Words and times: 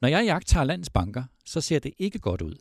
Når 0.00 0.08
jeg 0.08 0.24
jagter 0.24 0.64
landets 0.64 0.90
banker, 0.90 1.24
så 1.44 1.60
ser 1.60 1.78
det 1.78 1.92
ikke 1.98 2.18
godt 2.18 2.42
ud. 2.42 2.54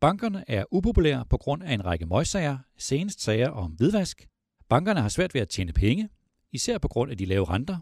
Bankerne 0.00 0.44
er 0.48 0.64
upopulære 0.70 1.24
på 1.30 1.36
grund 1.36 1.62
af 1.62 1.74
en 1.74 1.84
række 1.84 2.06
møgssager, 2.06 2.58
senest 2.78 3.22
sager 3.22 3.48
om 3.48 3.70
hvidvask. 3.70 4.26
Bankerne 4.68 5.00
har 5.00 5.08
svært 5.08 5.34
ved 5.34 5.40
at 5.40 5.48
tjene 5.48 5.72
penge, 5.72 6.08
især 6.52 6.78
på 6.78 6.88
grund 6.88 7.10
af 7.10 7.18
de 7.18 7.24
lave 7.24 7.44
renter. 7.44 7.78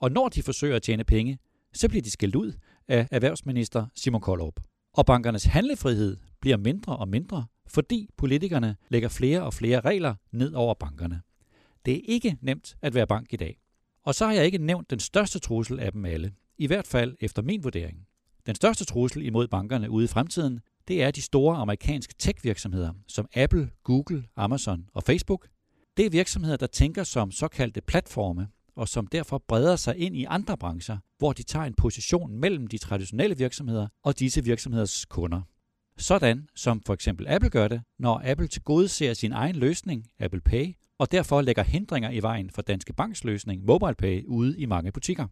Og 0.00 0.12
når 0.12 0.28
de 0.28 0.42
forsøger 0.42 0.76
at 0.76 0.82
tjene 0.82 1.04
penge, 1.04 1.38
så 1.72 1.88
bliver 1.88 2.02
de 2.02 2.10
skældt 2.10 2.36
ud 2.36 2.52
af 2.88 3.08
erhvervsminister 3.10 3.86
Simon 3.94 4.20
Koldrup. 4.20 4.60
Og 4.94 5.06
bankernes 5.06 5.44
handlefrihed 5.44 6.16
bliver 6.40 6.56
mindre 6.56 6.96
og 6.96 7.08
mindre, 7.08 7.46
fordi 7.66 8.08
politikerne 8.16 8.76
lægger 8.88 9.08
flere 9.08 9.42
og 9.42 9.54
flere 9.54 9.80
regler 9.80 10.14
ned 10.32 10.52
over 10.52 10.74
bankerne. 10.74 11.22
Det 11.86 11.94
er 11.94 12.00
ikke 12.04 12.36
nemt 12.40 12.76
at 12.82 12.94
være 12.94 13.06
bank 13.06 13.32
i 13.32 13.36
dag. 13.36 13.60
Og 14.04 14.14
så 14.14 14.26
har 14.26 14.32
jeg 14.32 14.44
ikke 14.44 14.58
nævnt 14.58 14.90
den 14.90 15.00
største 15.00 15.38
trussel 15.38 15.80
af 15.80 15.92
dem 15.92 16.04
alle, 16.04 16.32
i 16.58 16.66
hvert 16.66 16.86
fald 16.86 17.16
efter 17.20 17.42
min 17.42 17.64
vurdering. 17.64 18.06
Den 18.46 18.54
største 18.54 18.84
trussel 18.84 19.22
imod 19.22 19.48
bankerne 19.48 19.90
ude 19.90 20.04
i 20.04 20.08
fremtiden, 20.08 20.60
det 20.88 21.02
er 21.02 21.10
de 21.10 21.22
store 21.22 21.56
amerikanske 21.56 22.14
tech-virksomheder 22.18 22.92
som 23.08 23.26
Apple, 23.34 23.70
Google, 23.84 24.24
Amazon 24.36 24.84
og 24.94 25.02
Facebook. 25.02 25.48
Det 25.96 26.06
er 26.06 26.10
virksomheder, 26.10 26.56
der 26.56 26.66
tænker 26.66 27.04
som 27.04 27.30
såkaldte 27.30 27.80
platforme, 27.80 28.48
og 28.76 28.88
som 28.88 29.06
derfor 29.06 29.42
breder 29.48 29.76
sig 29.76 29.96
ind 29.96 30.16
i 30.16 30.24
andre 30.24 30.56
brancher, 30.56 30.98
hvor 31.18 31.32
de 31.32 31.42
tager 31.42 31.66
en 31.66 31.74
position 31.74 32.36
mellem 32.36 32.66
de 32.66 32.78
traditionelle 32.78 33.36
virksomheder 33.36 33.88
og 34.02 34.18
disse 34.18 34.44
virksomheders 34.44 35.04
kunder. 35.04 35.42
Sådan 35.96 36.48
som 36.56 36.82
for 36.86 36.94
eksempel 36.94 37.26
Apple 37.28 37.50
gør 37.50 37.68
det, 37.68 37.82
når 37.98 38.22
Apple 38.24 38.48
tilgodeser 38.48 39.14
sin 39.14 39.32
egen 39.32 39.56
løsning, 39.56 40.06
Apple 40.18 40.40
Pay, 40.40 40.74
og 40.98 41.12
derfor 41.12 41.40
lægger 41.40 41.62
hindringer 41.62 42.10
i 42.10 42.22
vejen 42.22 42.50
for 42.50 42.62
Danske 42.62 42.92
Banks 42.92 43.24
løsning, 43.24 43.64
MobilePay, 43.64 44.24
ude 44.26 44.58
i 44.58 44.66
mange 44.66 44.92
butikker. 44.92 45.26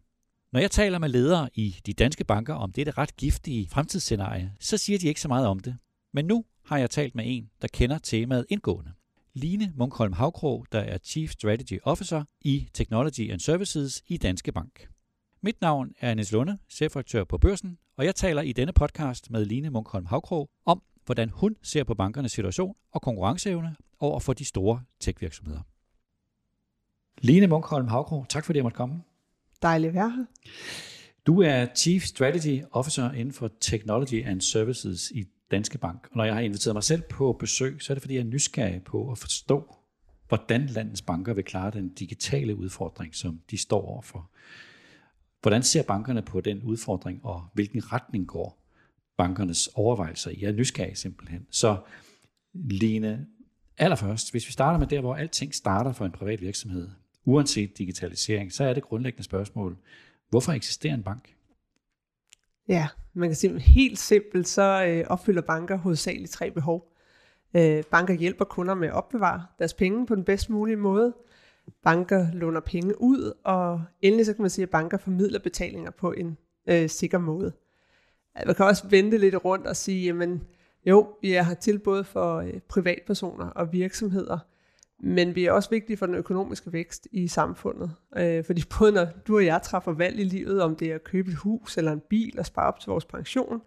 Når 0.51 0.59
jeg 0.59 0.71
taler 0.71 0.99
med 0.99 1.09
ledere 1.09 1.49
i 1.53 1.75
de 1.85 1.93
danske 1.93 2.23
banker 2.23 2.53
om 2.53 2.71
dette 2.71 2.91
ret 2.91 3.17
giftige 3.17 3.69
fremtidsscenarie, 3.69 4.53
så 4.59 4.77
siger 4.77 4.99
de 4.99 5.07
ikke 5.07 5.21
så 5.21 5.27
meget 5.27 5.47
om 5.47 5.59
det. 5.59 5.77
Men 6.13 6.25
nu 6.25 6.45
har 6.65 6.77
jeg 6.77 6.89
talt 6.89 7.15
med 7.15 7.23
en, 7.27 7.49
der 7.61 7.67
kender 7.67 7.97
temaet 7.97 8.45
indgående. 8.49 8.91
Line 9.33 9.73
Munkholm 9.75 10.13
Havkrog, 10.13 10.65
der 10.71 10.79
er 10.79 10.97
Chief 10.97 11.31
Strategy 11.31 11.79
Officer 11.83 12.23
i 12.41 12.69
Technology 12.73 13.31
and 13.31 13.39
Services 13.39 14.03
i 14.07 14.17
Danske 14.17 14.51
Bank. 14.51 14.87
Mit 15.41 15.61
navn 15.61 15.93
er 15.99 16.13
Niels 16.13 16.31
Lunde, 16.31 16.57
chefredaktør 16.69 17.23
på 17.23 17.37
Børsen, 17.37 17.77
og 17.97 18.05
jeg 18.05 18.15
taler 18.15 18.41
i 18.41 18.51
denne 18.51 18.73
podcast 18.73 19.31
med 19.31 19.45
Line 19.45 19.69
Munkholm 19.69 20.05
Havkrog 20.05 20.49
om, 20.65 20.81
hvordan 21.05 21.29
hun 21.29 21.55
ser 21.63 21.83
på 21.83 21.93
bankernes 21.93 22.31
situation 22.31 22.75
og 22.91 23.01
konkurrenceevne 23.01 23.75
over 23.99 24.19
for 24.19 24.33
de 24.33 24.45
store 24.45 24.81
tech-virksomheder. 24.99 25.61
Line 27.21 27.47
Munkholm 27.47 27.87
Havkrog, 27.87 28.25
tak 28.29 28.45
fordi 28.45 28.57
jeg 28.57 28.63
måtte 28.63 28.75
komme. 28.75 29.01
Dejligt 29.61 29.89
at 29.89 29.95
være 29.95 30.09
her. 30.09 30.25
Du 31.27 31.41
er 31.41 31.67
Chief 31.75 32.03
Strategy 32.03 32.63
Officer 32.71 33.11
inden 33.11 33.33
for 33.33 33.51
Technology 33.61 34.25
and 34.25 34.41
Services 34.41 35.11
i 35.11 35.25
Danske 35.51 35.77
Bank. 35.77 36.07
Og 36.11 36.17
når 36.17 36.23
jeg 36.23 36.33
har 36.33 36.41
inviteret 36.41 36.75
mig 36.75 36.83
selv 36.83 37.01
på 37.09 37.33
besøg, 37.39 37.81
så 37.81 37.93
er 37.93 37.95
det 37.95 38.01
fordi, 38.01 38.13
jeg 38.13 38.21
er 38.21 38.25
nysgerrig 38.25 38.83
på 38.83 39.11
at 39.11 39.17
forstå, 39.17 39.75
hvordan 40.27 40.65
landets 40.65 41.01
banker 41.01 41.33
vil 41.33 41.43
klare 41.43 41.71
den 41.71 41.89
digitale 41.89 42.55
udfordring, 42.55 43.15
som 43.15 43.41
de 43.51 43.57
står 43.57 43.81
overfor. 43.81 44.31
Hvordan 45.41 45.63
ser 45.63 45.83
bankerne 45.83 46.21
på 46.21 46.41
den 46.41 46.63
udfordring, 46.63 47.25
og 47.25 47.49
hvilken 47.53 47.93
retning 47.93 48.27
går 48.27 48.65
bankernes 49.17 49.67
overvejelser 49.67 50.31
i? 50.31 50.37
Jeg 50.41 50.47
er 50.47 50.53
nysgerrig 50.53 50.97
simpelthen. 50.97 51.47
Så 51.51 51.77
Line, 52.53 53.27
allerførst, 53.77 54.31
hvis 54.31 54.47
vi 54.47 54.51
starter 54.51 54.79
med 54.79 54.87
der, 54.87 55.01
hvor 55.01 55.15
alting 55.15 55.55
starter 55.55 55.91
for 55.91 56.05
en 56.05 56.11
privat 56.11 56.41
virksomhed, 56.41 56.89
uanset 57.25 57.77
digitalisering, 57.77 58.53
så 58.53 58.63
er 58.63 58.73
det 58.73 58.83
grundlæggende 58.83 59.23
spørgsmål, 59.23 59.77
hvorfor 60.29 60.51
eksisterer 60.51 60.93
en 60.93 61.03
bank? 61.03 61.35
Ja, 62.67 62.87
man 63.13 63.29
kan 63.29 63.35
sige 63.35 63.59
helt 63.59 63.99
simpelt, 63.99 64.47
så 64.47 64.85
øh, 64.85 65.05
opfylder 65.07 65.41
banker 65.41 65.77
hovedsageligt 65.77 66.31
tre 66.31 66.51
behov. 66.51 66.93
Øh, 67.53 67.83
banker 67.83 68.13
hjælper 68.13 68.45
kunder 68.45 68.73
med 68.73 68.87
at 68.87 68.93
opbevare 68.93 69.45
deres 69.59 69.73
penge 69.73 70.05
på 70.05 70.15
den 70.15 70.23
bedst 70.23 70.49
mulige 70.49 70.77
måde. 70.77 71.13
Banker 71.83 72.27
låner 72.33 72.59
penge 72.59 73.01
ud, 73.01 73.33
og 73.43 73.83
endelig 74.01 74.25
så 74.25 74.33
kan 74.33 74.41
man 74.41 74.49
sige, 74.49 74.63
at 74.63 74.69
banker 74.69 74.97
formidler 74.97 75.39
betalinger 75.39 75.91
på 75.91 76.11
en 76.11 76.37
øh, 76.69 76.89
sikker 76.89 77.17
måde. 77.17 77.53
Man 78.45 78.55
kan 78.55 78.65
også 78.65 78.87
vente 78.87 79.17
lidt 79.17 79.45
rundt 79.45 79.67
og 79.67 79.75
sige, 79.75 80.05
jamen 80.05 80.41
jo, 80.85 81.15
vi 81.21 81.31
har 81.31 81.53
tilbud 81.53 82.03
for 82.03 82.35
øh, 82.35 82.59
privatpersoner 82.69 83.45
og 83.45 83.73
virksomheder, 83.73 84.39
men 85.01 85.35
vi 85.35 85.45
er 85.45 85.51
også 85.51 85.69
vigtige 85.69 85.97
for 85.97 86.05
den 86.05 86.15
økonomiske 86.15 86.73
vækst 86.73 87.07
i 87.11 87.27
samfundet. 87.27 87.91
Øh, 88.17 88.43
fordi 88.45 88.63
både 88.79 88.91
når 88.91 89.07
du 89.27 89.35
og 89.35 89.45
jeg 89.45 89.61
træffer 89.61 89.91
valg 89.91 90.19
i 90.19 90.23
livet, 90.23 90.61
om 90.61 90.75
det 90.75 90.91
er 90.91 90.95
at 90.95 91.03
købe 91.03 91.31
et 91.31 91.37
hus 91.37 91.77
eller 91.77 91.91
en 91.91 92.01
bil 92.09 92.39
og 92.39 92.45
spare 92.45 92.67
op 92.67 92.79
til 92.79 92.89
vores 92.89 93.05
pension, 93.05 93.61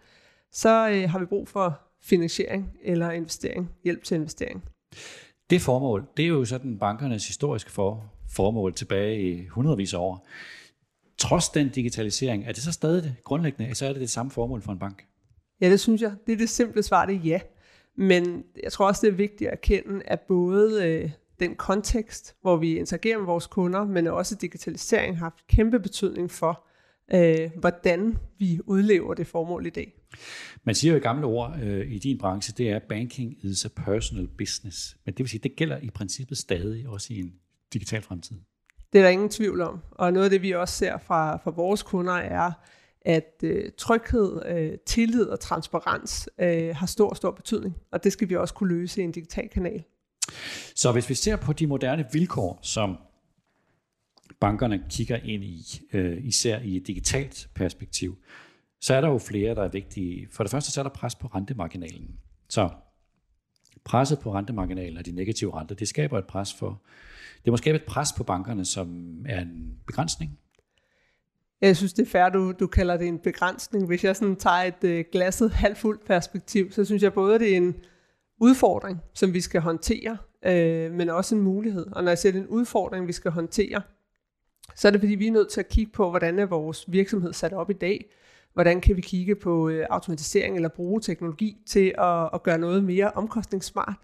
så 0.52 0.90
øh, 0.90 1.10
har 1.10 1.18
vi 1.18 1.26
brug 1.26 1.48
for 1.48 1.80
finansiering 2.02 2.72
eller 2.84 3.10
investering, 3.10 3.70
hjælp 3.84 4.04
til 4.04 4.14
investering. 4.14 4.64
Det 5.50 5.60
formål, 5.60 6.04
det 6.16 6.22
er 6.22 6.28
jo 6.28 6.44
sådan 6.44 6.78
bankernes 6.78 7.26
historiske 7.26 7.70
for, 7.70 8.12
formål 8.30 8.74
tilbage 8.74 9.22
i 9.22 9.46
hundredvis 9.46 9.94
af 9.94 9.98
år. 9.98 10.28
Trods 11.18 11.48
den 11.48 11.68
digitalisering, 11.68 12.44
er 12.44 12.52
det 12.52 12.62
så 12.62 12.72
stadig 12.72 13.02
det 13.02 13.14
grundlæggende, 13.24 13.74
så 13.74 13.86
er 13.86 13.92
det 13.92 14.00
det 14.00 14.10
samme 14.10 14.30
formål 14.30 14.62
for 14.62 14.72
en 14.72 14.78
bank? 14.78 15.06
Ja, 15.60 15.70
det 15.70 15.80
synes 15.80 16.02
jeg. 16.02 16.12
Det 16.26 16.32
er 16.32 16.36
det 16.36 16.48
simple 16.48 16.82
svar, 16.82 17.06
det 17.06 17.14
er 17.14 17.20
ja. 17.20 17.40
Men 17.96 18.44
jeg 18.62 18.72
tror 18.72 18.86
også, 18.86 19.06
det 19.06 19.12
er 19.12 19.16
vigtigt 19.16 19.50
at 19.50 19.52
erkende, 19.52 20.02
at 20.04 20.20
både 20.20 20.88
øh, 20.88 21.10
den 21.42 21.54
kontekst, 21.54 22.34
hvor 22.42 22.56
vi 22.56 22.78
interagerer 22.78 23.18
med 23.18 23.26
vores 23.26 23.46
kunder, 23.46 23.84
men 23.84 24.06
også 24.06 24.34
digitalisering 24.34 25.18
har 25.18 25.24
haft 25.24 25.46
kæmpe 25.46 25.80
betydning 25.80 26.30
for, 26.30 26.66
øh, 27.14 27.50
hvordan 27.60 28.18
vi 28.38 28.60
udlever 28.66 29.14
det 29.14 29.26
formål 29.26 29.66
i 29.66 29.70
dag. 29.70 29.92
Man 30.64 30.74
siger 30.74 30.92
jo 30.92 30.98
i 30.98 31.00
gamle 31.00 31.26
ord 31.26 31.58
øh, 31.62 31.92
i 31.92 31.98
din 31.98 32.18
branche, 32.18 32.54
det 32.58 32.70
er 32.70 32.78
banking 32.88 33.44
is 33.44 33.64
a 33.64 33.68
personal 33.68 34.28
business. 34.38 34.96
Men 35.04 35.14
det 35.14 35.18
vil 35.18 35.28
sige, 35.28 35.40
det 35.42 35.56
gælder 35.56 35.78
i 35.78 35.90
princippet 35.90 36.38
stadig 36.38 36.88
også 36.88 37.14
i 37.14 37.18
en 37.18 37.32
digital 37.72 38.02
fremtid. 38.02 38.36
Det 38.92 38.98
er 38.98 39.02
der 39.02 39.10
ingen 39.10 39.28
tvivl 39.28 39.60
om. 39.60 39.80
Og 39.90 40.12
noget 40.12 40.24
af 40.24 40.30
det, 40.30 40.42
vi 40.42 40.50
også 40.50 40.74
ser 40.74 40.98
fra, 40.98 41.36
fra 41.36 41.50
vores 41.50 41.82
kunder, 41.82 42.12
er, 42.12 42.52
at 43.00 43.34
øh, 43.42 43.70
tryghed, 43.78 44.42
øh, 44.46 44.78
tillid 44.86 45.24
og 45.24 45.40
transparens 45.40 46.28
øh, 46.40 46.76
har 46.76 46.86
stor, 46.86 47.14
stor 47.14 47.30
betydning. 47.30 47.76
Og 47.92 48.04
det 48.04 48.12
skal 48.12 48.28
vi 48.28 48.36
også 48.36 48.54
kunne 48.54 48.74
løse 48.74 49.00
i 49.00 49.04
en 49.04 49.12
digital 49.12 49.48
kanal. 49.48 49.84
Så 50.74 50.92
hvis 50.92 51.08
vi 51.08 51.14
ser 51.14 51.36
på 51.36 51.52
de 51.52 51.66
moderne 51.66 52.06
vilkår, 52.12 52.58
som 52.62 52.96
bankerne 54.40 54.84
kigger 54.90 55.16
ind 55.16 55.44
i, 55.44 55.80
øh, 55.92 56.24
især 56.24 56.58
i 56.58 56.76
et 56.76 56.86
digitalt 56.86 57.48
perspektiv, 57.54 58.18
så 58.80 58.94
er 58.94 59.00
der 59.00 59.08
jo 59.08 59.18
flere, 59.18 59.54
der 59.54 59.62
er 59.62 59.68
vigtige. 59.68 60.28
For 60.30 60.44
det 60.44 60.50
første 60.50 60.70
så 60.70 60.80
er 60.80 60.82
der 60.82 60.90
pres 60.90 61.14
på 61.14 61.26
rentemarginalen. 61.26 62.16
Så 62.48 62.70
presset 63.84 64.18
på 64.18 64.34
rentemarginalen 64.34 64.96
og 64.96 65.06
de 65.06 65.12
negative 65.12 65.60
renter, 65.60 65.74
det 65.74 65.88
skaber 65.88 66.18
et 66.18 66.26
pres 66.26 66.54
for, 66.54 66.82
det 67.44 67.50
må 67.50 67.56
skabe 67.56 67.76
et 67.76 67.84
pres 67.84 68.12
på 68.12 68.24
bankerne, 68.24 68.64
som 68.64 69.16
er 69.28 69.40
en 69.40 69.78
begrænsning. 69.86 70.38
Jeg 71.60 71.76
synes, 71.76 71.92
det 71.92 72.06
er 72.06 72.10
fair, 72.10 72.28
du, 72.28 72.52
du 72.60 72.66
kalder 72.66 72.96
det 72.96 73.08
en 73.08 73.18
begrænsning. 73.18 73.86
Hvis 73.86 74.04
jeg 74.04 74.16
sådan 74.16 74.36
tager 74.36 74.62
et 74.62 74.84
øh, 74.84 75.04
glasset 75.12 75.50
halvfuldt 75.50 76.06
perspektiv, 76.06 76.72
så 76.72 76.84
synes 76.84 77.02
jeg 77.02 77.12
både, 77.12 77.38
det 77.38 77.52
er 77.52 77.56
en 77.56 77.74
udfordring, 78.42 79.00
som 79.14 79.34
vi 79.34 79.40
skal 79.40 79.60
håndtere, 79.60 80.16
øh, 80.44 80.92
men 80.92 81.10
også 81.10 81.34
en 81.34 81.40
mulighed. 81.40 81.86
Og 81.92 82.04
når 82.04 82.10
jeg 82.10 82.18
siger, 82.18 82.32
det 82.32 82.38
er 82.38 82.42
en 82.42 82.48
udfordring, 82.48 83.06
vi 83.06 83.12
skal 83.12 83.30
håndtere, 83.30 83.82
så 84.74 84.88
er 84.88 84.92
det 84.92 85.00
fordi, 85.00 85.14
vi 85.14 85.26
er 85.26 85.32
nødt 85.32 85.48
til 85.48 85.60
at 85.60 85.68
kigge 85.68 85.92
på, 85.92 86.10
hvordan 86.10 86.38
er 86.38 86.46
vores 86.46 86.92
virksomhed 86.92 87.32
sat 87.32 87.52
op 87.52 87.70
i 87.70 87.72
dag. 87.72 88.10
Hvordan 88.54 88.80
kan 88.80 88.96
vi 88.96 89.00
kigge 89.00 89.34
på 89.34 89.68
øh, 89.68 89.86
automatisering 89.90 90.56
eller 90.56 90.68
bruge 90.68 91.00
teknologi 91.00 91.56
til 91.66 91.94
at, 91.98 92.30
at 92.34 92.42
gøre 92.42 92.58
noget 92.58 92.84
mere 92.84 93.10
omkostningssmart. 93.10 93.94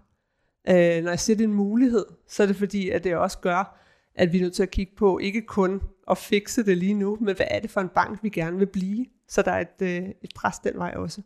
Øh, 0.69 1.03
når 1.03 1.09
jeg 1.09 1.19
siger, 1.19 1.37
det 1.37 1.43
er 1.43 1.47
en 1.47 1.53
mulighed, 1.53 2.05
så 2.27 2.43
er 2.43 2.47
det 2.47 2.55
fordi, 2.55 2.89
at 2.89 3.03
det 3.03 3.15
også 3.15 3.37
gør, 3.39 3.79
at 4.15 4.33
vi 4.33 4.37
er 4.37 4.41
nødt 4.41 4.53
til 4.53 4.63
at 4.63 4.71
kigge 4.71 4.95
på 4.95 5.17
ikke 5.17 5.41
kun 5.41 5.81
at 6.09 6.17
fikse 6.17 6.65
det 6.65 6.77
lige 6.77 6.93
nu, 6.93 7.17
men 7.21 7.35
hvad 7.35 7.45
er 7.49 7.59
det 7.59 7.69
for 7.69 7.81
en 7.81 7.89
bank, 7.89 8.23
vi 8.23 8.29
gerne 8.29 8.57
vil 8.57 8.65
blive. 8.65 9.05
Så 9.29 9.41
der 9.41 9.51
er 9.51 9.59
et, 9.59 9.81
øh, 9.81 10.09
et 10.21 10.31
pres 10.35 10.59
den 10.59 10.73
vej 10.75 10.93
også. 10.95 11.21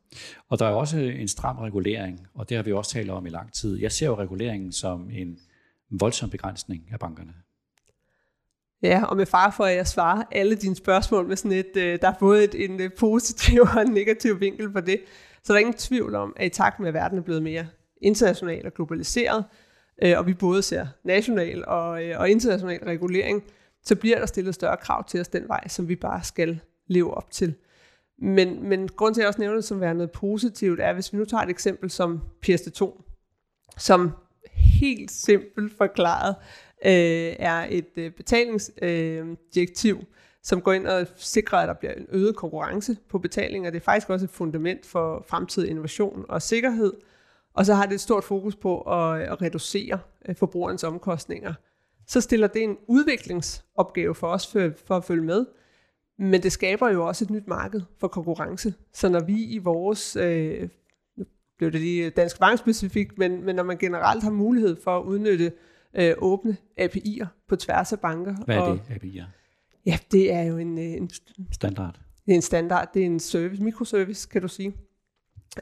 Og 0.50 0.60
der 0.60 0.66
er 0.66 0.72
også 0.72 0.98
en 0.98 1.28
stram 1.28 1.58
regulering, 1.58 2.28
og 2.34 2.50
det 2.50 2.58
har 2.58 2.64
vi 2.64 2.72
også 2.72 2.92
talt 2.92 3.10
om 3.10 3.26
i 3.26 3.30
lang 3.30 3.54
tid. 3.54 3.80
Jeg 3.80 3.92
ser 3.92 4.06
jo 4.06 4.16
reguleringen 4.16 4.72
som 4.72 5.10
en 5.12 5.40
voldsom 5.92 6.30
begrænsning 6.30 6.84
af 6.92 7.00
bankerne. 7.00 7.34
Ja, 8.84 9.04
og 9.04 9.18
med 9.18 9.26
far 9.26 9.52
for, 9.52 9.64
at 9.64 9.76
jeg 9.76 9.88
svarer 9.88 10.24
alle 10.32 10.56
dine 10.56 10.76
spørgsmål 10.76 11.28
med 11.28 11.36
sådan 11.36 11.52
et, 11.52 11.78
øh, 11.78 12.02
der 12.02 12.08
er 12.08 12.14
både 12.20 12.44
et, 12.44 12.64
en 12.64 12.82
øh, 12.82 12.92
positiv 13.00 13.62
og 13.62 13.82
en 13.82 13.92
negativ 13.92 14.40
vinkel 14.40 14.72
på 14.72 14.80
det. 14.80 15.00
Så 15.44 15.54
der 15.54 15.58
er 15.58 15.60
ingen 15.60 15.78
tvivl 15.78 16.16
om, 16.16 16.34
at 16.36 16.46
i 16.46 16.50
takt 16.50 16.80
med, 16.80 16.88
at 16.88 16.94
verden 16.94 17.18
er 17.18 17.22
blevet 17.22 17.44
mere 17.44 17.68
international 18.02 18.66
og 18.66 18.74
globaliseret, 18.74 19.46
og 20.18 20.28
vi 20.28 20.34
både 20.34 20.62
ser 20.62 20.88
national 21.04 21.66
og, 21.68 21.90
og 22.16 22.30
international 22.30 22.84
regulering, 22.84 23.44
så 23.84 23.96
bliver 23.96 24.20
der 24.20 24.26
stillet 24.26 24.56
større 24.56 24.78
krav 24.78 25.08
til 25.08 25.22
os 25.22 25.28
den 25.28 25.48
vej, 25.48 25.68
som 25.68 25.90
vi 25.90 25.96
bare 25.96 26.24
skal 26.24 26.60
leve 26.88 27.14
op 27.14 27.32
til. 27.32 27.56
Men, 28.24 28.70
men 28.70 28.88
grund 28.88 29.14
til, 29.14 29.22
at 29.22 29.24
jeg 29.24 29.28
også 29.28 29.40
nævner 29.40 29.56
det 29.56 29.66
som 29.66 29.82
værende 29.82 29.98
noget 29.98 30.12
positivt, 30.12 30.80
er, 30.80 30.94
hvis 30.94 31.14
vi 31.14 31.18
nu 31.18 31.26
tager 31.26 31.44
et 31.44 31.50
eksempel 31.50 31.90
som 31.92 32.22
PSD2, 32.46 33.02
som 33.78 34.12
helt 34.52 35.12
simpelt 35.12 35.78
forklaret 35.78 36.36
øh, 36.86 37.36
er 37.40 37.66
et 37.70 37.90
øh, 37.96 38.12
betalingsdirektiv, 38.12 39.96
øh, 39.96 40.04
som 40.44 40.62
går 40.62 40.74
ind 40.74 40.88
og 40.88 41.08
sikrer, 41.16 41.58
at 41.58 41.68
der 41.68 41.74
bliver 41.74 41.94
en 41.94 42.06
øget 42.10 42.36
konkurrence 42.36 42.98
på 43.10 43.20
betalinger. 43.20 43.70
Det 43.70 43.80
er 43.80 43.84
faktisk 43.84 44.10
også 44.10 44.26
et 44.26 44.32
fundament 44.32 44.86
for 44.86 45.26
fremtidig 45.28 45.70
innovation 45.70 46.26
og 46.30 46.42
sikkerhed. 46.42 46.94
Og 47.54 47.66
så 47.66 47.74
har 47.74 47.86
det 47.86 47.94
et 47.94 48.02
stort 48.02 48.24
fokus 48.24 48.56
på 48.56 48.82
at, 48.82 49.22
at 49.22 49.42
reducere 49.42 50.00
øh, 50.26 50.36
forbrugerens 50.36 50.84
omkostninger. 50.84 51.54
Så 52.08 52.22
stiller 52.22 52.48
det 52.48 52.64
en 52.64 52.78
udviklingsopgave 52.88 54.16
for 54.16 54.28
os 54.28 54.48
for, 54.48 54.72
for 54.88 54.98
at 54.98 55.04
følge 55.04 55.24
med. 55.24 55.46
Men 56.20 56.44
det 56.44 56.52
skaber 56.52 56.90
jo 56.90 57.08
også 57.08 57.26
et 57.26 57.30
nyt 57.30 57.48
marked 57.48 57.82
for 58.00 58.08
konkurrence. 58.08 58.74
Så 58.94 59.10
når 59.10 59.20
vi 59.20 59.44
i 59.44 59.58
vores, 59.58 60.16
øh, 60.16 60.70
nu 61.18 61.26
blev 61.58 61.72
det 61.72 61.82
lige 61.82 62.10
dansk 62.10 62.40
bank 62.40 62.60
specifikt, 62.60 63.18
men, 63.18 63.46
men 63.46 63.56
når 63.56 63.64
man 63.64 63.78
generelt 63.78 64.24
har 64.24 64.32
mulighed 64.32 64.78
for 64.84 65.00
at 65.00 65.04
udnytte 65.04 65.52
øh, 65.96 66.14
åbne 66.18 66.58
API'er 66.80 67.26
på 67.48 67.56
tværs 67.56 67.94
af 67.94 68.00
banker. 68.00 68.36
Hvad 68.46 68.56
er 68.56 68.62
og, 68.62 68.80
det, 68.88 68.96
API'er? 68.96 69.26
Ja, 69.86 70.00
det 70.12 70.34
er 70.34 70.42
jo 70.42 70.58
en, 70.58 70.78
øh, 70.78 70.86
en, 70.86 71.10
Standard. 71.52 72.00
det 72.26 72.32
er 72.32 72.36
en 72.36 72.42
standard, 72.42 72.90
det 72.94 73.02
er 73.02 73.06
en 73.06 73.20
service, 73.20 73.64
mikroservice, 73.64 74.30
kan 74.32 74.42
du 74.42 74.48
sige. 74.48 74.74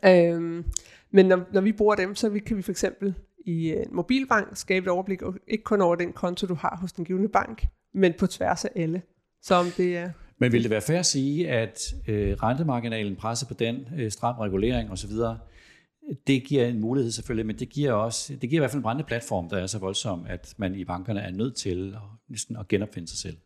Øhm, 0.06 0.66
men 1.12 1.26
når, 1.26 1.46
når 1.54 1.62
vi 1.62 1.72
bruger 1.72 1.96
dem, 1.96 2.16
så 2.16 2.30
vi, 2.30 2.40
kan 2.40 2.58
vi 2.58 2.62
for 2.62 2.72
eksempel 2.72 3.16
i 3.46 3.72
en 3.72 3.88
mobilbank 3.92 4.58
skabe 4.58 4.84
et 4.84 4.90
overblik, 4.90 5.22
ikke 5.48 5.64
kun 5.64 5.82
over 5.82 5.96
den 5.96 6.14
konto, 6.14 6.48
du 6.48 6.54
har 6.54 6.78
hos 6.82 6.94
den 6.94 7.06
givende 7.06 7.30
bank, 7.30 7.66
men 7.94 8.14
på 8.20 8.28
tværs 8.28 8.66
af 8.66 8.70
alle. 8.76 9.02
Så 9.42 9.56
om 9.56 9.66
det 9.78 9.98
er... 9.98 10.10
Men 10.42 10.52
vil 10.52 10.64
det 10.64 10.72
være 10.72 10.82
fair 10.82 11.00
at 11.00 11.06
sige, 11.06 11.50
at 11.50 11.94
øh, 12.08 12.34
rentemarginalen 12.34 13.16
presset 13.16 13.48
på 13.48 13.54
den, 13.54 13.88
øh, 13.98 14.12
stram 14.12 14.36
regulering 14.40 14.92
osv., 14.92 15.12
det 16.28 16.44
giver 16.44 16.66
en 16.66 16.80
mulighed 16.80 17.12
selvfølgelig, 17.12 17.46
men 17.46 17.60
det 17.60 17.70
giver 17.70 17.94
også, 17.94 18.34
det 18.36 18.50
giver 18.50 18.60
i 18.60 18.62
hvert 18.62 18.72
fald 18.72 18.80
en 18.80 18.84
brændende 18.84 19.08
platform, 19.08 19.50
der 19.50 19.58
er 19.58 19.68
så 19.68 19.80
voldsom, 19.80 20.26
at 20.30 20.54
man 20.58 20.76
i 20.76 20.86
bankerne 20.86 21.20
er 21.20 21.32
nødt 21.32 21.56
til 21.56 21.94
at, 21.96 22.02
næsten 22.30 22.58
at 22.58 22.68
genopfinde 22.68 23.08
sig 23.08 23.18
selv. 23.18 23.38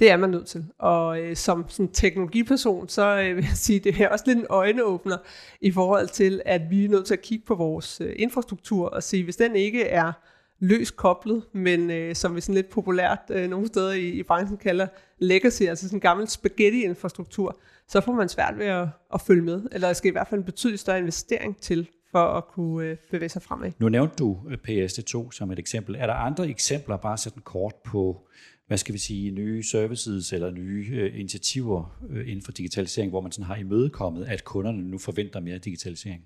Det 0.00 0.10
er 0.10 0.16
man 0.16 0.30
nødt 0.30 0.46
til. 0.46 0.64
Og 0.78 1.20
øh, 1.20 1.36
som 1.36 1.64
sådan 1.68 1.92
teknologiperson, 1.92 2.88
så 2.88 3.20
øh, 3.20 3.36
vil 3.36 3.44
jeg 3.44 3.56
sige, 3.56 3.80
det 3.84 4.00
er 4.00 4.08
også 4.08 4.24
lidt 4.26 4.38
en 4.38 4.46
øjneåbner 4.50 5.16
i 5.60 5.70
forhold 5.70 6.08
til, 6.08 6.42
at 6.44 6.62
vi 6.70 6.84
er 6.84 6.88
nødt 6.88 7.06
til 7.06 7.14
at 7.14 7.22
kigge 7.22 7.44
på 7.46 7.54
vores 7.54 8.00
øh, 8.00 8.12
infrastruktur 8.16 8.88
og 8.88 9.02
se, 9.02 9.24
hvis 9.24 9.36
den 9.36 9.56
ikke 9.56 9.84
er 9.84 10.12
løs 10.60 10.90
koblet, 10.90 11.42
men 11.52 11.90
øh, 11.90 12.14
som 12.14 12.36
vi 12.36 12.40
sådan 12.40 12.54
lidt 12.54 12.70
populært 12.70 13.18
øh, 13.30 13.50
nogle 13.50 13.66
steder 13.66 13.92
i, 13.92 14.08
i 14.08 14.22
branchen 14.22 14.56
kalder 14.56 14.86
legacy, 15.18 15.62
altså 15.62 15.88
sådan 15.88 15.96
en 15.96 16.00
gammel 16.00 16.28
spaghetti-infrastruktur, 16.28 17.60
så 17.88 18.00
får 18.00 18.12
man 18.12 18.28
svært 18.28 18.58
ved 18.58 18.66
at, 18.66 18.88
at 19.14 19.20
følge 19.20 19.42
med, 19.42 19.62
eller 19.72 19.88
der 19.88 19.94
skal 19.94 20.08
i 20.08 20.12
hvert 20.12 20.28
fald 20.28 20.40
en 20.40 20.44
betydelig 20.44 20.78
større 20.78 20.98
investering 20.98 21.56
til, 21.60 21.88
for 22.10 22.24
at 22.24 22.46
kunne 22.46 22.86
øh, 22.86 22.96
bevæge 23.10 23.28
sig 23.28 23.42
fremad. 23.42 23.72
Nu 23.78 23.88
nævnte 23.88 24.16
du 24.16 24.38
øh, 24.48 24.58
PSD2 24.68 25.30
som 25.30 25.50
et 25.50 25.58
eksempel. 25.58 25.94
Er 25.94 26.06
der 26.06 26.14
andre 26.14 26.48
eksempler, 26.48 26.96
bare 26.96 27.18
sådan 27.18 27.42
kort 27.42 27.74
på, 27.84 28.28
hvad 28.66 28.78
skal 28.78 28.94
vi 28.94 28.98
sige, 28.98 29.30
nye 29.30 29.62
services 29.62 30.32
eller 30.32 30.50
nye 30.50 30.86
øh, 30.92 31.20
initiativer 31.20 31.98
øh, 32.10 32.28
inden 32.28 32.44
for 32.44 32.52
digitalisering, 32.52 33.10
hvor 33.10 33.20
man 33.20 33.32
sådan 33.32 33.44
har 33.44 33.56
imødekommet, 33.56 34.24
at 34.24 34.44
kunderne 34.44 34.90
nu 34.90 34.98
forventer 34.98 35.40
mere 35.40 35.58
digitalisering? 35.58 36.22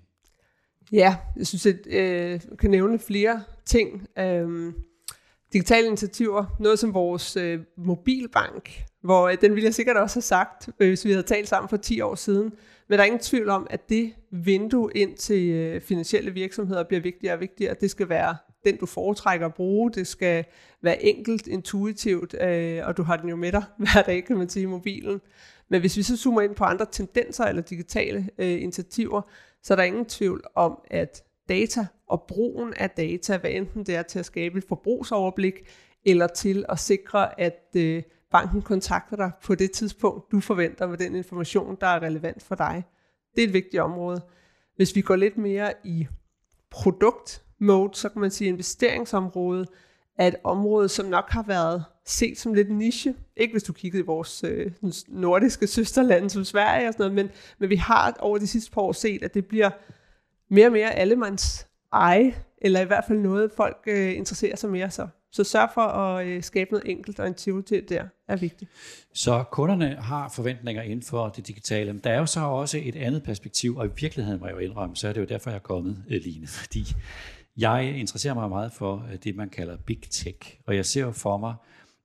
Ja, 0.91 1.15
jeg 1.37 1.47
synes, 1.47 1.65
at 1.65 1.87
øh, 1.87 2.39
kan 2.59 2.71
nævne 2.71 2.99
flere 2.99 3.43
ting. 3.65 4.07
Øhm, 4.17 4.73
digitale 5.53 5.87
initiativer, 5.87 6.45
noget 6.59 6.79
som 6.79 6.93
vores 6.93 7.37
øh, 7.37 7.59
mobilbank, 7.77 8.83
hvor 9.03 9.27
øh, 9.27 9.37
den 9.41 9.55
ville 9.55 9.65
jeg 9.65 9.73
sikkert 9.73 9.97
også 9.97 10.15
have 10.15 10.21
sagt, 10.21 10.69
øh, 10.79 10.87
hvis 10.87 11.05
vi 11.05 11.11
havde 11.11 11.23
talt 11.23 11.47
sammen 11.47 11.69
for 11.69 11.77
10 11.77 12.01
år 12.01 12.15
siden. 12.15 12.53
Men 12.87 12.97
der 12.97 12.99
er 12.99 13.05
ingen 13.05 13.19
tvivl 13.19 13.49
om, 13.49 13.67
at 13.69 13.89
det 13.89 14.13
vindue 14.31 14.91
ind 14.95 15.17
til 15.17 15.49
øh, 15.49 15.81
finansielle 15.81 16.31
virksomheder 16.31 16.83
bliver 16.83 17.01
vigtigere 17.01 17.33
og 17.33 17.39
vigtigere. 17.39 17.75
Det 17.81 17.91
skal 17.91 18.09
være 18.09 18.35
den, 18.65 18.77
du 18.77 18.85
foretrækker 18.85 19.45
at 19.45 19.53
bruge. 19.53 19.91
Det 19.91 20.07
skal 20.07 20.45
være 20.81 21.03
enkelt, 21.03 21.47
intuitivt, 21.47 22.35
øh, 22.41 22.81
og 22.85 22.97
du 22.97 23.03
har 23.03 23.17
den 23.17 23.29
jo 23.29 23.35
med 23.35 23.51
dig 23.51 23.63
hver 23.93 24.01
dag, 24.01 24.25
kan 24.25 24.37
man 24.37 24.49
sige, 24.49 24.63
i 24.63 24.65
mobilen. 24.65 25.21
Men 25.69 25.79
hvis 25.79 25.97
vi 25.97 26.03
så 26.03 26.17
zoomer 26.17 26.41
ind 26.41 26.55
på 26.55 26.63
andre 26.63 26.85
tendenser 26.91 27.45
eller 27.45 27.61
digitale 27.61 28.29
øh, 28.37 28.61
initiativer, 28.61 29.21
så 29.63 29.75
der 29.75 29.81
er 29.81 29.85
ingen 29.85 30.05
tvivl 30.05 30.43
om, 30.55 30.81
at 30.87 31.23
data 31.49 31.87
og 32.07 32.23
brugen 32.27 32.73
af 32.73 32.89
data, 32.89 33.37
hvad 33.37 33.51
enten 33.51 33.85
det 33.85 33.95
er 33.95 34.01
til 34.01 34.19
at 34.19 34.25
skabe 34.25 34.57
et 34.57 34.63
forbrugsoverblik, 34.67 35.55
eller 36.05 36.27
til 36.27 36.65
at 36.69 36.79
sikre, 36.79 37.39
at 37.39 37.67
øh, 37.75 38.03
banken 38.31 38.61
kontakter 38.61 39.15
dig 39.15 39.31
på 39.43 39.55
det 39.55 39.71
tidspunkt, 39.71 40.31
du 40.31 40.39
forventer 40.39 40.87
med 40.87 40.97
den 40.97 41.15
information, 41.15 41.77
der 41.81 41.87
er 41.87 42.03
relevant 42.03 42.43
for 42.43 42.55
dig. 42.55 42.83
Det 43.35 43.43
er 43.43 43.47
et 43.47 43.53
vigtigt 43.53 43.81
område. 43.81 44.21
Hvis 44.75 44.95
vi 44.95 45.01
går 45.01 45.15
lidt 45.15 45.37
mere 45.37 45.73
i 45.83 46.07
produktmode, 46.69 47.89
så 47.93 48.09
kan 48.09 48.21
man 48.21 48.31
sige, 48.31 48.47
investeringsområdet 48.47 49.69
er 50.17 50.27
et 50.27 50.35
område, 50.43 50.89
som 50.89 51.05
nok 51.05 51.29
har 51.29 51.43
været 51.43 51.83
set 52.05 52.37
som 52.37 52.53
lidt 52.53 52.71
niche. 52.71 53.15
Ikke 53.37 53.51
hvis 53.51 53.63
du 53.63 53.73
kiggede 53.73 54.03
i 54.03 54.05
vores 54.05 54.43
øh, 54.43 54.71
nordiske 55.07 55.67
søsterlande 55.67 56.29
som 56.29 56.43
Sverige 56.43 56.87
og 56.87 56.93
sådan 56.93 57.03
noget, 57.03 57.15
men, 57.15 57.29
men 57.59 57.69
vi 57.69 57.75
har 57.75 58.15
over 58.19 58.37
de 58.37 58.47
sidste 58.47 58.71
par 58.71 58.81
år 58.81 58.91
set, 58.91 59.23
at 59.23 59.33
det 59.33 59.45
bliver 59.45 59.69
mere 60.49 60.65
og 60.65 60.71
mere 60.71 60.91
allemands 60.93 61.67
eje, 61.93 62.33
eller 62.61 62.81
i 62.81 62.85
hvert 62.85 63.03
fald 63.07 63.19
noget, 63.19 63.51
folk 63.57 63.77
øh, 63.87 64.17
interesserer 64.17 64.55
sig 64.55 64.69
mere 64.69 64.91
så. 64.91 65.07
Så 65.33 65.43
sørg 65.43 65.69
for 65.73 65.81
at 65.81 66.27
øh, 66.27 66.43
skabe 66.43 66.71
noget 66.71 66.89
enkelt 66.89 67.19
og 67.19 67.27
intuitivt 67.27 67.89
der, 67.89 68.03
er 68.27 68.35
vigtigt. 68.35 68.71
Så 69.13 69.43
kunderne 69.51 69.95
har 69.95 70.29
forventninger 70.29 70.81
inden 70.81 71.03
for 71.03 71.29
det 71.29 71.47
digitale. 71.47 71.93
Men 71.93 72.01
der 72.03 72.09
er 72.09 72.19
jo 72.19 72.25
så 72.25 72.39
også 72.39 72.79
et 72.83 72.95
andet 72.95 73.23
perspektiv, 73.23 73.77
og 73.77 73.85
i 73.85 73.89
virkeligheden 74.01 74.39
må 74.39 74.45
jeg 74.45 74.53
jo 74.53 74.59
indrømme, 74.59 74.95
så 74.95 75.07
er 75.07 75.13
det 75.13 75.21
jo 75.21 75.25
derfor, 75.25 75.49
jeg 75.49 75.55
er 75.55 75.61
kommet, 75.61 76.03
øh, 76.09 76.21
Line, 76.21 76.47
fordi 76.47 76.85
jeg 77.57 77.97
interesserer 77.97 78.33
mig 78.33 78.49
meget 78.49 78.71
for 78.71 79.07
øh, 79.11 79.17
det, 79.23 79.35
man 79.35 79.49
kalder 79.49 79.77
big 79.77 80.01
tech. 80.01 80.59
Og 80.65 80.75
jeg 80.75 80.85
ser 80.85 81.11
for 81.11 81.37
mig, 81.37 81.55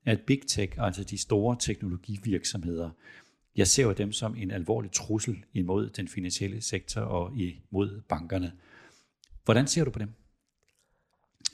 at 0.05 0.21
big 0.21 0.41
tech, 0.47 0.73
altså 0.79 1.05
de 1.05 1.19
store 1.19 1.57
teknologivirksomheder, 1.61 2.91
jeg 3.57 3.67
ser 3.67 3.83
jo 3.83 3.93
dem 3.93 4.13
som 4.13 4.37
en 4.37 4.51
alvorlig 4.51 4.93
trussel 4.93 5.45
imod 5.53 5.91
den 5.91 6.09
finansielle 6.09 6.61
sektor 6.61 7.01
og 7.01 7.37
imod 7.37 8.01
bankerne. 8.09 8.53
Hvordan 9.45 9.67
ser 9.67 9.85
du 9.85 9.91
på 9.91 9.99
dem? 9.99 10.09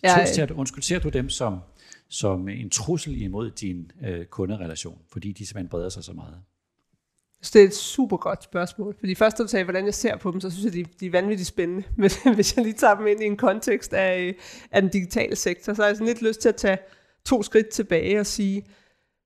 Jeg, 0.02 0.28
ser 0.34 0.46
du, 0.46 0.54
undskyld, 0.54 0.82
ser 0.82 0.98
du 0.98 1.08
dem 1.08 1.30
som, 1.30 1.58
som 2.08 2.48
en 2.48 2.70
trussel 2.70 3.20
imod 3.20 3.50
din 3.50 3.92
øh, 4.02 4.26
kunderelation, 4.26 5.02
fordi 5.12 5.32
de 5.32 5.46
simpelthen 5.46 5.68
breder 5.68 5.88
sig 5.88 6.04
så 6.04 6.12
meget? 6.12 6.42
Det 7.50 7.62
er 7.62 7.66
et 7.66 7.74
super 7.74 8.16
godt 8.16 8.44
spørgsmål. 8.44 8.96
Fordi 8.98 9.14
først 9.14 9.38
du 9.38 9.46
sagde, 9.46 9.64
hvordan 9.64 9.84
jeg 9.84 9.94
ser 9.94 10.16
på 10.16 10.30
dem, 10.30 10.40
så 10.40 10.50
synes 10.50 10.64
jeg, 10.64 10.72
de, 10.72 10.84
de 11.00 11.06
er 11.06 11.10
vanvittigt 11.10 11.48
spændende. 11.48 11.82
Men 12.24 12.34
hvis 12.34 12.56
jeg 12.56 12.64
lige 12.64 12.74
tager 12.74 12.94
dem 12.94 13.06
ind 13.06 13.22
i 13.22 13.26
en 13.26 13.36
kontekst 13.36 13.92
af, 13.92 14.34
af 14.70 14.82
den 14.82 14.90
digitale 14.90 15.36
sektor, 15.36 15.74
så 15.74 15.82
har 15.82 15.86
jeg 15.86 15.96
sådan 15.96 16.06
lidt 16.06 16.22
lyst 16.22 16.40
til 16.40 16.48
at 16.48 16.56
tage 16.56 16.78
to 17.24 17.42
skridt 17.42 17.68
tilbage 17.68 18.20
og 18.20 18.26
sige, 18.26 18.66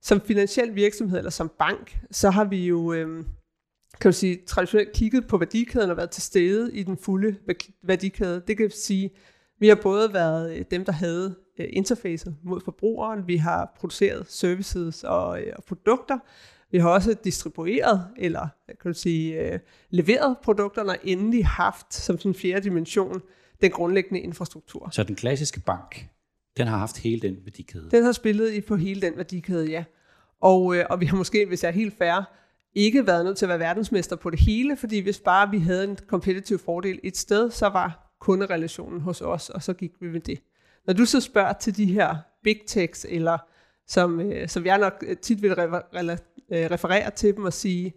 som 0.02 0.20
finansiel 0.20 0.74
virksomhed 0.74 1.18
eller 1.18 1.30
som 1.30 1.50
bank, 1.58 1.98
så 2.10 2.30
har 2.30 2.44
vi 2.44 2.66
jo 2.66 2.92
øh, 2.92 3.24
kan 4.00 4.10
du 4.10 4.16
sige, 4.16 4.38
traditionelt 4.46 4.92
kigget 4.92 5.26
på 5.26 5.38
værdikæden 5.38 5.91
og 5.91 5.96
været 5.96 6.10
til 6.10 6.22
stede 6.22 6.74
i 6.74 6.82
den 6.82 6.96
fulde 6.96 7.36
værdikæde. 7.82 8.43
Det 8.46 8.56
kan 8.56 8.70
sige, 8.70 9.10
vi 9.58 9.69
har 9.69 9.79
både 9.82 10.12
været 10.12 10.56
øh, 10.56 10.64
dem, 10.70 10.84
der 10.84 10.93
havde 10.93 11.34
øh, 11.58 11.67
interfacet 11.72 12.36
mod 12.44 12.60
forbrugeren, 12.60 13.26
vi 13.26 13.36
har 13.36 13.74
produceret 13.79 14.26
services 14.29 15.05
og, 15.05 15.41
øh, 15.41 15.52
og 15.56 15.64
produkter, 15.64 16.19
vi 16.70 16.79
har 16.79 16.89
også 16.89 17.17
distribueret, 17.25 18.08
eller 18.17 18.49
kan 18.82 18.93
du 18.93 18.99
sige, 18.99 19.61
leveret 19.91 20.37
produkterne, 20.43 20.91
og 20.91 20.99
endelig 21.03 21.46
haft 21.46 21.94
som 21.94 22.19
sådan 22.19 22.35
fjerde 22.35 22.65
dimension 22.65 23.23
den 23.61 23.70
grundlæggende 23.70 24.20
infrastruktur. 24.20 24.89
Så 24.93 25.03
den 25.03 25.17
klassiske 25.17 25.61
bank, 25.61 26.08
den 26.56 26.67
har 26.67 26.79
haft 26.79 26.99
hele 26.99 27.20
den 27.20 27.37
værdikæde? 27.44 27.89
Den 27.91 28.05
har 28.05 28.13
spillet 28.13 28.53
i 28.53 28.61
på 28.61 28.77
hele 28.77 29.01
den 29.01 29.17
værdikæde, 29.17 29.70
ja. 29.70 29.85
Og, 30.41 30.77
og 30.91 31.01
vi 31.01 31.06
har 31.06 31.17
måske, 31.17 31.46
hvis 31.46 31.63
jeg 31.63 31.69
er 31.69 31.73
helt 31.73 31.99
færre, 31.99 32.25
ikke 32.75 33.06
været 33.06 33.25
nødt 33.25 33.39
til 33.39 33.44
at 33.44 33.49
være 33.49 33.58
verdensmester 33.58 34.17
på 34.17 34.31
det 34.31 34.41
hele, 34.41 34.77
fordi 34.77 34.99
hvis 34.99 35.20
bare 35.20 35.51
vi 35.51 35.58
havde 35.58 35.85
en 35.85 35.99
kompetitiv 36.08 36.58
fordel 36.58 37.01
et 37.03 37.17
sted, 37.17 37.51
så 37.51 37.67
var 37.67 38.17
kunderelationen 38.20 39.01
hos 39.01 39.20
os, 39.20 39.51
og 39.51 39.63
så 39.63 39.73
gik 39.73 39.93
vi 40.01 40.08
med 40.08 40.20
det. 40.20 40.43
Når 40.87 40.94
du 40.94 41.05
så 41.05 41.20
spørger 41.20 41.53
til 41.53 41.77
de 41.77 41.85
her 41.85 42.17
big 42.43 42.61
techs, 42.67 43.06
eller 43.08 43.39
som, 43.86 44.20
øh, 44.20 44.48
som 44.48 44.66
jeg 44.66 44.78
nok 44.78 45.05
øh, 45.06 45.16
tit 45.16 45.43
vil 45.43 45.52
refer- 45.52 46.16
øh, 46.52 46.70
referere 46.70 47.10
til 47.10 47.36
dem 47.36 47.44
og 47.44 47.52
sige, 47.52 47.94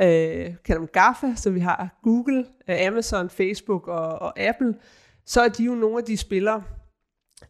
øh, 0.00 0.54
kalder 0.64 0.78
dem 0.78 0.88
GAFA, 0.92 1.34
så 1.36 1.50
vi 1.50 1.60
har 1.60 2.00
Google, 2.02 2.46
øh, 2.68 2.86
Amazon, 2.86 3.30
Facebook 3.30 3.88
og, 3.88 4.08
og 4.08 4.40
Apple, 4.40 4.74
så 5.26 5.40
er 5.40 5.48
de 5.48 5.64
jo 5.64 5.74
nogle 5.74 5.98
af 5.98 6.04
de 6.04 6.16
spillere, 6.16 6.62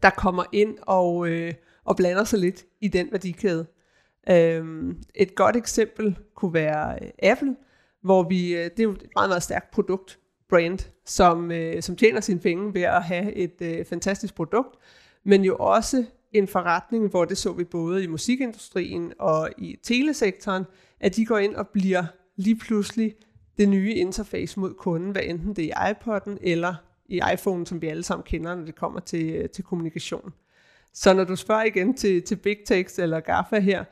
der 0.02 0.10
kommer 0.10 0.44
ind 0.52 0.78
og, 0.82 1.28
øh, 1.28 1.52
og 1.84 1.96
blander 1.96 2.24
sig 2.24 2.38
lidt 2.38 2.64
i 2.80 2.88
den 2.88 3.08
værdikæde. 3.10 3.66
Øh, 4.30 4.94
et 5.14 5.34
godt 5.34 5.56
eksempel 5.56 6.18
kunne 6.34 6.54
være 6.54 6.98
øh, 7.02 7.10
Apple, 7.22 7.56
hvor 8.02 8.22
vi, 8.22 8.54
øh, 8.56 8.64
det 8.64 8.80
er 8.80 8.84
jo 8.84 8.92
et 8.92 9.06
meget, 9.16 9.30
meget 9.30 9.42
stærkt 9.42 9.70
produkt, 9.70 10.18
brand, 10.48 10.78
som, 11.06 11.52
øh, 11.52 11.82
som 11.82 11.96
tjener 11.96 12.20
sine 12.20 12.40
penge 12.40 12.74
ved 12.74 12.82
at 12.82 13.02
have 13.02 13.32
et 13.32 13.62
øh, 13.62 13.84
fantastisk 13.84 14.34
produkt, 14.34 14.76
men 15.24 15.44
jo 15.44 15.56
også 15.56 16.04
en 16.32 16.48
forretning, 16.48 17.08
hvor 17.08 17.24
det 17.24 17.38
så 17.38 17.52
vi 17.52 17.64
både 17.64 18.04
i 18.04 18.06
musikindustrien 18.06 19.12
og 19.18 19.50
i 19.58 19.78
telesektoren, 19.82 20.64
at 21.00 21.16
de 21.16 21.26
går 21.26 21.38
ind 21.38 21.54
og 21.54 21.68
bliver 21.68 22.04
lige 22.36 22.56
pludselig 22.56 23.14
det 23.58 23.68
nye 23.68 23.94
interface 23.94 24.60
mod 24.60 24.74
kunden, 24.74 25.10
hvad 25.10 25.22
enten 25.24 25.56
det 25.56 25.64
er 25.64 25.88
i 25.88 25.92
iPod'en 25.92 26.38
eller 26.40 26.74
i 27.08 27.20
iPhone, 27.34 27.66
som 27.66 27.82
vi 27.82 27.86
alle 27.86 28.02
sammen 28.02 28.24
kender, 28.24 28.54
når 28.54 28.64
det 28.64 28.74
kommer 28.74 29.00
til, 29.00 29.48
til 29.48 29.64
kommunikation. 29.64 30.32
Så 30.92 31.14
når 31.14 31.24
du 31.24 31.36
spørger 31.36 31.64
igen 31.64 31.94
til, 31.94 32.22
til 32.22 32.36
Big 32.36 32.56
Text 32.66 32.98
eller 32.98 33.20
GAFA 33.20 33.58
her, 33.58 33.84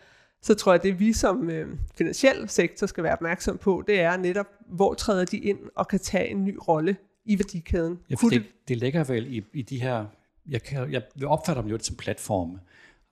så 0.42 0.54
tror 0.54 0.72
jeg, 0.72 0.78
at 0.78 0.82
det 0.82 1.00
vi 1.00 1.12
som 1.12 1.50
øh, 1.50 1.68
finansiel 1.94 2.48
sektor 2.48 2.86
skal 2.86 3.04
være 3.04 3.12
opmærksom 3.12 3.58
på, 3.58 3.84
det 3.86 4.00
er 4.00 4.16
netop, 4.16 4.46
hvor 4.66 4.94
træder 4.94 5.24
de 5.24 5.38
ind 5.38 5.58
og 5.74 5.88
kan 5.88 5.98
tage 5.98 6.28
en 6.28 6.44
ny 6.44 6.58
rolle 6.68 6.96
i 7.24 7.38
værdikæden. 7.38 7.98
Ja, 8.10 8.14
det, 8.30 8.44
det 8.68 8.76
ligger 8.76 9.04
vel 9.04 9.34
i, 9.34 9.44
i 9.52 9.62
de 9.62 9.82
her, 9.82 10.04
jeg, 10.48 10.62
kan, 10.62 10.92
jeg 10.92 11.02
opfatter 11.24 11.62
dem 11.62 11.70
jo 11.70 11.78
som 11.78 11.96
platforme, 11.96 12.60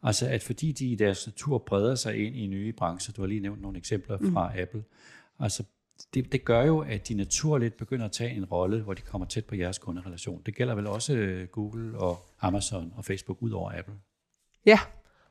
altså 0.02 0.28
at 0.28 0.42
fordi 0.42 0.72
de 0.72 0.86
i 0.86 0.94
deres 0.94 1.26
natur 1.26 1.58
breder 1.58 1.94
sig 1.94 2.26
ind 2.26 2.36
i 2.36 2.46
nye 2.46 2.72
brancher, 2.72 3.12
du 3.12 3.22
har 3.22 3.26
lige 3.26 3.40
nævnt 3.40 3.62
nogle 3.62 3.78
eksempler 3.78 4.18
fra 4.18 4.52
mm. 4.52 4.60
Apple, 4.60 4.84
altså 5.38 5.64
det, 6.14 6.32
det 6.32 6.44
gør 6.44 6.64
jo, 6.64 6.78
at 6.78 7.08
de 7.08 7.14
naturligt 7.14 7.76
begynder 7.76 8.04
at 8.04 8.12
tage 8.12 8.30
en 8.30 8.44
rolle, 8.44 8.82
hvor 8.82 8.94
de 8.94 9.02
kommer 9.02 9.26
tæt 9.26 9.44
på 9.44 9.54
jeres 9.54 9.78
kunderelation. 9.78 10.42
Det 10.46 10.54
gælder 10.54 10.74
vel 10.74 10.86
også 10.86 11.12
øh, 11.14 11.48
Google 11.48 11.98
og 11.98 12.18
Amazon 12.40 12.92
og 12.96 13.04
Facebook 13.04 13.42
ud 13.42 13.50
over 13.50 13.78
Apple? 13.78 13.94
Ja, 14.66 14.78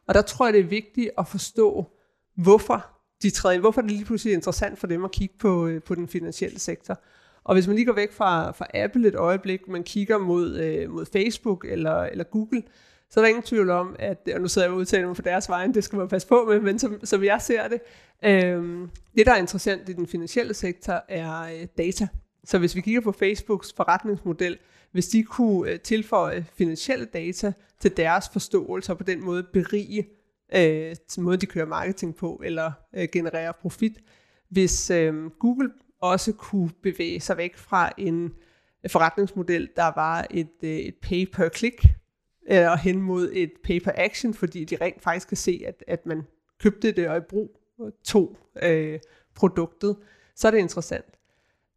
og 0.08 0.14
der 0.14 0.22
tror 0.22 0.46
jeg, 0.46 0.54
det 0.54 0.60
er 0.60 0.68
vigtigt 0.68 1.12
at 1.18 1.28
forstå, 1.28 1.92
hvorfor 2.36 2.86
de 3.22 3.30
træder 3.30 3.54
ind. 3.54 3.62
Hvorfor 3.62 3.82
er 3.82 3.86
det 3.86 3.92
lige 3.92 4.06
pludselig 4.06 4.34
interessant 4.34 4.80
for 4.80 4.88
dem 4.88 5.06
at 5.06 5.12
kigge 5.12 5.36
på, 5.40 5.68
øh, 5.68 5.84
på 5.84 5.96
den 5.96 6.08
finansielle 6.08 6.60
sektor. 6.60 7.00
Og 7.46 7.54
hvis 7.54 7.68
man 7.68 7.76
lige 7.76 7.86
går 7.86 7.94
væk 7.94 8.12
fra, 8.12 8.52
fra 8.52 8.68
Apple 8.74 9.08
et 9.08 9.16
øjeblik, 9.16 9.68
man 9.68 9.84
kigger 9.84 10.18
mod, 10.18 10.60
øh, 10.60 10.92
mod 10.92 11.06
Facebook 11.06 11.66
eller, 11.70 12.04
eller 12.04 12.24
Google, 12.24 12.64
så 13.10 13.20
er 13.20 13.24
der 13.24 13.30
ingen 13.30 13.44
tvivl 13.44 13.70
om, 13.70 13.96
at, 14.00 14.30
og 14.34 14.42
nu 14.42 14.48
sidder 14.48 14.68
jeg 14.68 14.74
og 14.74 14.78
udtaler 14.80 15.08
mig 15.08 15.16
for 15.16 15.24
deres 15.24 15.50
vejen, 15.50 15.74
det 15.74 15.84
skal 15.84 15.98
man 15.98 16.08
passe 16.08 16.28
på 16.28 16.46
med, 16.50 16.60
men 16.60 16.80
som, 16.80 17.00
som 17.04 17.24
jeg 17.24 17.42
ser 17.42 17.68
det, 17.68 17.82
øh, 18.26 18.88
det 19.16 19.26
der 19.26 19.34
er 19.34 19.38
interessant 19.38 19.90
i 19.90 19.94
den 19.94 20.08
finansielle 20.08 20.54
sektor 20.54 21.04
er 21.10 21.42
øh, 21.42 21.68
data. 21.78 22.08
Så 22.44 22.58
hvis 22.58 22.76
vi 22.76 22.82
kigger 22.82 23.02
på 23.02 23.12
Facebooks 23.12 23.74
forretningsmodel, 23.74 24.58
hvis 24.92 25.08
de 25.08 25.24
kunne 25.24 25.72
øh, 25.72 25.80
tilføje 25.80 26.46
finansielle 26.58 27.06
data 27.06 27.54
til 27.80 27.98
deres 27.98 28.30
forståelse 28.34 28.92
og 28.92 28.98
på 28.98 29.04
den 29.04 29.26
måde 29.26 29.44
berige 29.54 30.08
øh, 30.56 30.96
den 31.16 31.24
måde, 31.24 31.38
de 31.38 31.46
kører 31.46 31.66
marketing 31.66 32.16
på 32.16 32.42
eller 32.44 32.72
øh, 32.96 33.08
genererer 33.12 33.52
profit, 33.52 33.98
hvis 34.50 34.90
øh, 34.90 35.26
Google 35.40 35.70
også 36.12 36.34
kunne 36.34 36.70
bevæge 36.84 37.20
sig 37.20 37.38
væk 37.38 37.58
fra 37.58 37.92
en 37.98 38.34
forretningsmodel, 38.88 39.70
der 39.76 39.92
var 39.96 40.28
et, 40.32 40.64
øh, 40.64 40.70
et 40.70 40.96
pay 41.02 41.32
per 41.32 41.50
click, 41.50 41.86
øh, 42.52 42.72
og 42.72 42.80
hen 42.80 43.02
mod 43.02 43.32
et 43.34 43.52
pay 43.64 43.84
per 43.84 43.92
action, 43.96 44.34
fordi 44.34 44.64
de 44.64 44.78
rent 44.82 45.02
faktisk 45.02 45.28
kan 45.28 45.38
se, 45.38 45.62
at, 45.68 45.84
at 45.88 46.06
man 46.06 46.24
købte 46.60 46.92
det 46.92 47.10
og 47.10 47.18
i 47.18 47.22
brug 47.30 47.60
to 48.04 48.38
øh, 48.62 49.00
produktet, 49.36 49.98
så 50.36 50.48
er 50.48 50.52
det 50.52 50.58
interessant. 50.58 51.06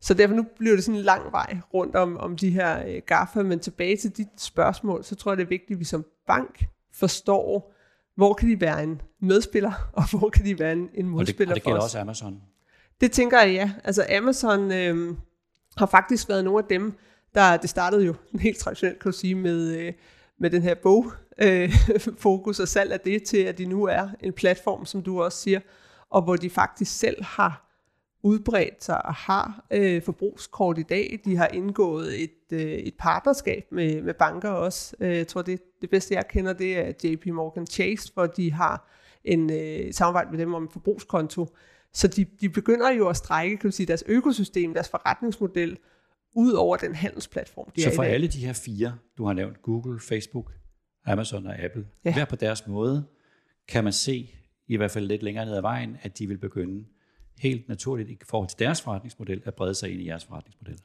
Så 0.00 0.14
derfor 0.14 0.34
nu 0.34 0.46
bliver 0.58 0.74
det 0.74 0.84
sådan 0.84 0.98
en 0.98 1.04
lang 1.04 1.32
vej 1.32 1.58
rundt 1.74 1.96
om, 1.96 2.16
om 2.16 2.36
de 2.36 2.50
her 2.50 2.86
øh, 2.88 3.02
gaffer, 3.06 3.42
men 3.42 3.60
tilbage 3.60 3.96
til 3.96 4.10
dit 4.10 4.28
spørgsmål, 4.36 5.04
så 5.04 5.14
tror 5.14 5.32
jeg, 5.32 5.38
det 5.38 5.44
er 5.44 5.48
vigtigt, 5.48 5.76
at 5.76 5.80
vi 5.80 5.84
som 5.84 6.04
bank 6.26 6.68
forstår, 6.92 7.74
hvor 8.14 8.34
kan 8.34 8.48
de 8.48 8.60
være 8.60 8.82
en 8.82 9.00
medspiller, 9.20 9.90
og 9.92 10.10
hvor 10.10 10.30
kan 10.30 10.44
de 10.44 10.58
være 10.58 10.72
en, 10.72 10.90
en 10.94 11.08
modspiller 11.08 11.32
og 11.32 11.38
det, 11.38 11.48
og 11.50 11.54
det 11.54 11.62
gælder 11.62 11.80
også 11.80 11.98
Amazon. 11.98 12.42
Det 13.00 13.12
tænker 13.12 13.40
jeg, 13.40 13.52
ja. 13.52 13.70
Altså 13.84 14.06
Amazon 14.16 14.72
øh, 14.72 15.16
har 15.76 15.86
faktisk 15.86 16.28
været 16.28 16.44
nogle 16.44 16.58
af 16.58 16.64
dem, 16.68 16.92
der, 17.34 17.56
det 17.56 17.70
startede 17.70 18.04
jo 18.04 18.14
helt 18.40 18.58
traditionelt, 18.58 18.98
kan 18.98 19.12
du 19.12 19.18
sige, 19.18 19.34
med, 19.34 19.76
øh, 19.76 19.92
med 20.38 20.50
den 20.50 20.62
her 20.62 20.74
bogfokus 20.74 22.58
øh, 22.58 22.62
og 22.64 22.68
salg 22.68 22.92
af 22.92 23.00
det 23.00 23.22
til, 23.22 23.38
at 23.38 23.58
de 23.58 23.66
nu 23.66 23.84
er 23.84 24.08
en 24.20 24.32
platform, 24.32 24.84
som 24.86 25.02
du 25.02 25.22
også 25.22 25.38
siger, 25.38 25.60
og 26.10 26.22
hvor 26.22 26.36
de 26.36 26.50
faktisk 26.50 26.98
selv 26.98 27.24
har 27.24 27.68
udbredt 28.22 28.84
sig 28.84 29.06
og 29.06 29.14
har 29.14 29.66
øh, 29.70 30.02
forbrugskort 30.02 30.78
i 30.78 30.82
dag. 30.82 31.20
De 31.24 31.36
har 31.36 31.48
indgået 31.48 32.22
et, 32.22 32.52
øh, 32.52 32.60
et 32.60 32.94
partnerskab 32.98 33.64
med, 33.70 34.02
med 34.02 34.14
banker 34.14 34.50
også. 34.50 34.96
Øh, 35.00 35.16
jeg 35.16 35.26
tror, 35.26 35.42
det, 35.42 35.60
det 35.80 35.90
bedste, 35.90 36.14
jeg 36.14 36.28
kender, 36.28 36.52
det 36.52 36.78
er 36.78 36.92
JP 37.04 37.26
Morgan 37.26 37.66
Chase, 37.66 38.12
hvor 38.14 38.26
de 38.26 38.52
har 38.52 38.88
en 39.24 39.52
øh, 39.52 39.92
samarbejde 39.92 40.30
med 40.30 40.38
dem 40.38 40.54
om 40.54 40.62
en 40.62 40.68
forbrugskonto. 40.72 41.56
Så 41.92 42.08
de, 42.08 42.24
de 42.40 42.48
begynder 42.48 42.90
jo 42.90 43.08
at 43.08 43.16
strække 43.16 43.56
kan 43.56 43.70
du 43.70 43.76
sige, 43.76 43.86
deres 43.86 44.04
økosystem, 44.06 44.74
deres 44.74 44.88
forretningsmodel, 44.88 45.78
ud 46.34 46.52
over 46.52 46.76
den 46.76 46.94
handelsplatform, 46.94 47.70
de 47.76 47.82
Så 47.82 47.94
for 47.94 48.02
alle 48.02 48.28
de 48.28 48.46
her 48.46 48.52
fire, 48.52 48.98
du 49.18 49.24
har 49.24 49.32
nævnt, 49.32 49.62
Google, 49.62 50.00
Facebook, 50.00 50.52
Amazon 51.06 51.46
og 51.46 51.58
Apple, 51.58 51.86
ja. 52.04 52.12
hver 52.12 52.24
på 52.24 52.36
deres 52.36 52.66
måde, 52.66 53.04
kan 53.68 53.84
man 53.84 53.92
se, 53.92 54.34
i 54.68 54.76
hvert 54.76 54.90
fald 54.90 55.06
lidt 55.06 55.22
længere 55.22 55.44
ned 55.44 55.54
ad 55.56 55.60
vejen, 55.60 55.96
at 56.02 56.18
de 56.18 56.26
vil 56.26 56.38
begynde 56.38 56.84
helt 57.38 57.68
naturligt 57.68 58.10
i 58.10 58.18
forhold 58.24 58.48
til 58.48 58.58
deres 58.58 58.82
forretningsmodel 58.82 59.42
at 59.44 59.54
brede 59.54 59.74
sig 59.74 59.90
ind 59.90 60.00
i 60.00 60.06
jeres 60.06 60.24
forretningsmodel? 60.24 60.78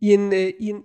I 0.00 0.08
en, 0.12 0.32
øh, 0.32 0.52
i 0.60 0.66
en 0.66 0.84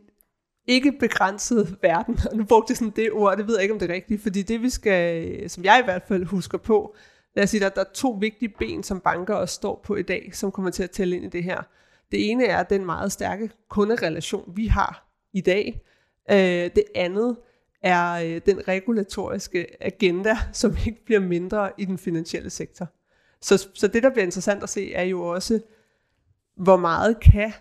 ikke 0.67 0.91
begrænset 0.99 1.77
verden, 1.81 2.17
og 2.31 2.37
nu 2.37 2.45
brugte 2.45 2.71
jeg 2.71 2.77
sådan 2.77 2.93
det 2.95 3.11
ord, 3.11 3.37
det 3.37 3.47
ved 3.47 3.55
jeg 3.55 3.61
ikke, 3.61 3.73
om 3.73 3.79
det 3.79 3.89
er 3.89 3.93
rigtigt, 3.93 4.21
fordi 4.21 4.41
det 4.41 4.61
vi 4.61 4.69
skal, 4.69 5.49
som 5.49 5.63
jeg 5.63 5.79
i 5.81 5.85
hvert 5.85 6.03
fald 6.07 6.25
husker 6.25 6.57
på, 6.57 6.95
lad 7.35 7.43
os 7.43 7.49
sige, 7.49 7.61
der, 7.61 7.69
der 7.69 7.81
er 7.81 7.91
to 7.93 8.17
vigtige 8.19 8.49
ben, 8.49 8.83
som 8.83 8.99
banker 8.99 9.33
også 9.33 9.55
står 9.55 9.81
på 9.83 9.95
i 9.95 10.01
dag, 10.01 10.29
som 10.33 10.51
kommer 10.51 10.71
til 10.71 10.83
at 10.83 10.91
tælle 10.91 11.15
ind 11.15 11.25
i 11.25 11.29
det 11.29 11.43
her. 11.43 11.61
Det 12.11 12.29
ene 12.31 12.45
er 12.45 12.63
den 12.63 12.85
meget 12.85 13.11
stærke 13.11 13.49
kunderelation, 13.69 14.53
vi 14.55 14.67
har 14.67 15.07
i 15.33 15.41
dag. 15.41 15.81
Øh, 16.31 16.37
det 16.75 16.83
andet 16.95 17.37
er 17.81 18.11
øh, 18.13 18.41
den 18.45 18.67
regulatoriske 18.67 19.83
agenda, 19.83 20.37
som 20.53 20.75
ikke 20.87 21.05
bliver 21.05 21.19
mindre 21.19 21.71
i 21.77 21.85
den 21.85 21.97
finansielle 21.97 22.49
sektor. 22.49 22.87
Så, 23.41 23.67
så 23.73 23.87
det, 23.87 24.03
der 24.03 24.09
bliver 24.09 24.23
interessant 24.23 24.63
at 24.63 24.69
se, 24.69 24.93
er 24.93 25.03
jo 25.03 25.21
også, 25.21 25.59
hvor 26.55 26.77
meget 26.77 27.19
kan 27.19 27.53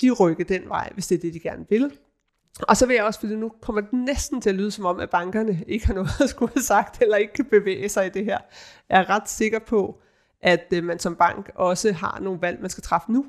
de 0.00 0.10
rykke 0.10 0.44
den 0.44 0.68
vej, 0.68 0.90
hvis 0.94 1.06
det 1.06 1.16
er 1.16 1.20
det, 1.20 1.34
de 1.34 1.40
gerne 1.40 1.66
vil. 1.68 1.92
Og 2.62 2.76
så 2.76 2.86
vil 2.86 2.94
jeg 2.94 3.04
også, 3.04 3.20
fordi 3.20 3.34
nu 3.34 3.52
kommer 3.60 3.80
det 3.80 3.92
næsten 3.92 4.40
til 4.40 4.50
at 4.50 4.56
lyde 4.56 4.70
som 4.70 4.84
om, 4.84 5.00
at 5.00 5.10
bankerne 5.10 5.64
ikke 5.66 5.86
har 5.86 5.94
noget 5.94 6.10
at 6.20 6.30
skulle 6.30 6.52
have 6.54 6.62
sagt, 6.62 7.02
eller 7.02 7.16
ikke 7.16 7.32
kan 7.32 7.44
bevæge 7.44 7.88
sig 7.88 8.06
i 8.06 8.10
det 8.10 8.24
her. 8.24 8.38
Jeg 8.88 9.00
er 9.00 9.10
ret 9.10 9.28
sikker 9.28 9.58
på, 9.58 10.00
at 10.42 10.66
øh, 10.74 10.84
man 10.84 10.98
som 10.98 11.16
bank 11.16 11.50
også 11.54 11.92
har 11.92 12.20
nogle 12.20 12.40
valg, 12.40 12.60
man 12.60 12.70
skal 12.70 12.82
træffe 12.82 13.12
nu, 13.12 13.26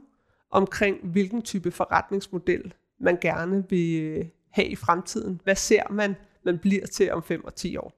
omkring 0.51 0.97
hvilken 1.03 1.41
type 1.41 1.71
forretningsmodel 1.71 2.73
man 2.99 3.17
gerne 3.21 3.69
vil 3.69 4.01
øh, 4.01 4.25
have 4.51 4.67
i 4.67 4.75
fremtiden. 4.75 5.41
Hvad 5.43 5.55
ser 5.55 5.83
man, 5.91 6.15
man 6.45 6.59
bliver 6.59 6.85
til 6.85 7.11
om 7.11 7.23
5 7.23 7.45
og 7.45 7.55
10 7.55 7.77
år? 7.77 7.93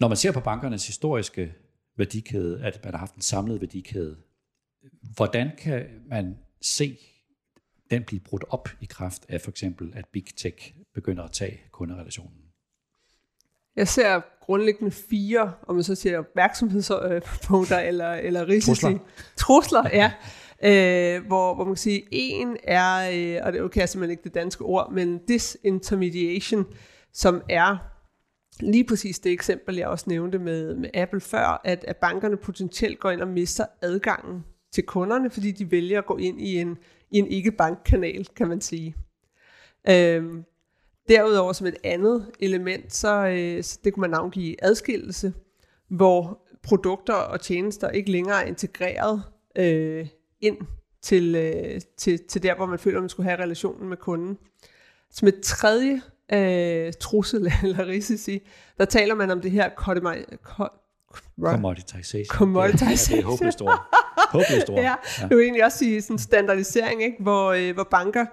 Når 0.00 0.08
man 0.08 0.16
ser 0.16 0.32
på 0.32 0.40
bankernes 0.40 0.86
historiske 0.86 1.54
værdikæde, 1.96 2.64
at 2.64 2.80
man 2.84 2.92
har 2.92 2.98
haft 2.98 3.14
en 3.14 3.22
samlet 3.22 3.60
værdikæde. 3.60 4.16
Hvordan 5.16 5.50
kan 5.58 5.86
man 6.06 6.38
se 6.62 6.98
den 7.94 8.04
blive 8.04 8.20
brudt 8.20 8.44
op 8.48 8.68
i 8.80 8.84
kraft 8.84 9.26
af 9.28 9.40
for 9.40 9.50
eksempel, 9.50 9.92
at 9.96 10.04
Big 10.12 10.24
Tech 10.36 10.74
begynder 10.94 11.22
at 11.22 11.32
tage 11.32 11.60
kunderelationen? 11.72 12.38
Jeg 13.76 13.88
ser 13.88 14.20
grundlæggende 14.40 14.90
fire, 14.90 15.52
om 15.68 15.74
man 15.74 15.84
så 15.84 15.94
siger 15.94 16.18
opmærksomhedspunkter 16.18 17.78
eller, 17.88 18.14
eller 18.14 18.48
risici. 18.48 18.70
Trusler. 18.70 18.98
Trusler, 19.36 19.88
ja. 19.92 20.12
Øh, 20.64 21.26
hvor, 21.26 21.54
hvor 21.54 21.64
man 21.64 21.74
kan 21.74 21.76
sige, 21.76 22.08
en 22.10 22.56
er, 22.62 23.10
øh, 23.14 23.46
og 23.46 23.52
det 23.52 23.62
okay, 23.62 23.82
er 23.82 23.86
simpelthen 23.86 24.10
ikke 24.10 24.24
det 24.24 24.34
danske 24.34 24.64
ord, 24.64 24.92
men 24.92 25.18
disintermediation, 25.18 26.66
som 27.12 27.42
er 27.48 27.76
lige 28.60 28.84
præcis 28.84 29.18
det 29.18 29.32
eksempel, 29.32 29.76
jeg 29.76 29.88
også 29.88 30.04
nævnte 30.08 30.38
med, 30.38 30.74
med 30.74 30.90
Apple 30.94 31.20
før, 31.20 31.60
at, 31.64 31.84
at 31.88 31.96
bankerne 31.96 32.36
potentielt 32.36 33.00
går 33.00 33.10
ind 33.10 33.20
og 33.20 33.28
mister 33.28 33.66
adgangen 33.82 34.44
til 34.74 34.86
kunderne, 34.86 35.30
fordi 35.30 35.50
de 35.50 35.70
vælger 35.70 35.98
at 35.98 36.06
gå 36.06 36.16
ind 36.16 36.40
i 36.40 36.58
en, 36.58 36.78
i 37.10 37.18
en 37.18 37.26
ikke-bankkanal, 37.26 38.28
kan 38.36 38.48
man 38.48 38.60
sige. 38.60 38.94
Øhm, 39.88 40.44
derudover 41.08 41.52
som 41.52 41.66
et 41.66 41.76
andet 41.84 42.30
element, 42.40 42.94
så, 42.94 43.26
øh, 43.26 43.62
så 43.62 43.78
det 43.84 43.92
kunne 43.92 44.00
man 44.00 44.10
navngive 44.10 44.64
adskillelse, 44.64 45.32
hvor 45.88 46.46
produkter 46.62 47.14
og 47.14 47.40
tjenester 47.40 47.88
ikke 47.88 48.10
længere 48.10 48.42
er 48.42 48.46
integreret 48.46 49.22
øh, 49.56 50.06
ind 50.40 50.56
til, 51.02 51.34
øh, 51.34 51.80
til, 51.96 52.24
til 52.28 52.42
der, 52.42 52.54
hvor 52.54 52.66
man 52.66 52.78
føler, 52.78 53.00
man 53.00 53.08
skulle 53.08 53.28
have 53.28 53.42
relationen 53.42 53.88
med 53.88 53.96
kunden. 53.96 54.38
Som 55.10 55.28
et 55.28 55.40
tredje 55.42 56.02
øh, 56.32 56.92
trussel 57.00 57.52
eller 57.64 57.86
risici, 57.86 58.40
der 58.78 58.84
taler 58.84 59.14
man 59.14 59.30
om 59.30 59.40
det 59.40 59.50
her 59.50 59.68
commoditization. 61.40 62.24
Commoditization. 62.26 63.16
Ja, 63.16 63.16
det 63.16 63.24
er 63.24 63.30
håbløst 63.30 63.62
ord. 63.62 63.88
Håbløst 64.30 64.70
ord. 64.70 64.78
ja, 64.88 64.94
ja. 65.20 65.28
Det 65.28 65.36
vil 65.36 65.44
egentlig 65.44 65.64
også 65.64 65.78
sige 65.78 66.02
sådan 66.02 66.18
standardisering, 66.18 67.02
ikke? 67.02 67.16
Hvor, 67.20 67.52
øh, 67.52 67.74
hvor 67.74 67.88
banker, 67.90 68.26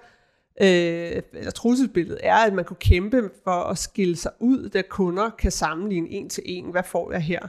øh, 0.62 1.22
eller 1.34 1.52
trusselsbilledet 1.52 2.20
er, 2.24 2.36
at 2.36 2.54
man 2.54 2.66
kunne 2.66 2.78
kæmpe 2.78 3.30
for 3.44 3.52
at 3.64 3.78
skille 3.78 4.16
sig 4.16 4.32
ud, 4.40 4.70
da 4.70 4.82
kunder 4.82 5.30
kan 5.30 5.52
sammenligne 5.52 6.10
en 6.10 6.30
til 6.30 6.44
en, 6.46 6.72
hvad 6.72 6.84
får 6.84 7.12
jeg 7.12 7.22
her? 7.22 7.44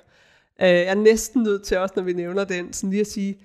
Øh, 0.61 0.69
jeg 0.69 0.85
er 0.85 0.95
næsten 0.95 1.43
nødt 1.43 1.65
til 1.65 1.79
også, 1.79 1.93
når 1.97 2.03
vi 2.03 2.12
nævner 2.12 2.45
den, 2.45 2.73
sådan 2.73 2.91
lige 2.91 3.01
at 3.01 3.07
sige, 3.07 3.39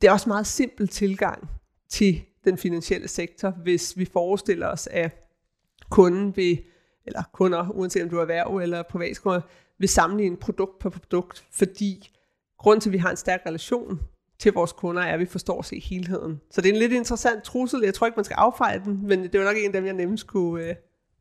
det 0.00 0.08
er 0.08 0.12
også 0.12 0.28
meget 0.28 0.46
simpel 0.46 0.88
tilgang 0.88 1.50
til 1.88 2.22
den 2.44 2.58
finansielle 2.58 3.08
sektor, 3.08 3.50
hvis 3.50 3.98
vi 3.98 4.04
forestiller 4.04 4.66
os, 4.66 4.86
at 4.86 5.28
kunden 5.90 6.36
vil, 6.36 6.62
eller 7.06 7.22
kunder, 7.32 7.68
uanset 7.70 8.02
om 8.02 8.10
du 8.10 8.16
er 8.16 8.20
erhverv 8.20 8.56
eller 8.56 8.82
privatkunder, 8.82 9.40
vil 9.78 9.88
sammenligne 9.88 10.36
produkt 10.36 10.78
på 10.78 10.90
produkt, 10.90 11.44
fordi 11.52 12.10
grunden 12.58 12.80
til, 12.80 12.88
at 12.88 12.92
vi 12.92 12.98
har 12.98 13.10
en 13.10 13.16
stærk 13.16 13.42
relation 13.46 14.00
til 14.38 14.52
vores 14.52 14.72
kunder, 14.72 15.02
er, 15.02 15.12
at 15.12 15.20
vi 15.20 15.26
forstår 15.26 15.62
sig 15.62 15.78
i 15.78 15.80
helheden. 15.80 16.40
Så 16.50 16.60
det 16.60 16.68
er 16.68 16.72
en 16.72 16.78
lidt 16.78 16.92
interessant 16.92 17.42
trussel. 17.42 17.80
Jeg 17.84 17.94
tror 17.94 18.06
ikke, 18.06 18.16
man 18.16 18.24
skal 18.24 18.34
affeje 18.34 18.82
den, 18.84 19.06
men 19.06 19.22
det 19.22 19.34
er 19.34 19.44
nok 19.44 19.56
en 19.56 19.66
af 19.66 19.72
dem, 19.72 19.86
jeg 19.86 19.94
nemmest 19.94 20.26
kunne, 20.26 20.64
øh, 20.64 20.74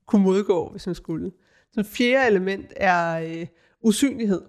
kunne 0.05 0.23
modgå, 0.23 0.69
hvis 0.69 0.85
man 0.85 0.95
skulle. 0.95 1.31
Så 1.71 1.83
fjerde 1.83 2.27
element 2.27 2.73
er 2.75 3.19
øh, 3.19 3.47
usynlighed. 3.81 4.41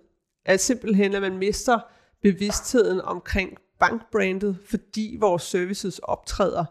er 0.44 0.56
simpelthen, 0.56 1.14
at 1.14 1.22
man 1.22 1.38
mister 1.38 1.80
bevidstheden 2.22 3.00
omkring 3.00 3.58
bankbrandet, 3.80 4.58
fordi 4.64 5.16
vores 5.20 5.42
services 5.42 5.98
optræder 5.98 6.64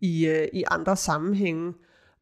i, 0.00 0.26
øh, 0.26 0.48
i 0.52 0.64
andre 0.70 0.96
sammenhænge, 0.96 1.74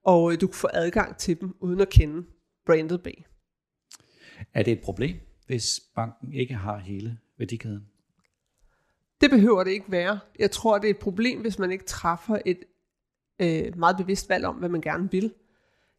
og 0.05 0.33
øh, 0.33 0.41
du 0.41 0.47
kan 0.47 0.55
få 0.55 0.69
adgang 0.73 1.17
til 1.17 1.41
dem 1.41 1.55
uden 1.61 1.81
at 1.81 1.89
kende 1.89 2.27
brandet 2.67 3.03
bag. 3.03 3.27
Er 4.55 4.63
det 4.63 4.73
et 4.73 4.81
problem, 4.81 5.17
hvis 5.47 5.81
banken 5.95 6.33
ikke 6.33 6.55
har 6.55 6.79
hele 6.79 7.19
værdikæden? 7.39 7.87
Det 9.21 9.31
behøver 9.31 9.65
det 9.65 9.71
ikke 9.71 9.93
være. 9.93 10.19
Jeg 10.39 10.51
tror, 10.51 10.79
det 10.79 10.87
er 10.87 10.95
et 10.95 10.99
problem, 10.99 11.41
hvis 11.41 11.59
man 11.59 11.73
ikke 11.73 11.85
træffer 11.85 12.39
et 12.47 12.59
øh, 13.39 13.79
meget 13.79 13.97
bevidst 13.97 14.29
valg 14.29 14.45
om, 14.45 14.55
hvad 14.55 14.69
man 14.69 14.81
gerne 14.81 15.11
vil. 15.11 15.33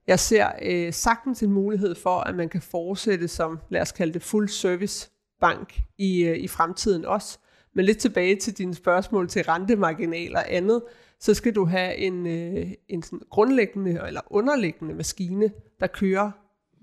Jeg 0.08 0.20
ser 0.20 0.52
øh, 0.62 0.94
sagtens 0.94 1.44
en 1.44 1.52
mulighed 1.52 1.96
for, 1.96 2.20
at 2.20 2.36
man 2.36 2.50
kan 2.50 2.62
fortsætte 2.62 3.28
som, 3.28 3.60
lad 3.70 3.82
os 3.82 3.92
kalde 3.92 4.14
det, 4.14 4.24
full 4.24 4.50
service 4.50 5.10
bank 5.42 5.82
i, 5.98 6.24
øh, 6.24 6.38
i 6.38 6.48
fremtiden 6.48 7.06
også. 7.06 7.40
Men 7.74 7.86
lidt 7.86 7.98
tilbage 7.98 8.36
til 8.36 8.58
dine 8.58 8.76
spørgsmål 8.76 9.28
til 9.28 9.44
rentemarginaler 9.44 10.40
og 10.40 10.54
andet, 10.54 10.84
så 11.20 11.34
skal 11.34 11.56
du 11.56 11.66
have 11.66 11.96
en, 11.96 12.28
øh, 12.28 12.72
en 12.88 13.04
sådan 13.04 13.22
grundlæggende 13.30 14.02
eller 14.08 14.22
underliggende 14.28 14.94
maskine, 14.94 15.52
der 15.80 15.88
kører 15.88 16.32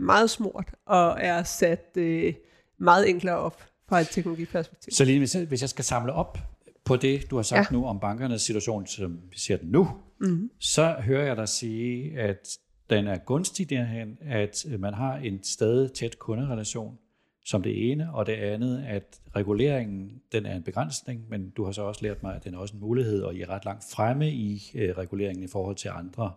meget 0.00 0.30
smurt 0.30 0.74
og 0.86 1.16
er 1.20 1.42
sat 1.42 1.90
øh, 1.96 2.34
meget 2.78 3.08
enklere 3.08 3.36
op 3.36 3.62
fra 3.88 4.00
et 4.00 4.08
teknologiperspektiv. 4.10 4.92
Så 4.92 5.04
lige 5.04 5.18
hvis 5.18 5.62
jeg, 5.62 5.68
skal 5.68 5.84
samle 5.84 6.12
op 6.12 6.38
på 6.84 6.96
det, 6.96 7.30
du 7.30 7.36
har 7.36 7.42
sagt 7.42 7.70
ja. 7.70 7.76
nu 7.76 7.86
om 7.86 8.00
bankernes 8.00 8.42
situation, 8.42 8.86
som 8.86 9.20
vi 9.30 9.38
ser 9.38 9.56
den 9.56 9.68
nu, 9.70 9.88
mm-hmm. 10.20 10.50
så 10.58 10.94
hører 11.00 11.26
jeg 11.26 11.36
dig 11.36 11.48
sige, 11.48 12.18
at 12.18 12.58
den 12.90 13.06
er 13.06 13.18
gunstig 13.18 13.70
derhen, 13.70 14.18
at 14.20 14.66
man 14.78 14.94
har 14.94 15.16
en 15.16 15.44
stadig 15.44 15.92
tæt 15.92 16.18
kunderelation, 16.18 16.98
som 17.44 17.62
det 17.62 17.90
ene, 17.90 18.14
og 18.14 18.26
det 18.26 18.32
andet, 18.32 18.84
at 18.88 19.20
reguleringen, 19.36 20.22
den 20.32 20.46
er 20.46 20.56
en 20.56 20.62
begrænsning, 20.62 21.24
men 21.28 21.50
du 21.50 21.64
har 21.64 21.72
så 21.72 21.82
også 21.82 22.02
lært 22.02 22.22
mig, 22.22 22.36
at 22.36 22.44
den 22.44 22.54
er 22.54 22.58
også 22.58 22.74
en 22.74 22.80
mulighed, 22.80 23.22
og 23.22 23.34
I 23.34 23.40
er 23.40 23.48
ret 23.50 23.64
langt 23.64 23.84
fremme 23.92 24.30
i 24.30 24.62
øh, 24.74 24.98
reguleringen 24.98 25.44
i 25.44 25.48
forhold 25.48 25.76
til 25.76 25.88
andre 25.88 26.32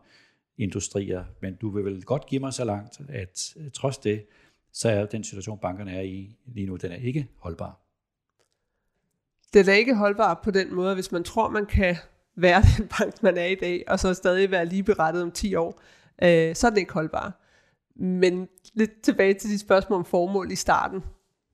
industrier, 0.58 1.24
men 1.42 1.56
du 1.56 1.70
vil 1.70 1.86
vel 1.86 2.04
godt 2.04 2.26
give 2.26 2.40
mig 2.40 2.54
så 2.54 2.66
langt, 2.66 3.02
at 3.10 3.54
øh, 3.58 3.72
trods 3.72 3.98
det, 3.98 4.26
så 4.74 4.90
er 4.90 5.06
den 5.06 5.24
situation, 5.24 5.60
bankerne 5.60 5.92
er 5.92 6.02
i 6.02 6.38
lige 6.46 6.68
nu, 6.68 6.76
den 6.76 6.92
er 6.92 6.96
ikke 6.96 7.28
holdbar. 7.38 7.80
Den 9.54 9.70
er 9.70 9.74
ikke 9.74 9.96
holdbar 9.96 10.42
på 10.44 10.52
den 10.52 10.76
måde, 10.76 10.94
hvis 10.94 11.12
man 11.12 11.24
tror, 11.24 11.50
man 11.50 11.66
kan 11.66 11.96
være 12.36 12.64
den 12.78 12.88
bank, 13.00 13.24
man 13.24 13.38
er 13.38 13.46
i 13.46 13.56
dag, 13.56 13.84
og 13.88 14.00
så 14.00 14.14
stadig 14.14 14.52
være 14.52 14.66
lige 14.66 14.84
berettet 14.84 15.24
om 15.24 15.32
10 15.32 15.56
år, 15.56 15.82
øh, 16.24 16.56
så 16.56 16.68
er 16.68 16.70
den 16.70 16.80
ikke 16.80 16.94
holdbar. 16.94 17.40
Men 17.96 18.48
lidt 18.74 19.02
tilbage 19.02 19.34
til 19.34 19.50
de 19.50 19.60
spørgsmål 19.60 20.00
om 20.00 20.06
formål 20.06 20.52
i 20.52 20.56
starten, 20.56 21.04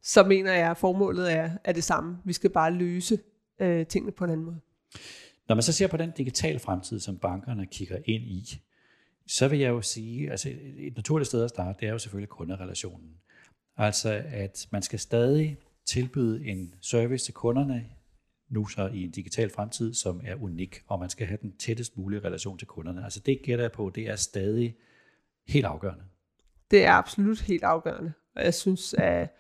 så 0.02 0.24
mener 0.24 0.54
jeg, 0.54 0.72
at 0.72 0.78
formålet 0.78 1.34
er, 1.34 1.50
er 1.64 1.72
det 1.72 1.84
samme. 1.84 2.18
Vi 2.26 2.34
skal 2.34 2.50
bare 2.50 2.72
løse 2.72 3.20
øh, 3.60 3.86
tingene 3.86 4.12
på 4.12 4.24
en 4.24 4.30
anden 4.30 4.46
måde. 4.46 4.60
Når 5.48 5.56
man 5.56 5.64
så 5.64 5.74
ser 5.74 5.88
på 5.88 5.98
den 5.98 6.12
digitale 6.12 6.60
fremtid, 6.60 7.00
som 7.00 7.18
bankerne 7.18 7.66
kigger 7.66 7.98
ind 8.06 8.24
i, 8.24 8.62
så 9.30 9.48
vil 9.48 9.60
jeg 9.60 9.70
jo 9.70 9.82
sige, 9.82 10.32
altså 10.32 10.50
et 10.78 10.96
naturligt 10.96 11.28
sted 11.28 11.44
at 11.44 11.50
starte, 11.50 11.78
det 11.80 11.88
er 11.88 11.92
jo 11.92 12.00
selvfølgelig 12.00 12.30
kunderelationen. 12.30 13.10
Altså 13.78 14.24
at 14.28 14.68
man 14.72 14.82
skal 14.82 15.00
stadig 15.00 15.58
tilbyde 15.86 16.46
en 16.46 16.74
service 16.82 17.26
til 17.26 17.34
kunderne, 17.34 17.86
nu 18.50 18.68
så 18.68 18.88
i 18.88 19.04
en 19.04 19.12
digital 19.12 19.50
fremtid, 19.50 19.94
som 19.94 20.22
er 20.24 20.36
unik, 20.36 20.82
og 20.88 21.00
man 21.00 21.10
skal 21.10 21.28
have 21.28 21.38
den 21.42 21.58
tættest 21.58 21.98
mulige 21.98 22.20
relation 22.20 22.58
til 22.58 22.68
kunderne. 22.68 23.04
Altså 23.04 23.20
det 23.20 23.42
gætter 23.44 23.64
jeg 23.64 23.72
på, 23.72 23.92
det 23.96 24.10
er 24.10 24.16
stadig 24.16 24.76
helt 25.48 25.66
afgørende. 25.66 26.04
Det 26.72 26.86
er 26.86 26.92
absolut 26.92 27.42
helt 27.42 27.64
afgørende. 27.64 28.14
Og 28.36 28.44
jeg 28.44 28.54
synes, 28.54 28.94
at 28.94 29.36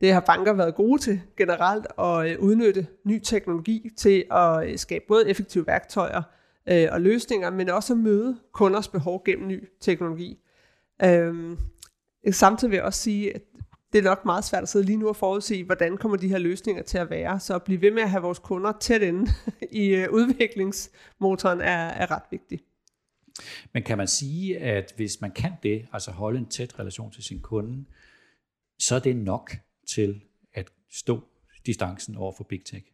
det 0.00 0.12
har 0.12 0.20
banker 0.20 0.52
været 0.52 0.74
gode 0.74 1.02
til 1.02 1.20
generelt 1.36 1.86
at 1.98 2.30
øh, 2.30 2.40
udnytte 2.40 2.86
ny 3.04 3.20
teknologi 3.20 3.90
til 3.96 4.24
at 4.30 4.68
øh, 4.68 4.78
skabe 4.78 5.04
både 5.08 5.28
effektive 5.28 5.66
værktøjer 5.66 6.22
øh, 6.66 6.88
og 6.92 7.00
løsninger, 7.00 7.50
men 7.50 7.68
også 7.68 7.92
at 7.92 7.98
møde 7.98 8.38
kunders 8.52 8.88
behov 8.88 9.24
gennem 9.24 9.48
ny 9.48 9.68
teknologi. 9.80 10.38
Øh, 11.04 11.56
samtidig 12.30 12.70
vil 12.70 12.76
jeg 12.76 12.84
også 12.84 13.00
sige, 13.00 13.34
at 13.34 13.42
det 13.92 13.98
er 13.98 14.02
nok 14.02 14.24
meget 14.24 14.44
svært 14.44 14.62
at 14.62 14.68
sidde 14.68 14.84
lige 14.86 14.96
nu 14.96 15.08
og 15.08 15.16
forudse, 15.16 15.64
hvordan 15.64 15.96
kommer 15.96 16.16
de 16.16 16.28
her 16.28 16.38
løsninger 16.38 16.82
til 16.82 16.98
at 16.98 17.10
være. 17.10 17.40
Så 17.40 17.54
at 17.54 17.62
blive 17.62 17.80
ved 17.80 17.90
med 17.90 18.02
at 18.02 18.10
have 18.10 18.22
vores 18.22 18.38
kunder 18.38 18.72
tæt 18.80 19.02
inde 19.02 19.30
i 19.82 19.88
øh, 19.88 20.10
udviklingsmotoren 20.10 21.60
er, 21.60 21.86
er 21.88 22.10
ret 22.10 22.22
vigtigt. 22.30 22.62
Men 23.72 23.82
kan 23.82 23.98
man 23.98 24.08
sige, 24.08 24.58
at 24.58 24.92
hvis 24.96 25.20
man 25.20 25.30
kan 25.30 25.52
det, 25.62 25.86
altså 25.92 26.10
holde 26.10 26.38
en 26.38 26.46
tæt 26.46 26.78
relation 26.78 27.10
til 27.10 27.24
sin 27.24 27.40
kunde, 27.40 27.84
så 28.78 28.94
er 28.94 28.98
det 28.98 29.16
nok 29.16 29.56
til 29.88 30.22
at 30.54 30.70
stå 30.90 31.20
distancen 31.66 32.16
over 32.16 32.32
for 32.36 32.44
Big 32.44 32.64
Tech? 32.64 32.91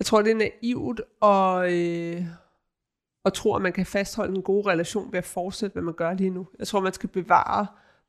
Jeg 0.00 0.06
tror, 0.06 0.22
det 0.22 0.30
er 0.30 0.50
naivt 0.62 1.00
at, 1.22 1.72
øh, 1.72 2.24
at 3.24 3.32
tro, 3.32 3.54
at 3.54 3.62
man 3.62 3.72
kan 3.72 3.86
fastholde 3.86 4.36
en 4.36 4.42
god 4.42 4.66
relation 4.66 5.12
ved 5.12 5.18
at 5.18 5.24
fortsætte, 5.24 5.72
hvad 5.72 5.82
man 5.82 5.94
gør 5.94 6.12
lige 6.12 6.30
nu. 6.30 6.46
Jeg 6.58 6.66
tror, 6.66 6.80
man 6.80 6.92
skal 6.92 7.08
bevare 7.08 7.66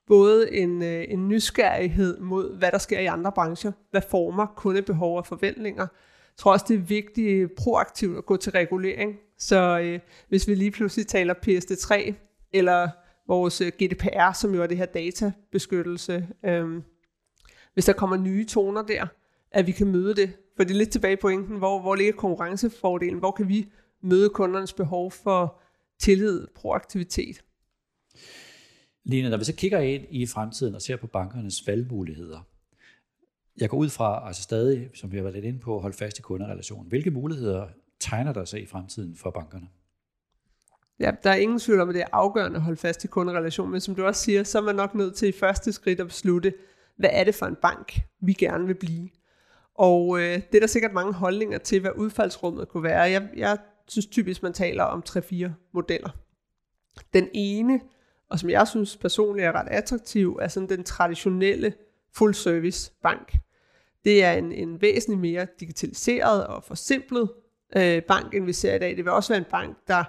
både 0.07 0.53
en, 0.53 0.83
øh, 0.83 1.05
en 1.07 1.27
nysgerrighed 1.27 2.19
mod, 2.19 2.57
hvad 2.57 2.71
der 2.71 2.77
sker 2.77 2.99
i 2.99 3.05
andre 3.05 3.31
brancher, 3.31 3.71
hvad 3.91 4.01
former 4.09 4.45
kundebehov 4.45 5.17
og 5.17 5.27
forventninger. 5.27 5.81
Jeg 5.81 6.37
tror 6.37 6.51
også, 6.51 6.65
det 6.69 6.75
er 6.75 6.81
vigtigt 6.81 7.41
øh, 7.41 7.49
proaktivt 7.57 8.17
at 8.17 8.25
gå 8.25 8.37
til 8.37 8.51
regulering. 8.51 9.15
Så 9.37 9.79
øh, 9.79 9.99
hvis 10.29 10.47
vi 10.47 10.55
lige 10.55 10.71
pludselig 10.71 11.07
taler 11.07 11.33
PSD3, 11.33 12.13
eller 12.53 12.89
vores 13.27 13.61
øh, 13.61 13.71
GDPR, 13.83 14.33
som 14.33 14.55
jo 14.55 14.63
er 14.63 14.67
det 14.67 14.77
her 14.77 14.85
databeskyttelse, 14.85 16.27
øh, 16.45 16.81
hvis 17.73 17.85
der 17.85 17.93
kommer 17.93 18.17
nye 18.17 18.45
toner 18.45 18.81
der, 18.81 19.05
at 19.51 19.67
vi 19.67 19.71
kan 19.71 19.87
møde 19.87 20.15
det. 20.15 20.33
For 20.61 20.65
det 20.65 20.73
er 20.73 20.77
lidt 20.77 20.89
tilbage 20.89 21.17
på 21.17 21.21
pointen, 21.21 21.57
hvor, 21.57 21.81
hvor 21.81 21.95
ligger 21.95 22.13
konkurrencefordelen? 22.13 23.19
Hvor 23.19 23.31
kan 23.31 23.49
vi 23.49 23.69
møde 24.01 24.29
kundernes 24.29 24.73
behov 24.73 25.11
for 25.11 25.59
tillid, 25.99 26.47
proaktivitet? 26.55 27.43
Line, 29.03 29.29
når 29.29 29.37
vi 29.37 29.43
så 29.43 29.55
kigger 29.55 29.79
ind 29.79 30.05
i 30.09 30.25
fremtiden 30.25 30.75
og 30.75 30.81
ser 30.81 30.95
på 30.95 31.07
bankernes 31.07 31.67
valgmuligheder, 31.67 32.39
jeg 33.57 33.69
går 33.69 33.77
ud 33.77 33.89
fra, 33.89 34.27
altså 34.27 34.43
stadig, 34.43 34.89
som 34.93 35.11
vi 35.11 35.17
har 35.17 35.23
været 35.23 35.35
lidt 35.35 35.45
inde 35.45 35.59
på, 35.59 35.75
at 35.75 35.81
holde 35.81 35.97
fast 35.97 36.19
i 36.19 36.21
kunderelationen. 36.21 36.87
Hvilke 36.87 37.11
muligheder 37.11 37.67
tegner 37.99 38.33
der 38.33 38.45
sig 38.45 38.61
i 38.61 38.65
fremtiden 38.65 39.15
for 39.15 39.31
bankerne? 39.31 39.67
Ja, 40.99 41.11
der 41.23 41.29
er 41.29 41.35
ingen 41.35 41.59
tvivl 41.59 41.79
om, 41.79 41.89
at 41.89 41.95
det 41.95 42.01
er 42.01 42.07
afgørende 42.11 42.55
at 42.55 42.61
holde 42.61 42.77
fast 42.77 43.03
i 43.03 43.07
kunderelationen, 43.07 43.71
men 43.71 43.81
som 43.81 43.95
du 43.95 44.05
også 44.05 44.23
siger, 44.23 44.43
så 44.43 44.57
er 44.57 44.63
man 44.63 44.75
nok 44.75 44.95
nødt 44.95 45.15
til 45.15 45.27
i 45.27 45.31
første 45.31 45.73
skridt 45.73 45.99
at 45.99 46.07
beslutte, 46.07 46.53
hvad 46.97 47.09
er 47.13 47.23
det 47.23 47.35
for 47.35 47.45
en 47.45 47.57
bank, 47.61 48.01
vi 48.19 48.33
gerne 48.33 48.67
vil 48.67 48.75
blive. 48.75 49.09
Og 49.75 50.19
øh, 50.19 50.33
det 50.33 50.55
er 50.55 50.59
der 50.59 50.67
sikkert 50.67 50.93
mange 50.93 51.13
holdninger 51.13 51.57
til, 51.57 51.81
hvad 51.81 51.91
udfaldsrummet 51.95 52.67
kunne 52.67 52.83
være. 52.83 53.01
Jeg, 53.01 53.29
jeg 53.37 53.57
synes 53.87 54.05
typisk, 54.05 54.43
man 54.43 54.53
taler 54.53 54.83
om 54.83 55.03
3-4 55.09 55.49
modeller. 55.73 56.09
Den 57.13 57.29
ene, 57.33 57.79
og 58.29 58.39
som 58.39 58.49
jeg 58.49 58.67
synes 58.67 58.97
personligt 58.97 59.45
er 59.45 59.51
ret 59.51 59.67
attraktiv, 59.67 60.39
er 60.41 60.47
sådan 60.47 60.69
den 60.69 60.83
traditionelle 60.83 61.73
full 62.15 62.33
service 62.33 62.91
bank. 63.03 63.37
Det 64.05 64.23
er 64.23 64.33
en, 64.33 64.51
en 64.51 64.81
væsentlig 64.81 65.19
mere 65.19 65.47
digitaliseret 65.59 66.47
og 66.47 66.63
forsimplet 66.63 67.29
øh, 67.75 68.01
bank, 68.03 68.33
end 68.33 68.45
vi 68.45 68.53
ser 68.53 68.75
i 68.75 68.79
dag. 68.79 68.89
Det 68.97 69.05
vil 69.05 69.13
også 69.13 69.33
være 69.33 69.39
en 69.39 69.51
bank, 69.51 69.77
der 69.87 70.03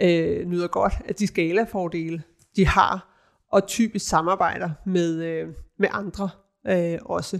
øh, 0.00 0.46
nyder 0.46 0.68
godt 0.68 0.92
af 1.04 1.14
de 1.14 1.26
skalafordele, 1.26 2.22
de 2.56 2.66
har, 2.66 3.10
og 3.52 3.66
typisk 3.66 4.08
samarbejder 4.08 4.70
med, 4.86 5.24
øh, 5.24 5.48
med 5.78 5.88
andre 5.92 6.30
øh, 6.66 6.98
også. 7.04 7.38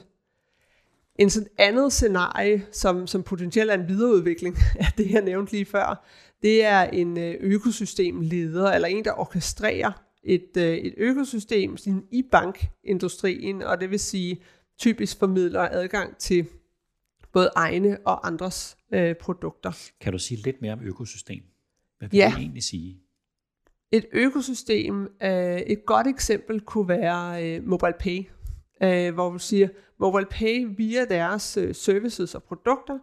En 1.18 1.31
sådan 1.31 1.49
andet 1.59 1.92
scenarie, 1.92 2.66
som, 2.73 3.07
som 3.07 3.23
potentielt 3.23 3.70
er 3.70 3.75
en 3.75 3.88
videreudvikling 3.88 4.57
af 4.81 4.92
det, 4.99 5.11
jeg 5.11 5.23
nævnte 5.23 5.53
lige 5.53 5.64
før, 5.64 6.07
det 6.42 6.64
er 6.64 6.83
en 6.83 7.18
øh, 7.18 7.35
økosystemleder, 7.40 8.70
eller 8.73 8.88
en, 8.88 9.05
der 9.05 9.20
orkestrerer 9.20 9.92
et, 10.23 10.57
øh, 10.59 10.77
et 10.77 10.94
økosystem 10.96 11.77
i 12.11 12.23
bankindustrien, 12.31 13.62
og 13.62 13.81
det 13.81 13.90
vil 13.90 14.01
sige 14.01 14.42
typisk 14.79 15.18
formidler 15.18 15.61
adgang 15.61 16.16
til 16.16 16.46
både 17.33 17.51
egne 17.57 17.99
og 18.07 18.27
andres 18.27 18.77
øh, 18.94 19.14
produkter. 19.14 19.90
Kan 20.01 20.12
du 20.12 20.18
sige 20.18 20.42
lidt 20.42 20.62
mere 20.62 20.73
om 20.73 20.81
økosystem? 20.83 21.42
Hvad 21.99 22.09
vil 22.09 22.18
ja. 22.18 22.33
det 22.35 22.40
egentlig 22.40 22.62
sige? 22.62 23.01
Et 23.92 24.07
økosystem, 24.12 25.09
øh, 25.23 25.59
et 25.59 25.87
godt 25.87 26.07
eksempel 26.07 26.61
kunne 26.61 26.88
være 26.88 27.44
øh, 27.44 27.66
MobilePay, 27.66 28.25
øh, 28.83 29.14
hvor 29.14 29.31
man 29.31 29.38
siger, 29.38 29.69
MobilePay 30.01 30.66
via 30.77 31.05
deres 31.05 31.57
øh, 31.57 31.75
services 31.75 32.35
og 32.35 32.43
produkter, 32.43 32.99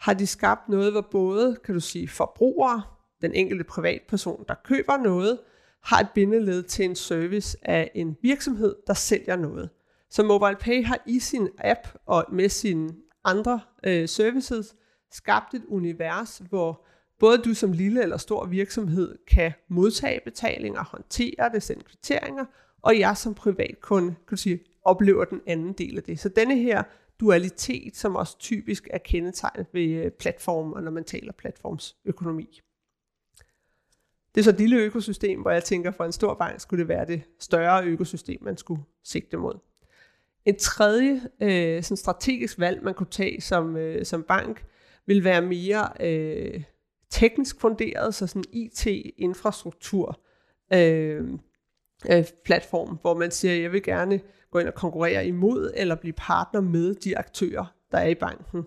har 0.00 0.14
de 0.14 0.26
skabt 0.26 0.68
noget, 0.68 0.92
hvor 0.92 1.08
både, 1.10 1.56
kan 1.64 1.74
du 1.74 1.80
sige, 1.80 2.08
forbrugere, 2.08 2.82
den 3.22 3.34
enkelte 3.34 3.64
privatperson, 3.64 4.44
der 4.48 4.54
køber 4.64 4.96
noget, 4.96 5.38
har 5.82 6.00
et 6.00 6.08
bindeled 6.14 6.62
til 6.62 6.84
en 6.84 6.96
service 6.96 7.58
af 7.62 7.90
en 7.94 8.16
virksomhed, 8.22 8.74
der 8.86 8.94
sælger 8.94 9.36
noget. 9.36 9.70
Så 10.10 10.22
MobilePay 10.22 10.84
har 10.84 11.02
i 11.06 11.18
sin 11.18 11.48
app 11.58 11.88
og 12.06 12.24
med 12.32 12.48
sine 12.48 12.90
andre 13.24 13.60
øh, 13.84 14.08
services 14.08 14.74
skabt 15.12 15.54
et 15.54 15.64
univers, 15.68 16.42
hvor 16.48 16.86
både 17.20 17.38
du 17.38 17.54
som 17.54 17.72
lille 17.72 18.02
eller 18.02 18.16
stor 18.16 18.46
virksomhed 18.46 19.18
kan 19.28 19.52
modtage 19.68 20.20
betalinger, 20.24 20.84
håndtere 20.84 21.50
det, 21.54 21.62
sende 21.62 21.84
kvitteringer, 21.84 22.44
og 22.82 22.98
jeg 22.98 23.16
som 23.16 23.34
privatkunde 23.34 24.08
kan 24.08 24.30
du 24.30 24.36
sige, 24.36 24.60
oplever 24.82 25.24
den 25.24 25.40
anden 25.46 25.72
del 25.72 25.96
af 25.96 26.02
det. 26.02 26.18
Så 26.18 26.28
denne 26.28 26.56
her 26.56 26.82
dualitet, 27.20 27.96
som 27.96 28.16
også 28.16 28.38
typisk 28.38 28.88
er 28.90 28.98
kendetegnet 28.98 29.66
ved 29.72 29.88
øh, 29.88 30.10
platform, 30.10 30.72
og 30.72 30.82
når 30.82 30.90
man 30.90 31.04
taler 31.04 31.32
platformsøkonomi. 31.32 32.60
Det 34.34 34.40
er 34.40 34.44
så 34.44 34.50
et 34.50 34.58
lille 34.58 34.76
økosystem, 34.76 35.40
hvor 35.40 35.50
jeg 35.50 35.64
tænker, 35.64 35.90
for 35.90 36.04
en 36.04 36.12
stor 36.12 36.34
bank 36.34 36.60
skulle 36.60 36.80
det 36.80 36.88
være 36.88 37.06
det 37.06 37.22
større 37.38 37.84
økosystem, 37.84 38.42
man 38.42 38.56
skulle 38.56 38.82
sigte 39.04 39.36
mod. 39.36 39.58
En 40.44 40.56
tredje 40.58 41.20
øh, 41.42 41.82
sådan 41.82 41.96
strategisk 41.96 42.58
valg, 42.58 42.82
man 42.82 42.94
kunne 42.94 43.10
tage 43.10 43.40
som, 43.40 43.76
øh, 43.76 44.04
som 44.04 44.22
bank, 44.22 44.64
vil 45.06 45.24
være 45.24 45.42
mere 45.42 45.88
øh, 46.00 46.62
teknisk 47.10 47.60
funderet, 47.60 48.14
så 48.14 48.26
sådan 48.26 48.44
IT-infrastruktur 48.52 50.20
øh, 50.72 51.28
øh, 52.10 52.24
platform, 52.44 52.98
hvor 53.00 53.14
man 53.14 53.30
siger, 53.30 53.54
jeg 53.54 53.72
vil 53.72 53.82
gerne 53.82 54.20
gå 54.50 54.58
ind 54.58 54.68
og 54.68 54.74
konkurrere 54.74 55.26
imod, 55.26 55.72
eller 55.76 55.94
blive 55.94 56.12
partner 56.12 56.60
med 56.60 56.94
de 56.94 57.18
aktører, 57.18 57.74
der 57.92 57.98
er 57.98 58.08
i 58.08 58.14
banken. 58.14 58.62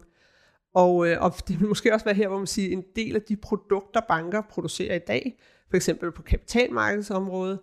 Og, 0.76 1.08
øh, 1.08 1.22
og 1.22 1.34
det 1.48 1.60
vil 1.60 1.68
måske 1.68 1.94
også 1.94 2.06
være 2.06 2.16
her, 2.16 2.28
hvor 2.28 2.38
man 2.38 2.48
siger, 2.48 2.74
en 2.74 2.84
del 2.96 3.16
af 3.16 3.22
de 3.22 3.36
produkter, 3.36 4.02
banker 4.08 4.42
producerer 4.42 4.96
i 4.96 5.00
dag, 5.08 5.40
for 5.70 5.76
eksempel 5.76 6.12
på 6.12 6.22
kapitalmarkedsområdet, 6.22 7.60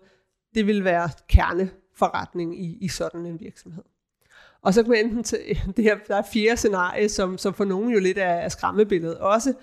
det 0.55 0.67
vil 0.67 0.83
være 0.83 1.09
kerneforretning 1.29 2.65
i, 2.65 2.77
i 2.81 2.87
sådan 2.87 3.25
en 3.25 3.39
virksomhed. 3.39 3.83
Og 4.61 4.73
så 4.73 4.83
kan 4.83 4.89
man 4.89 5.05
enten 5.05 5.23
til 5.23 5.39
det 5.77 5.83
her, 5.83 5.97
der 6.07 6.15
er 6.15 6.23
fjerde 6.33 6.57
scenarie, 6.57 7.09
som, 7.09 7.37
som 7.37 7.53
for 7.53 7.65
nogen 7.65 7.89
jo 7.89 7.99
lidt 7.99 8.17
er, 8.17 8.23
er 8.23 8.49
skræmmebilledet 8.49 9.17
også, 9.17 9.53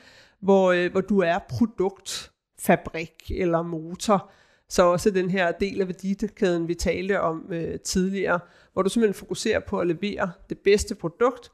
hvor, 0.41 0.73
øh, 0.73 0.93
hvor 0.93 1.01
du 1.01 1.19
er 1.19 1.39
produktfabrik 1.49 3.31
eller 3.31 3.63
motor, 3.63 4.31
så 4.69 4.83
også 4.83 5.11
den 5.11 5.31
her 5.31 5.53
del 5.53 5.81
af 5.81 5.87
værdikæden, 5.89 6.69
vi 6.69 6.75
talte 6.75 7.21
om 7.21 7.53
øh, 7.53 7.81
tidligere, 7.81 8.41
hvor 8.73 8.83
du 8.83 8.89
simpelthen 8.89 9.19
fokuserer 9.19 9.61
på 9.61 9.81
at 9.81 9.87
levere 9.87 10.33
det 10.49 10.59
bedste 10.59 10.95
produkt, 10.95 11.51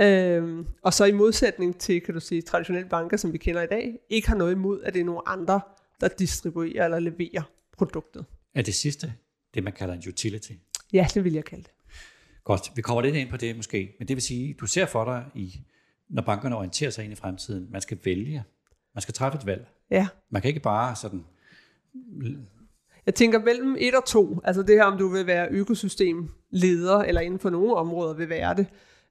øh, 0.00 0.64
og 0.82 0.94
så 0.94 1.04
i 1.04 1.12
modsætning 1.12 1.78
til, 1.78 2.00
kan 2.00 2.14
du 2.14 2.20
sige, 2.20 2.42
traditionelle 2.42 2.88
banker, 2.88 3.16
som 3.16 3.32
vi 3.32 3.38
kender 3.38 3.62
i 3.62 3.66
dag, 3.66 3.98
ikke 4.10 4.28
har 4.28 4.36
noget 4.36 4.52
imod, 4.52 4.82
at 4.82 4.94
det 4.94 5.00
er 5.00 5.04
nogle 5.04 5.28
andre, 5.28 5.60
der 6.00 6.08
distribuerer 6.08 6.84
eller 6.84 6.98
leverer 6.98 7.42
produktet. 7.78 8.24
Er 8.54 8.62
det 8.62 8.74
sidste 8.74 9.12
det, 9.54 9.64
man 9.64 9.72
kalder 9.72 9.94
en 9.94 10.02
utility? 10.08 10.52
Ja, 10.92 11.06
det 11.14 11.24
vil 11.24 11.32
jeg 11.32 11.44
kalde 11.44 11.62
det. 11.62 11.72
Godt, 12.44 12.72
vi 12.76 12.82
kommer 12.82 13.02
lidt 13.02 13.16
ind 13.16 13.30
på 13.30 13.36
det 13.36 13.56
måske, 13.56 13.94
men 13.98 14.08
det 14.08 14.16
vil 14.16 14.22
sige, 14.22 14.54
du 14.54 14.66
ser 14.66 14.86
for 14.86 15.04
dig, 15.04 15.24
i, 15.34 15.60
når 16.08 16.22
bankerne 16.22 16.56
orienterer 16.56 16.90
sig 16.90 17.04
ind 17.04 17.12
i 17.12 17.16
fremtiden, 17.16 17.68
man 17.70 17.80
skal 17.80 17.98
vælge, 18.04 18.44
man 18.94 19.02
skal 19.02 19.14
træffe 19.14 19.38
et 19.38 19.46
valg. 19.46 19.66
Ja. 19.90 20.08
Man 20.30 20.42
kan 20.42 20.48
ikke 20.48 20.60
bare 20.60 20.96
sådan 20.96 21.24
jeg 23.06 23.14
tænker 23.14 23.38
mellem 23.38 23.76
et 23.78 23.94
og 23.94 24.04
to, 24.04 24.40
altså 24.44 24.62
det 24.62 24.74
her, 24.74 24.84
om 24.84 24.98
du 24.98 25.08
vil 25.08 25.26
være 25.26 25.48
økosystemleder, 25.50 26.98
eller 26.98 27.20
inden 27.20 27.40
for 27.40 27.50
nogle 27.50 27.74
områder 27.74 28.14
vil 28.14 28.28
være 28.28 28.54
det, 28.54 28.66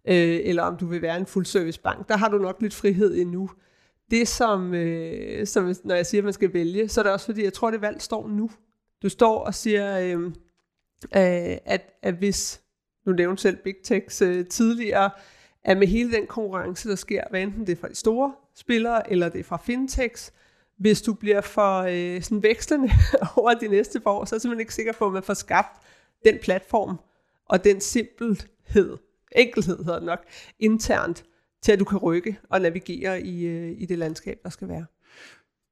øh, 0.07 0.39
eller 0.43 0.63
om 0.63 0.77
du 0.77 0.85
vil 0.85 1.01
være 1.01 1.17
en 1.17 1.25
fuld 1.25 1.81
bank, 1.83 2.07
der 2.07 2.17
har 2.17 2.29
du 2.29 2.37
nok 2.37 2.61
lidt 2.61 2.73
frihed 2.73 3.17
endnu. 3.17 3.49
Det 4.11 4.27
som, 4.27 4.73
øh, 4.73 5.47
som, 5.47 5.75
når 5.83 5.95
jeg 5.95 6.05
siger, 6.05 6.21
at 6.21 6.23
man 6.23 6.33
skal 6.33 6.53
vælge, 6.53 6.87
så 6.87 7.01
er 7.01 7.03
det 7.03 7.11
også 7.11 7.25
fordi, 7.25 7.43
jeg 7.43 7.53
tror, 7.53 7.71
det 7.71 7.81
valg 7.81 8.01
står 8.01 8.27
nu. 8.27 8.49
Du 9.03 9.09
står 9.09 9.39
og 9.39 9.53
siger, 9.53 9.99
øh, 9.99 10.25
øh, 10.25 11.57
at, 11.65 11.93
at 12.01 12.13
hvis, 12.13 12.61
nu 13.05 13.13
nævnte 13.13 13.41
selv 13.41 13.57
Big 13.57 13.75
Techs 13.83 14.21
øh, 14.21 14.45
tidligere, 14.45 15.09
at 15.63 15.77
med 15.77 15.87
hele 15.87 16.11
den 16.11 16.27
konkurrence, 16.27 16.89
der 16.89 16.95
sker, 16.95 17.23
hvad 17.29 17.41
enten 17.41 17.67
det 17.67 17.71
er 17.71 17.81
fra 17.81 17.87
de 17.87 17.95
store 17.95 18.33
spillere, 18.55 19.11
eller 19.11 19.29
det 19.29 19.39
er 19.39 19.43
fra 19.43 19.57
fintechs, 19.65 20.33
hvis 20.77 21.01
du 21.01 21.13
bliver 21.13 21.41
for 21.41 21.81
øh, 21.81 22.21
sådan 22.21 22.43
vekslende 22.43 22.89
over 23.37 23.53
de 23.53 23.67
næste 23.67 23.99
par 23.99 24.11
år, 24.11 24.25
så 24.25 24.35
er 24.35 24.37
jeg 24.37 24.41
simpelthen 24.41 24.59
ikke 24.59 24.73
sikker 24.73 24.93
på, 24.93 25.05
at 25.05 25.13
man 25.13 25.23
får 25.23 25.33
skabt 25.33 25.81
den 26.25 26.39
platform 26.41 26.99
og 27.45 27.63
den 27.63 27.81
simpelhed, 27.81 28.97
enkelhed 29.35 29.77
hedder 29.77 29.99
det 29.99 30.05
nok, 30.05 30.25
internt, 30.59 31.25
til 31.61 31.71
at 31.71 31.79
du 31.79 31.85
kan 31.85 31.97
rykke 31.97 32.37
og 32.49 32.61
navigere 32.61 33.21
i, 33.21 33.45
øh, 33.45 33.81
i 33.81 33.85
det 33.85 33.97
landskab, 33.97 34.39
der 34.43 34.49
skal 34.49 34.67
være. 34.67 34.85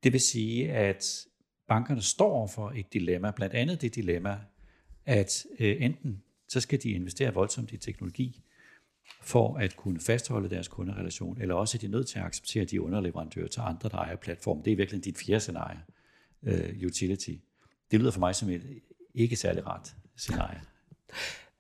Det 0.04 0.14
vil 0.14 0.22
sige, 0.22 0.72
at 0.72 1.28
bankerne 1.68 2.02
står 2.02 2.48
for 2.48 2.72
et 2.76 2.94
dilemma, 2.94 3.32
blandt 3.32 3.56
andet 3.56 3.82
det 3.82 3.96
dilemma, 3.96 4.40
at 5.06 5.46
øh, 5.60 5.76
enten 5.80 6.24
så 6.48 6.60
skal 6.60 6.84
de 6.84 6.90
investere 6.90 7.34
voldsomt 7.34 7.72
i 7.72 7.78
teknologi, 7.78 8.43
for 9.22 9.58
at 9.58 9.76
kunne 9.76 10.00
fastholde 10.00 10.50
deres 10.50 10.68
kunderelation, 10.68 11.42
eller 11.42 11.56
også 11.56 11.78
er 11.78 11.80
de 11.80 11.88
nødt 11.88 12.08
til 12.08 12.20
at 12.20 12.26
acceptere 12.26 12.66
de 12.66 12.82
underleverandører 12.82 13.48
til 13.48 13.62
andre, 13.66 13.90
der 13.90 13.98
ejer 13.98 14.16
platformen. 14.16 14.66
Det 14.66 14.74
er 14.74 14.78
virkelig 14.78 15.06
dit 15.06 15.18
fjerde 15.18 15.40
scenarie, 15.40 15.80
uh, 16.42 16.86
utility. 16.86 17.32
Det 17.92 18.00
lyder 18.00 18.12
for 18.12 18.20
mig 18.20 18.36
som 18.36 18.50
et 18.50 18.82
ikke 19.16 19.36
særlig 19.36 19.68
rart 19.68 19.96
scenarie. 20.18 20.62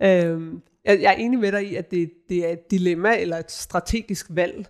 Øhm, 0.03 0.61
jeg, 0.85 1.01
jeg 1.01 1.11
er 1.11 1.17
enig 1.17 1.39
med 1.39 1.51
dig 1.51 1.71
i, 1.71 1.75
at 1.75 1.91
det, 1.91 2.11
det 2.29 2.45
er 2.45 2.49
et 2.49 2.71
dilemma 2.71 3.17
eller 3.17 3.37
et 3.37 3.51
strategisk 3.51 4.25
valg. 4.29 4.67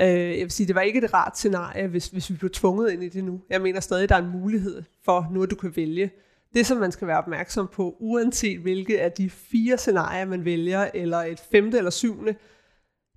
Øh, 0.00 0.08
jeg 0.08 0.40
vil 0.40 0.50
sige, 0.50 0.66
det 0.66 0.74
var 0.74 0.80
ikke 0.80 1.04
et 1.04 1.14
rart 1.14 1.38
scenarie, 1.38 1.86
hvis, 1.86 2.08
hvis 2.08 2.30
vi 2.30 2.36
blev 2.36 2.50
tvunget 2.50 2.92
ind 2.92 3.02
i 3.02 3.08
det 3.08 3.24
nu. 3.24 3.40
Jeg 3.50 3.60
mener 3.60 3.80
stadig, 3.80 4.08
der 4.08 4.14
er 4.14 4.22
en 4.22 4.30
mulighed 4.30 4.82
for 5.04 5.28
nu, 5.32 5.42
at 5.42 5.50
du 5.50 5.54
kan 5.54 5.76
vælge 5.76 6.10
det, 6.54 6.66
som 6.66 6.78
man 6.78 6.92
skal 6.92 7.08
være 7.08 7.18
opmærksom 7.18 7.68
på, 7.72 7.96
uanset 8.00 8.60
hvilke 8.60 9.00
af 9.00 9.12
de 9.12 9.30
fire 9.30 9.78
scenarier, 9.78 10.24
man 10.24 10.44
vælger, 10.44 10.90
eller 10.94 11.18
et 11.18 11.40
femte 11.50 11.78
eller 11.78 11.90
syvende, 11.90 12.34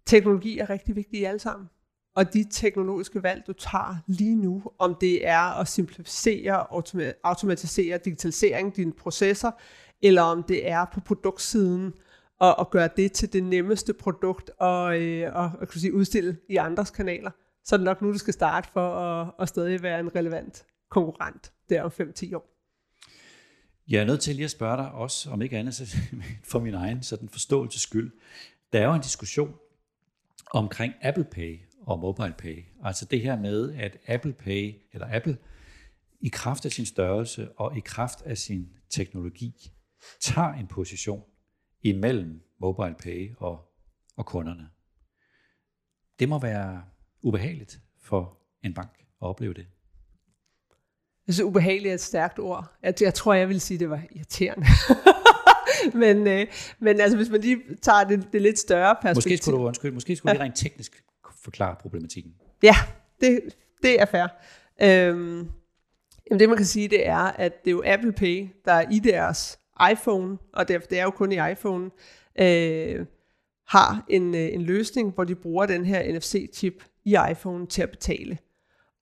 teknologi 0.06 0.60
er 0.60 0.70
rigtig 0.70 0.96
vigtig 0.96 1.20
i 1.20 1.24
alle 1.24 1.40
sammen. 1.40 1.68
Og 2.16 2.34
de 2.34 2.46
teknologiske 2.52 3.24
valg, 3.24 3.44
du 3.48 3.54
tager 3.54 3.96
lige 4.08 4.36
nu, 4.36 4.64
om 4.80 4.96
det 5.02 5.28
er 5.28 5.60
at 5.60 5.68
simplificere, 5.68 6.66
automatisere, 7.24 8.00
digitalisering 8.06 8.76
dine 8.76 8.94
processer, 8.94 9.52
eller 10.02 10.22
om 10.22 10.44
det 10.44 10.70
er 10.70 10.86
på 10.94 11.00
produktsiden, 11.00 11.94
og, 12.40 12.60
og 12.60 12.70
gøre 12.70 12.90
det 12.98 13.12
til 13.12 13.34
det 13.34 13.44
nemmeste 13.44 13.94
produkt, 13.94 14.52
og, 14.60 15.02
øh, 15.02 15.36
og, 15.36 15.52
og 15.62 15.68
kan 15.68 15.80
sige, 15.82 15.94
udstille 15.94 16.38
i 16.50 16.56
andres 16.56 16.90
kanaler, 16.90 17.32
så 17.66 17.76
er 17.76 17.78
det 17.78 17.86
nok 17.86 18.02
nu, 18.02 18.14
du 18.14 18.18
skal 18.18 18.34
starte 18.34 18.70
for 18.74 18.96
at, 18.96 19.32
at 19.40 19.50
stadig 19.50 19.84
være 19.84 20.00
en 20.00 20.16
relevant 20.16 20.66
konkurrent 20.92 21.54
der 21.70 21.84
om 21.84 21.92
5-10 22.02 22.36
år. 22.36 22.59
Jeg 23.90 24.02
er 24.02 24.06
nødt 24.06 24.22
til 24.22 24.36
lige 24.36 24.46
at 24.46 24.52
spørge 24.52 24.78
dig 24.78 24.92
også, 24.92 25.30
om 25.30 25.42
ikke 25.42 25.58
andet 25.58 25.76
så 25.76 25.98
for 26.52 26.60
min 26.60 26.74
egen 26.74 27.04
sådan 27.04 27.30
forståelse 27.30 27.80
skyld. 27.80 28.12
Der 28.74 28.80
er 28.80 28.86
jo 28.86 28.94
en 28.94 29.02
diskussion 29.02 29.56
omkring 30.52 30.94
Apple 31.02 31.24
Pay 31.32 31.60
og 31.82 32.00
Mobile 32.00 32.36
Pay. 32.38 32.66
Altså 32.84 33.06
det 33.06 33.22
her 33.22 33.40
med, 33.40 33.74
at 33.74 33.98
Apple 34.08 34.34
Pay, 34.34 34.76
eller 34.94 35.08
Apple, 35.16 35.38
i 36.22 36.30
kraft 36.30 36.66
af 36.66 36.72
sin 36.72 36.86
størrelse 36.86 37.52
og 37.52 37.78
i 37.78 37.80
kraft 37.80 38.22
af 38.22 38.38
sin 38.38 38.70
teknologi, 38.90 39.72
tager 40.20 40.54
en 40.54 40.68
position 40.68 41.24
imellem 41.84 42.42
Mobile 42.60 42.96
Pay 43.04 43.36
og, 43.38 43.74
og 44.16 44.26
kunderne. 44.26 44.70
Det 46.20 46.30
må 46.30 46.40
være 46.40 46.84
ubehageligt 47.22 47.80
for 48.02 48.38
en 48.64 48.74
bank 48.74 48.92
at 49.00 49.28
opleve 49.28 49.54
det. 49.54 49.68
Jeg 51.30 51.34
synes, 51.34 51.48
ubehageligt 51.48 51.90
er 51.90 51.94
et 51.94 52.02
stærkt 52.02 52.40
ord. 52.40 52.66
Jeg, 52.84 52.94
jeg 53.02 53.14
tror, 53.14 53.34
jeg 53.34 53.50
vil 53.50 53.62
sige, 53.62 53.76
at 53.76 53.80
det 53.80 53.90
var 53.90 54.02
irriterende. 54.12 54.66
men, 56.04 56.28
øh, 56.28 56.48
men 56.80 57.02
altså, 57.02 57.18
hvis 57.18 57.30
man 57.30 57.42
lige 57.42 57.58
tager 57.82 58.04
det, 58.04 58.28
det 58.34 58.42
lidt 58.42 58.60
større 58.60 58.96
perspektiv. 59.02 59.32
Måske 59.32 59.44
skulle 59.44 59.60
du, 59.60 59.68
undskyld, 59.68 59.92
måske 59.92 60.16
skulle 60.16 60.36
ja. 60.36 60.44
rent 60.44 60.56
teknisk 60.56 61.04
forklare 61.44 61.76
problematikken. 61.82 62.34
Ja, 62.64 62.76
det, 63.22 63.42
det 63.84 64.02
er 64.02 64.06
fair. 64.06 64.28
Øhm, 64.82 65.50
jamen 66.30 66.40
det 66.40 66.50
man 66.50 66.58
kan 66.58 66.66
sige, 66.66 66.88
det 66.88 67.08
er, 67.08 67.18
at 67.18 67.64
det 67.64 67.72
er 67.72 67.76
jo 67.76 67.84
Apple 67.86 68.12
Pay, 68.12 68.48
der 68.66 68.74
er 68.74 68.90
i 68.92 69.00
deres 69.00 69.60
iPhone, 69.92 70.38
og 70.54 70.68
det, 70.68 70.90
det 70.90 71.00
er 71.00 71.04
jo 71.04 71.12
kun 71.12 71.32
i 71.32 71.52
iPhone, 71.52 71.90
øh, 72.40 73.06
har 73.68 74.06
en, 74.10 74.36
øh, 74.36 74.54
en 74.54 74.62
løsning, 74.62 75.14
hvor 75.14 75.24
de 75.24 75.36
bruger 75.36 75.66
den 75.66 75.86
her 75.86 76.20
NFC-chip 76.20 76.84
i 77.06 77.18
iPhone 77.32 77.68
til 77.68 77.82
at 77.82 77.90
betale. 77.90 78.38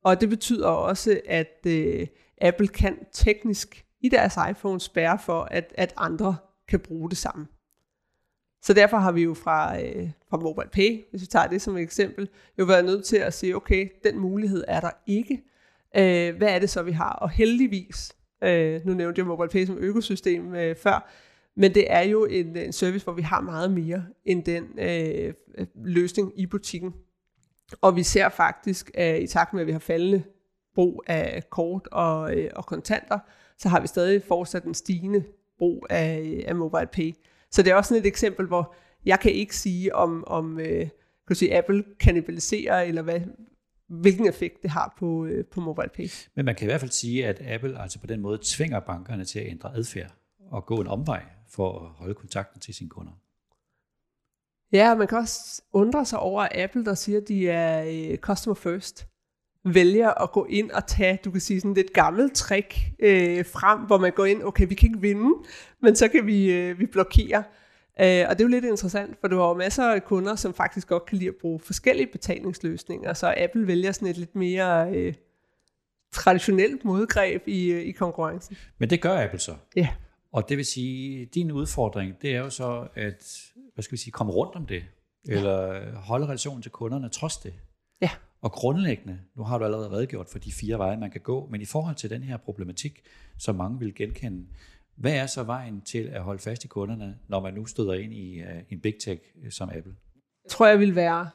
Og 0.07 0.21
det 0.21 0.29
betyder 0.29 0.67
også, 0.67 1.21
at 1.25 1.65
øh, 1.67 2.07
Apple 2.41 2.67
kan 2.67 2.97
teknisk 3.13 3.85
i 4.01 4.09
deres 4.09 4.37
iPhone 4.49 4.79
spærre 4.79 5.19
for, 5.25 5.41
at, 5.41 5.73
at 5.75 5.93
andre 5.97 6.35
kan 6.67 6.79
bruge 6.79 7.09
det 7.09 7.17
samme. 7.17 7.47
Så 8.63 8.73
derfor 8.73 8.97
har 8.97 9.11
vi 9.11 9.23
jo 9.23 9.33
fra, 9.33 9.81
øh, 9.81 10.09
fra 10.29 10.37
MobilePay, 10.37 11.03
hvis 11.09 11.21
vi 11.21 11.25
tager 11.25 11.47
det 11.47 11.61
som 11.61 11.77
et 11.77 11.81
eksempel, 11.81 12.29
jo 12.59 12.65
været 12.65 12.85
nødt 12.85 13.05
til 13.05 13.17
at 13.17 13.33
sige, 13.33 13.55
okay, 13.55 13.89
den 14.03 14.19
mulighed 14.19 14.63
er 14.67 14.79
der 14.79 14.91
ikke. 15.07 15.43
Øh, 15.97 16.37
hvad 16.37 16.49
er 16.49 16.59
det 16.59 16.69
så, 16.69 16.83
vi 16.83 16.91
har? 16.91 17.13
Og 17.13 17.29
heldigvis, 17.29 18.15
øh, 18.43 18.85
nu 18.85 18.93
nævnte 18.93 19.19
jeg 19.19 19.27
MobilePay 19.27 19.65
som 19.65 19.77
økosystem 19.77 20.55
øh, 20.55 20.75
før, 20.75 21.09
men 21.55 21.75
det 21.75 21.91
er 21.91 22.01
jo 22.01 22.25
en, 22.25 22.57
en 22.57 22.73
service, 22.73 23.03
hvor 23.03 23.13
vi 23.13 23.21
har 23.21 23.41
meget 23.41 23.71
mere 23.71 24.05
end 24.25 24.43
den 24.43 24.79
øh, 24.79 25.33
løsning 25.75 26.39
i 26.39 26.45
butikken, 26.45 26.93
og 27.81 27.95
vi 27.95 28.03
ser 28.03 28.29
faktisk, 28.29 28.91
at 28.93 29.21
i 29.21 29.27
takt 29.27 29.53
med, 29.53 29.61
at 29.61 29.67
vi 29.67 29.71
har 29.71 29.79
faldende 29.79 30.23
brug 30.75 31.03
af 31.07 31.43
kort 31.49 31.87
og, 31.91 32.35
øh, 32.35 32.51
og 32.55 32.65
kontanter, 32.65 33.19
så 33.57 33.69
har 33.69 33.79
vi 33.79 33.87
stadig 33.87 34.23
fortsat 34.23 34.63
en 34.63 34.73
stigende 34.73 35.23
brug 35.57 35.85
af, 35.89 36.19
øh, 36.19 36.43
af 36.47 36.55
mobile 36.55 36.87
pay. 36.87 37.13
Så 37.51 37.61
det 37.61 37.71
er 37.71 37.75
også 37.75 37.89
sådan 37.89 38.01
et 38.01 38.07
eksempel, 38.07 38.45
hvor 38.45 38.75
jeg 39.05 39.19
kan 39.19 39.31
ikke 39.31 39.55
sige, 39.55 39.95
om, 39.95 40.23
om 40.27 40.59
øh, 40.59 40.79
kan 40.79 40.89
du 41.29 41.35
sige, 41.35 41.57
Apple 41.57 41.83
kanibaliserer, 41.99 42.81
eller 42.81 43.01
hvad, 43.01 43.21
hvilken 43.89 44.27
effekt 44.27 44.63
det 44.63 44.69
har 44.69 44.95
på, 44.99 45.25
øh, 45.25 45.45
på 45.45 45.61
mobile 45.61 45.89
pay. 45.95 46.07
Men 46.35 46.45
man 46.45 46.55
kan 46.55 46.65
i 46.65 46.69
hvert 46.69 46.79
fald 46.79 46.91
sige, 46.91 47.27
at 47.27 47.41
Apple 47.41 47.81
altså 47.81 47.99
på 47.99 48.07
den 48.07 48.21
måde 48.21 48.39
tvinger 48.43 48.79
bankerne 48.79 49.25
til 49.25 49.39
at 49.39 49.47
ændre 49.47 49.75
adfærd 49.75 50.13
og 50.51 50.65
gå 50.65 50.75
en 50.75 50.87
omvej 50.87 51.23
for 51.49 51.79
at 51.79 51.89
holde 51.89 52.13
kontakten 52.13 52.61
til 52.61 52.73
sine 52.73 52.89
kunder. 52.89 53.11
Ja, 54.71 54.95
man 54.95 55.07
kan 55.07 55.17
også 55.17 55.61
undre 55.73 56.05
sig 56.05 56.19
over 56.19 56.47
Apple, 56.55 56.85
der 56.85 56.93
siger, 56.93 57.21
at 57.21 57.27
de 57.27 57.49
er 57.49 57.83
øh, 58.11 58.17
customer 58.17 58.55
first. 58.55 59.07
Vælger 59.65 60.23
at 60.23 60.31
gå 60.31 60.45
ind 60.49 60.71
og 60.71 60.87
tage, 60.87 61.19
du 61.25 61.31
kan 61.31 61.41
sige 61.41 61.61
sådan 61.61 61.73
lidt 61.73 61.93
gammelt 61.93 62.33
trick 62.33 62.75
øh, 62.99 63.45
frem, 63.45 63.79
hvor 63.79 63.97
man 63.97 64.11
går 64.11 64.25
ind, 64.25 64.43
okay, 64.43 64.67
vi 64.67 64.75
kan 64.75 64.89
ikke 64.89 65.01
vinde, 65.01 65.33
men 65.81 65.95
så 65.95 66.07
kan 66.07 66.25
vi, 66.25 66.51
øh, 66.51 66.79
vi 66.79 66.85
blokere. 66.85 67.43
Øh, 68.01 68.25
og 68.29 68.37
det 68.37 68.39
er 68.39 68.43
jo 68.43 68.47
lidt 68.47 68.65
interessant, 68.65 69.17
for 69.21 69.27
du 69.27 69.37
har 69.37 69.47
jo 69.47 69.53
masser 69.53 69.83
af 69.83 70.03
kunder, 70.03 70.35
som 70.35 70.53
faktisk 70.53 70.87
godt 70.87 71.05
kan 71.05 71.17
lide 71.17 71.29
at 71.29 71.35
bruge 71.41 71.59
forskellige 71.59 72.07
betalingsløsninger, 72.07 73.13
så 73.13 73.33
Apple 73.37 73.67
vælger 73.67 73.91
sådan 73.91 74.07
et 74.07 74.17
lidt 74.17 74.35
mere 74.35 74.91
øh, 74.95 75.13
traditionelt 76.11 76.85
modgreb 76.85 77.47
i, 77.47 77.71
øh, 77.71 77.81
i 77.81 77.91
konkurrencen. 77.91 78.57
Men 78.77 78.89
det 78.89 79.01
gør 79.01 79.23
Apple 79.23 79.39
så. 79.39 79.55
Ja. 79.75 79.87
Og 80.31 80.49
det 80.49 80.57
vil 80.57 80.65
sige, 80.65 81.25
din 81.25 81.51
udfordring, 81.51 82.21
det 82.21 82.35
er 82.35 82.39
jo 82.39 82.49
så 82.49 82.87
at, 82.95 83.39
hvad 83.77 83.83
skal 83.83 83.91
vi 83.91 83.97
sige, 83.97 84.11
komme 84.11 84.33
rundt 84.33 84.55
om 84.55 84.65
det, 84.65 84.83
ja. 85.27 85.33
eller 85.33 85.91
holde 85.95 86.25
relationen 86.25 86.61
til 86.61 86.71
kunderne 86.71 87.09
trods 87.09 87.37
det. 87.37 87.53
Ja. 88.01 88.09
Og 88.41 88.51
grundlæggende, 88.51 89.19
nu 89.35 89.43
har 89.43 89.57
du 89.57 89.65
allerede 89.65 89.89
redegjort 89.89 90.29
for 90.29 90.39
de 90.39 90.51
fire 90.51 90.77
veje, 90.77 90.97
man 90.97 91.11
kan 91.11 91.21
gå, 91.21 91.47
men 91.51 91.61
i 91.61 91.65
forhold 91.65 91.95
til 91.95 92.09
den 92.09 92.23
her 92.23 92.37
problematik, 92.37 93.01
som 93.37 93.55
mange 93.55 93.79
vil 93.79 93.95
genkende, 93.95 94.45
hvad 94.95 95.13
er 95.13 95.25
så 95.25 95.43
vejen 95.43 95.81
til 95.81 96.03
at 96.03 96.21
holde 96.21 96.39
fast 96.39 96.63
i 96.63 96.67
kunderne, 96.67 97.19
når 97.27 97.39
man 97.39 97.53
nu 97.53 97.65
støder 97.65 97.93
ind 97.93 98.13
i 98.13 98.41
uh, 98.41 98.47
en 98.69 98.79
big 98.79 98.95
tech 98.99 99.21
øh, 99.43 99.51
som 99.51 99.69
Apple? 99.69 99.95
Jeg 100.43 100.49
tror, 100.49 100.67
jeg 100.67 100.79
vil 100.79 100.95
være 100.95 101.29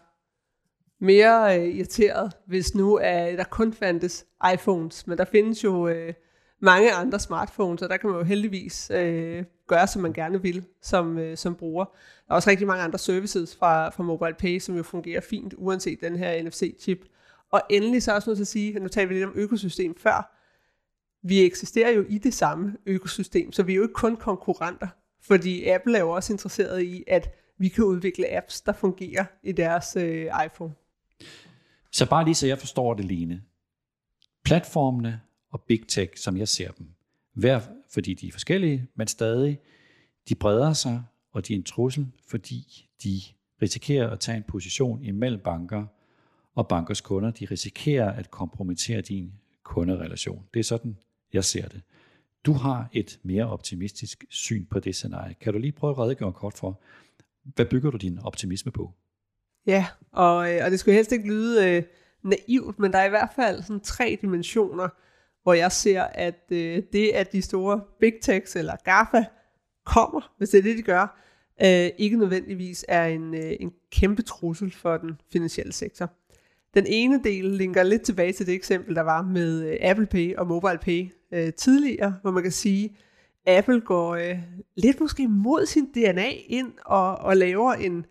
mere 1.00 1.60
uh, 1.60 1.76
irriteret, 1.76 2.32
hvis 2.46 2.74
nu 2.74 2.94
uh, 2.94 3.02
der 3.02 3.44
kun 3.50 3.72
fandtes 3.72 4.26
iPhones, 4.54 5.06
men 5.06 5.18
der 5.18 5.24
findes 5.24 5.64
jo 5.64 5.90
uh, 5.90 6.14
mange 6.62 6.92
andre 6.92 7.20
smartphones, 7.20 7.82
og 7.82 7.88
der 7.88 7.96
kan 7.96 8.10
man 8.10 8.18
jo 8.18 8.24
heldigvis 8.24 8.90
øh, 8.94 9.44
gøre, 9.66 9.86
som 9.86 10.02
man 10.02 10.12
gerne 10.12 10.42
vil 10.42 10.64
som, 10.82 11.18
øh, 11.18 11.36
som 11.36 11.54
bruger. 11.54 11.84
Der 11.84 12.30
er 12.30 12.34
også 12.34 12.50
rigtig 12.50 12.66
mange 12.66 12.82
andre 12.82 12.98
services 12.98 13.56
fra, 13.56 13.88
fra 13.88 14.02
MobilePay, 14.02 14.58
som 14.58 14.76
jo 14.76 14.82
fungerer 14.82 15.20
fint, 15.20 15.54
uanset 15.56 16.00
den 16.00 16.16
her 16.16 16.42
NFC-chip. 16.42 16.98
Og 17.52 17.62
endelig 17.70 18.02
så 18.02 18.10
er 18.10 18.12
jeg 18.12 18.16
også 18.16 18.30
nødt 18.30 18.38
til 18.38 18.44
at 18.44 18.48
sige, 18.48 18.76
at 18.76 18.82
nu 18.82 18.88
taler 18.88 19.08
vi 19.08 19.14
lidt 19.14 19.24
om 19.24 19.32
økosystem 19.34 19.94
før, 19.98 20.38
vi 21.22 21.44
eksisterer 21.44 21.90
jo 21.90 22.04
i 22.08 22.18
det 22.18 22.34
samme 22.34 22.76
økosystem, 22.86 23.52
så 23.52 23.62
vi 23.62 23.72
er 23.72 23.76
jo 23.76 23.82
ikke 23.82 23.94
kun 23.94 24.16
konkurrenter, 24.16 24.88
fordi 25.20 25.68
Apple 25.68 25.96
er 25.96 26.00
jo 26.00 26.10
også 26.10 26.32
interesseret 26.32 26.82
i, 26.82 27.04
at 27.06 27.34
vi 27.58 27.68
kan 27.68 27.84
udvikle 27.84 28.36
apps, 28.36 28.60
der 28.60 28.72
fungerer 28.72 29.24
i 29.42 29.52
deres 29.52 29.96
øh, 29.96 30.26
iPhone. 30.46 30.74
Så 31.92 32.08
bare 32.08 32.24
lige 32.24 32.34
så 32.34 32.46
jeg 32.46 32.58
forstår 32.58 32.94
det, 32.94 33.04
Line. 33.04 33.42
Platformene 34.44 35.20
og 35.52 35.62
Big 35.68 35.88
Tech, 35.88 36.12
som 36.16 36.36
jeg 36.36 36.48
ser 36.48 36.70
dem, 36.70 36.86
hver 37.32 37.60
fordi 37.90 38.14
de 38.14 38.28
er 38.28 38.32
forskellige, 38.32 38.86
men 38.94 39.06
stadig, 39.06 39.60
de 40.28 40.34
breder 40.34 40.72
sig, 40.72 41.02
og 41.32 41.48
de 41.48 41.52
er 41.52 41.56
en 41.56 41.64
trussel, 41.64 42.06
fordi 42.28 42.88
de 43.02 43.20
risikerer 43.62 44.10
at 44.10 44.20
tage 44.20 44.36
en 44.36 44.44
position 44.48 45.02
imellem 45.02 45.40
banker 45.40 45.86
og 46.54 46.68
bankers 46.68 47.00
kunder. 47.00 47.30
De 47.30 47.46
risikerer 47.50 48.12
at 48.12 48.30
kompromittere 48.30 49.00
din 49.00 49.32
kunderelation. 49.62 50.44
Det 50.54 50.60
er 50.60 50.64
sådan, 50.64 50.96
jeg 51.32 51.44
ser 51.44 51.68
det. 51.68 51.82
Du 52.46 52.52
har 52.52 52.88
et 52.92 53.20
mere 53.22 53.50
optimistisk 53.50 54.24
syn 54.28 54.64
på 54.64 54.80
det 54.80 54.94
scenarie. 54.94 55.34
Kan 55.40 55.52
du 55.52 55.58
lige 55.58 55.72
prøve 55.72 55.90
at 55.90 55.98
redegøre 55.98 56.32
kort 56.32 56.54
for, 56.54 56.80
hvad 57.44 57.66
bygger 57.66 57.90
du 57.90 57.96
din 57.96 58.18
optimisme 58.18 58.72
på? 58.72 58.92
Ja, 59.66 59.86
og, 60.12 60.54
øh, 60.54 60.64
og 60.64 60.70
det 60.70 60.80
skulle 60.80 60.94
helst 60.94 61.12
ikke 61.12 61.28
lyde 61.28 61.68
øh, 61.70 61.82
naivt, 62.22 62.78
men 62.78 62.92
der 62.92 62.98
er 62.98 63.06
i 63.06 63.10
hvert 63.10 63.30
fald 63.36 63.62
sådan 63.62 63.80
tre 63.80 64.18
dimensioner, 64.20 64.88
hvor 65.42 65.52
jeg 65.52 65.72
ser, 65.72 66.02
at 66.02 66.44
øh, 66.50 66.82
det, 66.92 67.08
at 67.08 67.32
de 67.32 67.42
store 67.42 67.80
big 68.00 68.14
techs 68.22 68.56
eller 68.56 68.76
GAFA 68.84 69.24
kommer, 69.86 70.32
hvis 70.38 70.48
det 70.48 70.58
er 70.58 70.62
det, 70.62 70.78
de 70.78 70.82
gør, 70.82 71.18
øh, 71.62 71.90
ikke 71.98 72.16
nødvendigvis 72.16 72.84
er 72.88 73.06
en, 73.06 73.34
øh, 73.34 73.52
en 73.60 73.72
kæmpe 73.92 74.22
trussel 74.22 74.72
for 74.72 74.96
den 74.96 75.20
finansielle 75.32 75.72
sektor. 75.72 76.10
Den 76.74 76.86
ene 76.86 77.22
del 77.24 77.44
linker 77.44 77.82
lidt 77.82 78.02
tilbage 78.02 78.32
til 78.32 78.46
det 78.46 78.54
eksempel, 78.54 78.94
der 78.94 79.02
var 79.02 79.22
med 79.22 79.64
øh, 79.64 79.76
Apple 79.80 80.06
Pay 80.06 80.36
og 80.36 80.46
Mobile 80.46 80.78
Pay 80.78 81.08
øh, 81.32 81.52
tidligere, 81.52 82.14
hvor 82.22 82.30
man 82.30 82.42
kan 82.42 82.52
sige, 82.52 82.96
Apple 83.46 83.80
går 83.80 84.14
øh, 84.14 84.38
lidt 84.76 85.00
måske 85.00 85.28
mod 85.28 85.66
sin 85.66 85.84
DNA 85.94 86.28
ind 86.46 86.72
og, 86.84 87.16
og 87.16 87.36
laver 87.36 87.72
en, 87.72 88.06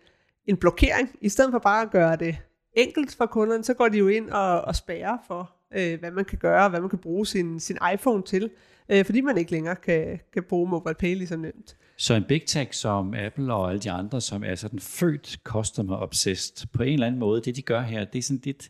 en 0.46 0.56
blokering. 0.56 1.08
I 1.20 1.28
stedet 1.28 1.50
for 1.50 1.58
bare 1.58 1.82
at 1.82 1.90
gøre 1.90 2.16
det 2.16 2.36
enkelt 2.76 3.14
for 3.14 3.26
kunderne, 3.26 3.64
så 3.64 3.74
går 3.74 3.88
de 3.88 3.98
jo 3.98 4.08
ind 4.08 4.30
og, 4.30 4.60
og 4.60 4.76
spærrer 4.76 5.18
for, 5.26 5.50
øh, 5.76 5.98
hvad 6.00 6.10
man 6.10 6.24
kan 6.24 6.38
gøre, 6.38 6.64
og 6.64 6.70
hvad 6.70 6.80
man 6.80 6.90
kan 6.90 6.98
bruge 6.98 7.26
sin, 7.26 7.60
sin 7.60 7.78
iPhone 7.94 8.22
til, 8.22 8.50
øh, 8.88 9.04
fordi 9.04 9.20
man 9.20 9.38
ikke 9.38 9.50
længere 9.50 9.76
kan, 9.76 10.20
kan 10.32 10.42
bruge 10.42 10.68
Mobile 10.68 10.94
Pay 10.94 11.14
lige 11.14 11.26
så 11.26 11.36
nemt. 11.36 11.76
Så 11.96 12.14
en 12.14 12.24
big 12.24 12.42
tech 12.46 12.72
som 12.72 13.14
Apple 13.14 13.54
og 13.54 13.68
alle 13.70 13.80
de 13.80 13.90
andre, 13.90 14.20
som 14.20 14.44
er 14.44 14.54
sådan 14.54 14.78
født 14.78 15.40
customer 15.44 15.96
obsessed, 15.96 16.66
på 16.72 16.82
en 16.82 16.92
eller 16.92 17.06
anden 17.06 17.20
måde, 17.20 17.42
det 17.42 17.56
de 17.56 17.62
gør 17.62 17.80
her, 17.80 18.04
det 18.04 18.18
er 18.18 18.22
sådan 18.22 18.40
lidt, 18.44 18.68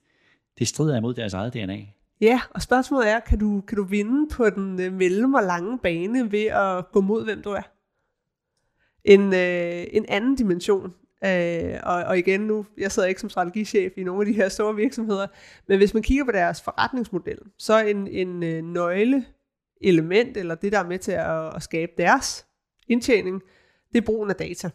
det 0.59 0.69
strider 0.69 0.97
imod 0.97 1.15
deres 1.15 1.35
eget 1.35 1.55
DNA. 1.55 1.79
Ja, 2.21 2.41
og 2.51 2.63
spørgsmålet 2.63 3.11
er, 3.11 3.21
kan 3.21 3.39
du, 3.39 3.61
kan 3.61 3.77
du 3.77 3.85
vinde 3.85 4.29
på 4.35 4.51
den 4.51 4.81
øh, 4.81 4.93
mellem- 4.93 5.35
og 5.35 5.43
lange 5.43 5.79
bane 5.79 6.33
ved 6.33 6.45
at 6.45 6.93
gå 6.93 7.01
mod, 7.01 7.25
hvem 7.25 7.43
du 7.43 7.51
er? 7.51 7.63
En, 9.05 9.21
øh, 9.35 9.87
en 9.93 10.05
anden 10.09 10.37
dimension, 10.37 10.95
øh, 11.25 11.81
og, 11.83 11.95
og 12.05 12.19
igen 12.19 12.41
nu, 12.41 12.67
jeg 12.79 12.93
sidder 12.93 13.09
ikke 13.09 13.21
som 13.21 13.31
strategichef 13.31 13.93
i 13.97 14.05
nogle 14.05 14.21
af 14.21 14.27
de 14.27 14.33
her 14.33 14.49
store 14.49 14.77
virksomheder, 14.77 15.27
men 15.69 15.79
hvis 15.79 15.95
man 15.95 16.03
kigger 16.03 16.25
på 16.25 16.33
deres 16.33 16.63
forretningsmodel, 16.63 17.39
så 17.59 17.85
en, 17.85 18.07
en 18.07 18.43
øh, 18.43 18.65
nøgle 18.65 19.25
element, 19.81 20.37
eller 20.37 20.55
det 20.55 20.73
der 20.73 20.79
er 20.79 20.87
med 20.87 20.99
til 20.99 21.13
at, 21.13 21.57
at 21.57 21.63
skabe 21.63 21.93
deres 21.99 22.47
indtjening, 22.89 23.43
det 23.93 23.99
er 24.01 24.07
brugen 24.07 24.31
af 24.31 24.37
data. 24.37 24.71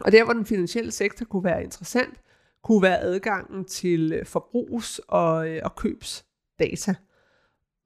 Og 0.00 0.12
der, 0.12 0.24
hvor 0.24 0.32
den 0.32 0.46
finansielle 0.46 0.92
sektor 0.92 1.24
kunne 1.24 1.44
være 1.44 1.64
interessant, 1.64 2.20
kunne 2.62 2.82
være 2.82 3.00
adgangen 3.00 3.64
til 3.64 4.12
øh, 4.12 4.26
forbrugs- 4.26 5.00
og, 5.08 5.48
øh, 5.48 5.60
og 5.64 5.76
købsdata. 5.76 6.94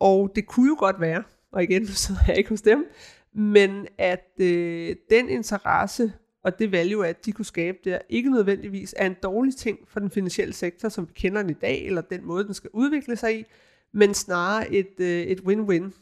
Og 0.00 0.32
det 0.34 0.46
kunne 0.46 0.68
jo 0.68 0.76
godt 0.78 1.00
være, 1.00 1.22
og 1.52 1.62
igen, 1.62 1.82
nu 1.82 1.88
sidder 1.88 2.20
jeg 2.28 2.38
ikke 2.38 2.50
hos 2.50 2.62
dem, 2.62 2.86
men 3.32 3.86
at 3.98 4.30
øh, 4.40 4.96
den 5.10 5.28
interesse 5.28 6.12
og 6.42 6.58
det 6.58 6.72
value, 6.72 7.06
at 7.06 7.26
de 7.26 7.32
kunne 7.32 7.44
skabe 7.44 7.78
der, 7.84 7.98
ikke 8.08 8.30
nødvendigvis 8.30 8.94
er 8.98 9.06
en 9.06 9.16
dårlig 9.22 9.56
ting 9.56 9.78
for 9.88 10.00
den 10.00 10.10
finansielle 10.10 10.54
sektor, 10.54 10.88
som 10.88 11.08
vi 11.08 11.12
kender 11.14 11.42
den 11.42 11.50
i 11.50 11.54
dag, 11.54 11.86
eller 11.86 12.00
den 12.00 12.26
måde, 12.26 12.44
den 12.44 12.54
skal 12.54 12.70
udvikle 12.72 13.16
sig 13.16 13.38
i, 13.38 13.44
men 13.92 14.14
snarere 14.14 14.72
et, 14.72 15.00
øh, 15.00 15.22
et 15.22 15.40
win-win 15.40 15.92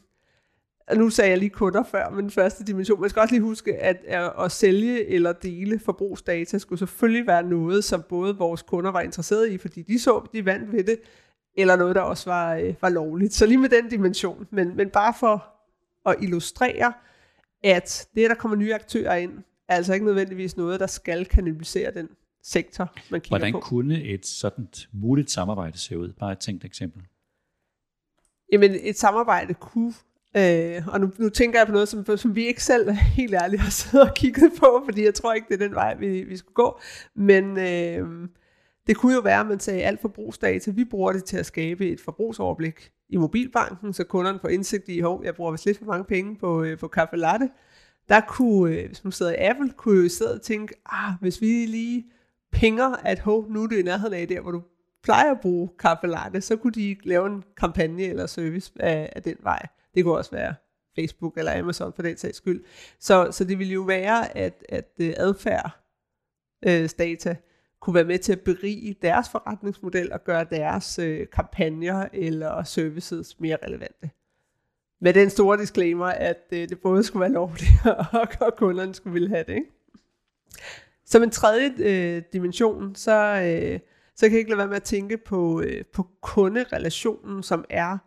nu 0.95 1.09
sagde 1.09 1.29
jeg 1.29 1.37
lige 1.37 1.49
kunder 1.49 1.83
før, 1.83 2.09
men 2.09 2.19
den 2.19 2.31
første 2.31 2.63
dimension. 2.63 3.01
Man 3.01 3.09
skal 3.09 3.19
også 3.19 3.33
lige 3.33 3.41
huske, 3.41 3.75
at 3.75 3.97
at 4.43 4.51
sælge 4.51 5.05
eller 5.05 5.33
dele 5.33 5.79
forbrugsdata 5.79 6.57
skulle 6.57 6.79
selvfølgelig 6.79 7.27
være 7.27 7.43
noget, 7.43 7.83
som 7.83 8.03
både 8.09 8.37
vores 8.37 8.61
kunder 8.61 8.91
var 8.91 9.01
interesserede 9.01 9.53
i, 9.53 9.57
fordi 9.57 9.81
de 9.81 9.99
så, 9.99 10.27
de 10.33 10.45
vandt 10.45 10.71
ved 10.71 10.83
det, 10.83 10.99
eller 11.57 11.75
noget, 11.75 11.95
der 11.95 12.01
også 12.01 12.29
var, 12.29 12.55
øh, 12.55 12.75
var 12.81 12.89
lovligt. 12.89 13.33
Så 13.33 13.45
lige 13.45 13.57
med 13.57 13.69
den 13.69 13.89
dimension. 13.89 14.47
Men, 14.51 14.75
men 14.75 14.89
bare 14.89 15.13
for 15.19 15.45
at 16.05 16.15
illustrere, 16.21 16.93
at 17.63 18.07
det, 18.15 18.29
der 18.29 18.35
kommer 18.35 18.57
nye 18.57 18.73
aktører 18.73 19.15
ind, 19.15 19.31
er 19.69 19.75
altså 19.75 19.93
ikke 19.93 20.05
nødvendigvis 20.05 20.57
noget, 20.57 20.79
der 20.79 20.87
skal 20.87 21.25
kanalisere 21.25 21.93
den 21.93 22.09
sektor, 22.43 22.91
man 23.09 23.21
kigger 23.21 23.37
Hvordan 23.37 23.53
på. 23.53 23.57
Hvordan 23.57 23.69
kunne 23.69 24.03
et 24.03 24.25
sådan 24.25 24.67
muligt 24.91 25.31
samarbejde 25.31 25.77
se 25.77 25.97
ud? 25.97 26.13
Bare 26.19 26.31
et 26.31 26.39
tænkt 26.39 26.65
eksempel. 26.65 27.01
Jamen, 28.51 28.71
et 28.81 28.97
samarbejde 28.97 29.53
kunne 29.53 29.93
Øh, 30.37 30.87
og 30.87 31.01
nu, 31.01 31.11
nu 31.17 31.29
tænker 31.29 31.59
jeg 31.59 31.67
på 31.67 31.73
noget, 31.73 31.87
som, 31.87 32.17
som 32.17 32.35
vi 32.35 32.47
ikke 32.47 32.63
selv 32.63 32.91
helt 33.19 33.33
ærligt 33.33 33.61
har 33.61 33.69
siddet 33.69 34.09
og 34.09 34.15
kigget 34.15 34.51
på, 34.59 34.81
fordi 34.85 35.05
jeg 35.05 35.13
tror 35.13 35.33
ikke, 35.33 35.47
det 35.49 35.61
er 35.61 35.67
den 35.67 35.75
vej, 35.75 35.95
vi, 35.95 36.23
vi 36.23 36.37
skulle 36.37 36.53
gå. 36.53 36.79
Men 37.15 37.57
øh, 37.57 38.29
det 38.87 38.97
kunne 38.97 39.13
jo 39.13 39.21
være, 39.21 39.39
at 39.39 39.47
man 39.47 39.59
sagde, 39.59 39.83
alt 39.83 40.01
forbrugsdata, 40.01 40.71
vi 40.71 40.85
bruger 40.85 41.11
det 41.11 41.23
til 41.23 41.37
at 41.37 41.45
skabe 41.45 41.89
et 41.89 42.01
forbrugsoverblik 42.01 42.91
i 43.09 43.17
mobilbanken, 43.17 43.93
så 43.93 44.03
kunderne 44.03 44.39
får 44.39 44.49
indsigt 44.49 44.89
i, 44.89 44.99
at 44.99 45.19
jeg 45.23 45.35
bruger 45.35 45.51
vist 45.51 45.65
lidt 45.65 45.77
for 45.77 45.85
mange 45.85 46.03
penge 46.03 46.35
på, 46.35 46.63
øh, 46.63 46.77
på 46.77 46.87
kaffe 46.87 47.17
latte. 47.17 47.49
Der 48.09 48.21
kunne, 48.27 48.75
øh, 48.75 48.87
hvis 48.87 49.03
man 49.03 49.11
sidder 49.11 49.31
i 49.31 49.35
Apple, 49.39 49.73
kunne 49.77 50.03
jo 50.03 50.09
sidde 50.09 50.33
og 50.33 50.41
tænke, 50.41 50.73
ah, 50.85 51.13
hvis 51.21 51.41
vi 51.41 51.65
lige 51.65 52.05
pinger, 52.51 52.87
at 52.87 53.19
hov, 53.19 53.51
nu 53.51 53.63
er 53.63 53.67
det 53.67 53.79
i 53.79 53.83
nærheden 53.83 54.13
af 54.13 54.27
der, 54.27 54.41
hvor 54.41 54.51
du 54.51 54.61
plejer 55.03 55.31
at 55.31 55.39
bruge 55.41 55.69
kaffe 55.79 56.07
latte, 56.07 56.41
så 56.41 56.55
kunne 56.55 56.73
de 56.73 56.95
lave 57.03 57.27
en 57.27 57.43
kampagne 57.57 58.03
eller 58.03 58.25
service 58.25 58.71
af, 58.79 59.13
af 59.15 59.23
den 59.23 59.35
vej. 59.39 59.67
Det 59.95 60.03
kunne 60.03 60.17
også 60.17 60.31
være 60.31 60.55
Facebook 60.95 61.37
eller 61.37 61.59
Amazon 61.59 61.93
for 61.93 62.01
den 62.01 62.17
sags 62.17 62.37
skyld. 62.37 62.63
Så, 62.99 63.27
så 63.31 63.43
det 63.43 63.59
ville 63.59 63.73
jo 63.73 63.81
være, 63.81 64.37
at, 64.37 64.63
at 64.69 64.93
adfærdsdata 64.99 65.23
adfærd 65.23 65.71
øh, 66.65 66.89
data 66.99 67.35
kunne 67.81 67.93
være 67.93 68.03
med 68.03 68.19
til 68.19 68.31
at 68.31 68.41
berige 68.41 68.95
deres 69.01 69.29
forretningsmodel 69.29 70.13
og 70.13 70.23
gøre 70.23 70.43
deres 70.43 70.99
øh, 70.99 71.27
kampagner 71.33 72.07
eller 72.13 72.63
services 72.63 73.39
mere 73.39 73.57
relevante. 73.63 74.09
Med 75.01 75.13
den 75.13 75.29
store 75.29 75.57
disclaimer, 75.57 76.05
at 76.05 76.43
øh, 76.51 76.69
det 76.69 76.79
både 76.79 77.03
skulle 77.03 77.21
være 77.21 77.31
lovligt, 77.31 77.71
og, 78.13 78.27
og 78.39 78.55
kunderne 78.57 78.95
skulle 78.95 79.13
ville 79.13 79.29
have 79.29 79.43
det. 79.47 79.53
Ikke? 79.53 79.71
Som 81.05 81.23
en 81.23 81.31
tredje 81.31 81.73
øh, 81.77 82.23
dimension, 82.33 82.95
så, 82.95 83.11
øh, 83.13 83.79
så 84.15 84.25
kan 84.25 84.31
jeg 84.31 84.39
ikke 84.39 84.49
lade 84.49 84.57
være 84.57 84.67
med 84.67 84.75
at 84.75 84.83
tænke 84.83 85.17
på, 85.17 85.61
øh, 85.61 85.85
på 85.93 86.07
kunderelationen, 86.21 87.43
som 87.43 87.65
er 87.69 87.97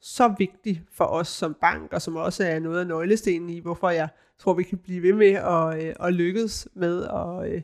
så 0.00 0.34
vigtig 0.38 0.82
for 0.92 1.04
os 1.04 1.28
som 1.28 1.56
bank, 1.60 1.92
og 1.92 2.02
som 2.02 2.16
også 2.16 2.44
er 2.44 2.58
noget 2.58 2.80
af 2.80 2.86
nøglestenen 2.86 3.50
i, 3.50 3.60
hvorfor 3.60 3.90
jeg 3.90 4.08
tror, 4.38 4.54
vi 4.54 4.62
kan 4.62 4.78
blive 4.78 5.02
ved 5.02 5.12
med 5.12 5.32
at, 5.32 5.86
øh, 5.86 5.94
at 6.00 6.14
lykkes 6.14 6.68
med 6.74 7.04
at, 7.04 7.52
øh, 7.52 7.62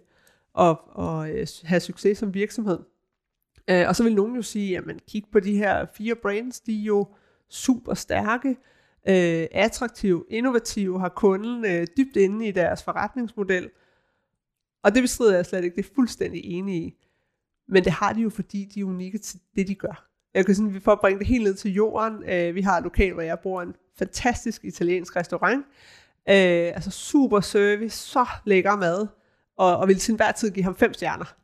at, 0.58 0.76
at 0.98 1.40
øh, 1.40 1.46
have 1.64 1.80
succes 1.80 2.18
som 2.18 2.34
virksomhed. 2.34 2.78
Øh, 3.70 3.88
og 3.88 3.96
så 3.96 4.02
vil 4.02 4.14
nogen 4.14 4.36
jo 4.36 4.42
sige, 4.42 4.70
jamen 4.70 5.00
kig 5.08 5.24
på 5.32 5.40
de 5.40 5.56
her 5.56 5.86
fire 5.94 6.14
brands, 6.14 6.60
de 6.60 6.80
er 6.80 6.84
jo 6.84 7.06
super 7.48 7.94
stærke, 7.94 8.56
øh, 9.08 9.46
attraktive, 9.52 10.24
innovative, 10.30 11.00
har 11.00 11.08
kunden 11.08 11.64
øh, 11.64 11.86
dybt 11.96 12.16
inde 12.16 12.46
i 12.46 12.50
deres 12.50 12.82
forretningsmodel. 12.82 13.70
Og 14.82 14.94
det 14.94 15.02
bestrider 15.02 15.34
jeg 15.34 15.46
slet 15.46 15.64
ikke, 15.64 15.76
det 15.76 15.84
er 15.84 15.94
fuldstændig 15.94 16.44
enig 16.44 16.76
i. 16.76 16.94
Men 17.68 17.84
det 17.84 17.92
har 17.92 18.12
de 18.12 18.20
jo, 18.20 18.30
fordi 18.30 18.64
de 18.74 18.80
er 18.80 18.84
unikke 18.84 19.18
til 19.18 19.40
det, 19.56 19.68
de 19.68 19.74
gør. 19.74 20.08
Jeg 20.34 20.46
kan 20.46 20.54
sådan, 20.54 20.74
vi 20.74 20.80
får 20.80 20.94
bringe 20.94 21.18
det 21.18 21.26
helt 21.26 21.44
ned 21.44 21.54
til 21.54 21.72
jorden. 21.72 22.24
Øh, 22.28 22.54
vi 22.54 22.60
har 22.60 22.76
et 22.76 22.84
lokal, 22.84 23.12
hvor 23.12 23.22
jeg 23.22 23.38
bor 23.38 23.62
en 23.62 23.74
fantastisk 23.98 24.64
italiensk 24.64 25.16
restaurant. 25.16 25.66
Øh, 26.28 26.74
altså 26.74 26.90
super 26.90 27.40
service, 27.40 27.96
så 27.96 28.26
lækker 28.44 28.76
mad, 28.76 29.06
og, 29.56 29.76
og 29.76 29.88
vil 29.88 29.98
til 29.98 30.12
enhver 30.12 30.32
tid 30.32 30.50
give 30.50 30.64
ham 30.64 30.76
fem 30.76 30.94
stjerner. 30.94 31.34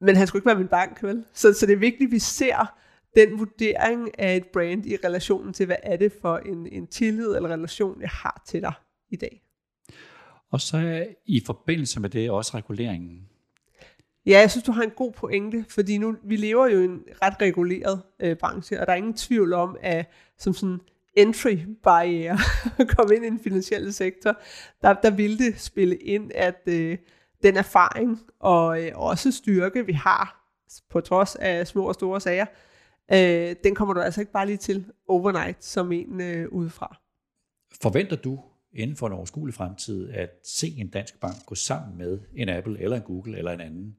Men 0.00 0.16
han 0.16 0.26
skulle 0.26 0.40
ikke 0.40 0.46
være 0.46 0.58
min 0.58 0.68
bank, 0.68 1.02
vel? 1.02 1.24
Så, 1.32 1.52
så 1.52 1.66
det 1.66 1.72
er 1.72 1.76
vigtigt, 1.76 2.08
at 2.08 2.12
vi 2.12 2.18
ser 2.18 2.76
den 3.16 3.38
vurdering 3.38 4.20
af 4.20 4.36
et 4.36 4.46
brand 4.46 4.86
i 4.86 4.96
relationen 5.04 5.52
til, 5.52 5.66
hvad 5.66 5.76
er 5.82 5.96
det 5.96 6.12
for 6.20 6.36
en, 6.36 6.66
en 6.66 6.86
tillid 6.86 7.36
eller 7.36 7.48
relation, 7.48 8.00
jeg 8.00 8.08
har 8.08 8.42
til 8.46 8.62
dig 8.62 8.72
i 9.10 9.16
dag. 9.16 9.42
Og 10.50 10.60
så 10.60 11.06
i 11.26 11.42
forbindelse 11.46 12.00
med 12.00 12.10
det 12.10 12.30
også 12.30 12.56
reguleringen. 12.56 13.28
Ja, 14.26 14.38
jeg 14.38 14.50
synes, 14.50 14.64
du 14.64 14.72
har 14.72 14.82
en 14.82 14.90
god 14.90 15.12
pointe, 15.12 15.64
fordi 15.68 15.98
nu, 15.98 16.16
vi 16.22 16.36
lever 16.36 16.66
jo 16.66 16.80
i 16.80 16.84
en 16.84 17.04
ret 17.22 17.34
reguleret 17.40 18.02
øh, 18.20 18.36
branche, 18.36 18.80
og 18.80 18.86
der 18.86 18.92
er 18.92 18.96
ingen 18.96 19.14
tvivl 19.14 19.52
om, 19.52 19.76
at 19.80 20.10
som 20.38 20.54
sådan 20.54 20.80
entry 21.14 21.58
barriere 21.82 22.38
at 22.78 22.88
komme 22.96 23.16
ind 23.16 23.24
i 23.24 23.28
den 23.28 23.40
finansielle 23.40 23.92
sektor, 23.92 24.36
der, 24.82 24.92
der 24.92 25.10
vil 25.10 25.38
det 25.38 25.60
spille 25.60 25.96
ind, 25.96 26.30
at 26.34 26.62
øh, 26.66 26.98
den 27.42 27.56
erfaring 27.56 28.20
og 28.40 28.82
øh, 28.82 28.92
også 28.94 29.32
styrke, 29.32 29.86
vi 29.86 29.92
har 29.92 30.52
på 30.90 31.00
trods 31.00 31.36
af 31.36 31.66
små 31.66 31.84
og 31.84 31.94
store 31.94 32.20
sager, 32.20 32.46
øh, 33.12 33.56
den 33.64 33.74
kommer 33.74 33.94
du 33.94 34.00
altså 34.00 34.20
ikke 34.20 34.32
bare 34.32 34.46
lige 34.46 34.56
til 34.56 34.84
overnight 35.08 35.64
som 35.64 35.92
en 35.92 36.20
øh, 36.20 36.48
udefra. 36.48 37.00
Forventer 37.82 38.16
du 38.16 38.40
inden 38.72 38.96
for 38.96 39.06
en 39.06 39.12
overskuelig 39.12 39.54
fremtid 39.54 40.10
at 40.10 40.30
se 40.44 40.74
en 40.78 40.88
dansk 40.88 41.20
bank 41.20 41.46
gå 41.46 41.54
sammen 41.54 41.98
med 41.98 42.20
en 42.34 42.48
Apple 42.48 42.80
eller 42.80 42.96
en 42.96 43.02
Google 43.02 43.38
eller 43.38 43.52
en 43.52 43.60
anden 43.60 43.96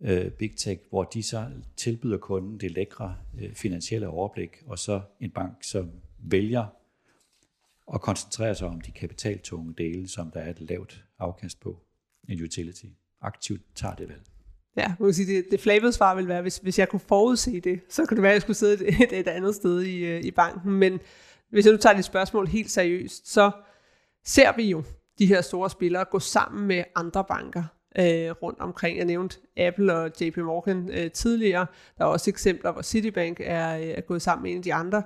øh, 0.00 0.30
big 0.30 0.56
tech, 0.56 0.82
hvor 0.90 1.04
de 1.04 1.22
så 1.22 1.50
tilbyder 1.76 2.18
kunden 2.18 2.60
det 2.60 2.70
lækre 2.70 3.16
øh, 3.40 3.54
finansielle 3.54 4.08
overblik, 4.08 4.62
og 4.66 4.78
så 4.78 5.00
en 5.20 5.30
bank, 5.30 5.64
som 5.64 5.90
vælger 6.18 6.66
at 7.94 8.00
koncentrere 8.00 8.54
sig 8.54 8.68
om 8.68 8.80
de 8.80 8.90
kapitaltunge 8.90 9.74
dele, 9.78 10.08
som 10.08 10.30
der 10.30 10.40
er 10.40 10.50
et 10.50 10.60
lavt 10.60 11.04
afkast 11.18 11.60
på, 11.60 11.80
en 12.28 12.42
utility. 12.42 12.86
Aktivt 13.20 13.62
tager 13.74 13.94
det 13.94 14.08
valg. 14.08 14.22
Ja, 14.76 14.94
man 14.98 15.06
kan 15.06 15.14
sige, 15.14 15.36
det, 15.36 15.44
det 15.50 15.60
flabede 15.60 15.92
svar 15.92 16.14
vil 16.14 16.28
være, 16.28 16.42
hvis, 16.42 16.56
hvis 16.56 16.78
jeg 16.78 16.88
kunne 16.88 17.00
forudse 17.00 17.60
det, 17.60 17.80
så 17.88 18.06
kunne 18.06 18.16
det 18.16 18.22
være, 18.22 18.32
at 18.32 18.34
jeg 18.34 18.42
skulle 18.42 18.56
sidde 18.56 18.88
et, 18.88 19.02
et, 19.02 19.18
et 19.18 19.28
andet 19.28 19.54
sted 19.54 19.82
i, 19.82 20.04
øh, 20.04 20.24
i 20.24 20.30
banken. 20.30 20.72
Men 20.72 21.00
hvis 21.50 21.64
jeg 21.64 21.72
nu 21.72 21.78
tager 21.78 21.96
dit 21.96 22.04
spørgsmål 22.04 22.46
helt 22.46 22.70
seriøst, 22.70 23.32
så 23.32 23.50
ser 24.24 24.56
vi 24.56 24.70
jo 24.70 24.84
de 25.18 25.26
her 25.26 25.40
store 25.40 25.70
spillere 25.70 26.04
gå 26.04 26.18
sammen 26.18 26.66
med 26.66 26.84
andre 26.94 27.24
banker 27.24 27.64
øh, 27.98 28.30
rundt 28.30 28.60
omkring. 28.60 28.98
Jeg 28.98 29.06
nævnte 29.06 29.38
Apple 29.56 29.94
og 29.94 30.10
JP 30.20 30.36
Morgan 30.36 30.90
øh, 30.92 31.10
tidligere. 31.10 31.66
Der 31.98 32.04
er 32.04 32.08
også 32.08 32.30
eksempler, 32.30 32.72
hvor 32.72 32.82
Citibank 32.82 33.40
er, 33.40 33.76
øh, 33.76 33.82
er 33.82 34.00
gået 34.00 34.22
sammen 34.22 34.42
med 34.42 34.50
en 34.50 34.56
af 34.56 34.62
de 34.62 34.74
andre. 34.74 35.02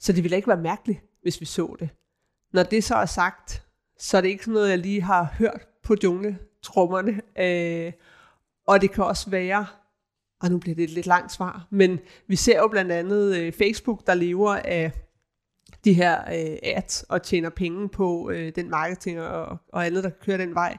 Så 0.00 0.12
det 0.12 0.22
ville 0.22 0.36
ikke 0.36 0.48
være 0.48 0.60
mærkeligt, 0.60 1.00
hvis 1.22 1.40
vi 1.40 1.46
så 1.46 1.76
det. 1.80 1.88
Når 2.52 2.62
det 2.62 2.84
så 2.84 2.94
er 2.94 3.06
sagt, 3.06 3.62
så 3.98 4.16
er 4.16 4.20
det 4.20 4.28
ikke 4.28 4.44
sådan 4.44 4.54
noget, 4.54 4.70
jeg 4.70 4.78
lige 4.78 5.02
har 5.02 5.34
hørt 5.38 5.68
på 5.82 5.96
jungletrummerne. 6.04 7.20
Øh, 7.38 7.92
og 8.66 8.80
det 8.80 8.90
kan 8.90 9.04
også 9.04 9.30
være, 9.30 9.66
og 10.40 10.50
nu 10.50 10.58
bliver 10.58 10.74
det 10.74 10.84
et 10.84 10.90
lidt 10.90 11.06
langt 11.06 11.32
svar, 11.32 11.66
men 11.70 11.98
vi 12.26 12.36
ser 12.36 12.58
jo 12.58 12.68
blandt 12.68 12.92
andet 12.92 13.36
øh, 13.36 13.52
Facebook, 13.52 14.06
der 14.06 14.14
lever 14.14 14.54
af 14.64 14.92
de 15.84 15.92
her 15.92 16.20
øh, 16.20 16.58
ads 16.62 17.02
og 17.02 17.22
tjener 17.22 17.50
penge 17.50 17.88
på 17.88 18.30
øh, 18.30 18.52
den 18.56 18.70
marketing 18.70 19.20
og, 19.20 19.58
og 19.72 19.86
andet, 19.86 20.04
der 20.04 20.10
kører 20.10 20.36
den 20.36 20.54
vej. 20.54 20.78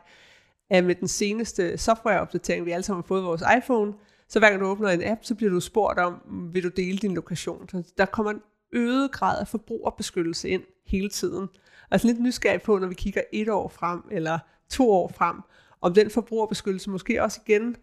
At 0.70 0.84
med 0.84 0.96
den 0.96 1.08
seneste 1.08 1.78
softwareopdatering, 1.78 2.66
vi 2.66 2.72
alle 2.72 2.84
sammen 2.84 3.04
har 3.04 3.08
fået 3.08 3.24
vores 3.24 3.44
iPhone, 3.58 3.94
så 4.30 4.40
hver 4.40 4.50
gang 4.50 4.62
du 4.62 4.66
åbner 4.66 4.90
en 4.90 5.04
app, 5.04 5.20
så 5.24 5.36
bliver 5.36 5.52
du 5.52 5.60
spurgt 5.60 6.00
om, 6.00 6.22
vil 6.54 6.64
du 6.64 6.70
dele 6.70 6.98
din 6.98 7.14
lokation? 7.14 7.70
Så 7.70 7.94
der 7.98 8.06
kommer 8.06 8.32
en 8.32 8.42
øget 8.72 9.12
grad 9.12 9.40
af 9.40 9.48
forbrugerbeskyttelse 9.48 10.50
ind 10.50 10.64
hele 10.88 11.10
tiden. 11.10 11.48
Altså 11.92 12.08
lidt 12.08 12.20
nysgerrig 12.20 12.62
på, 12.62 12.80
når 12.80 12.88
vi 12.88 12.94
kigger 12.94 13.22
et 13.34 13.50
år 13.50 13.68
frem, 13.68 14.02
eller 14.12 14.40
to 14.70 14.92
år 14.92 15.08
frem, 15.08 15.36
om 15.84 15.94
den 15.94 16.10
forbrugerbeskyttelse 16.10 16.90
måske 16.90 17.24
også 17.24 17.42
igen 17.46 17.76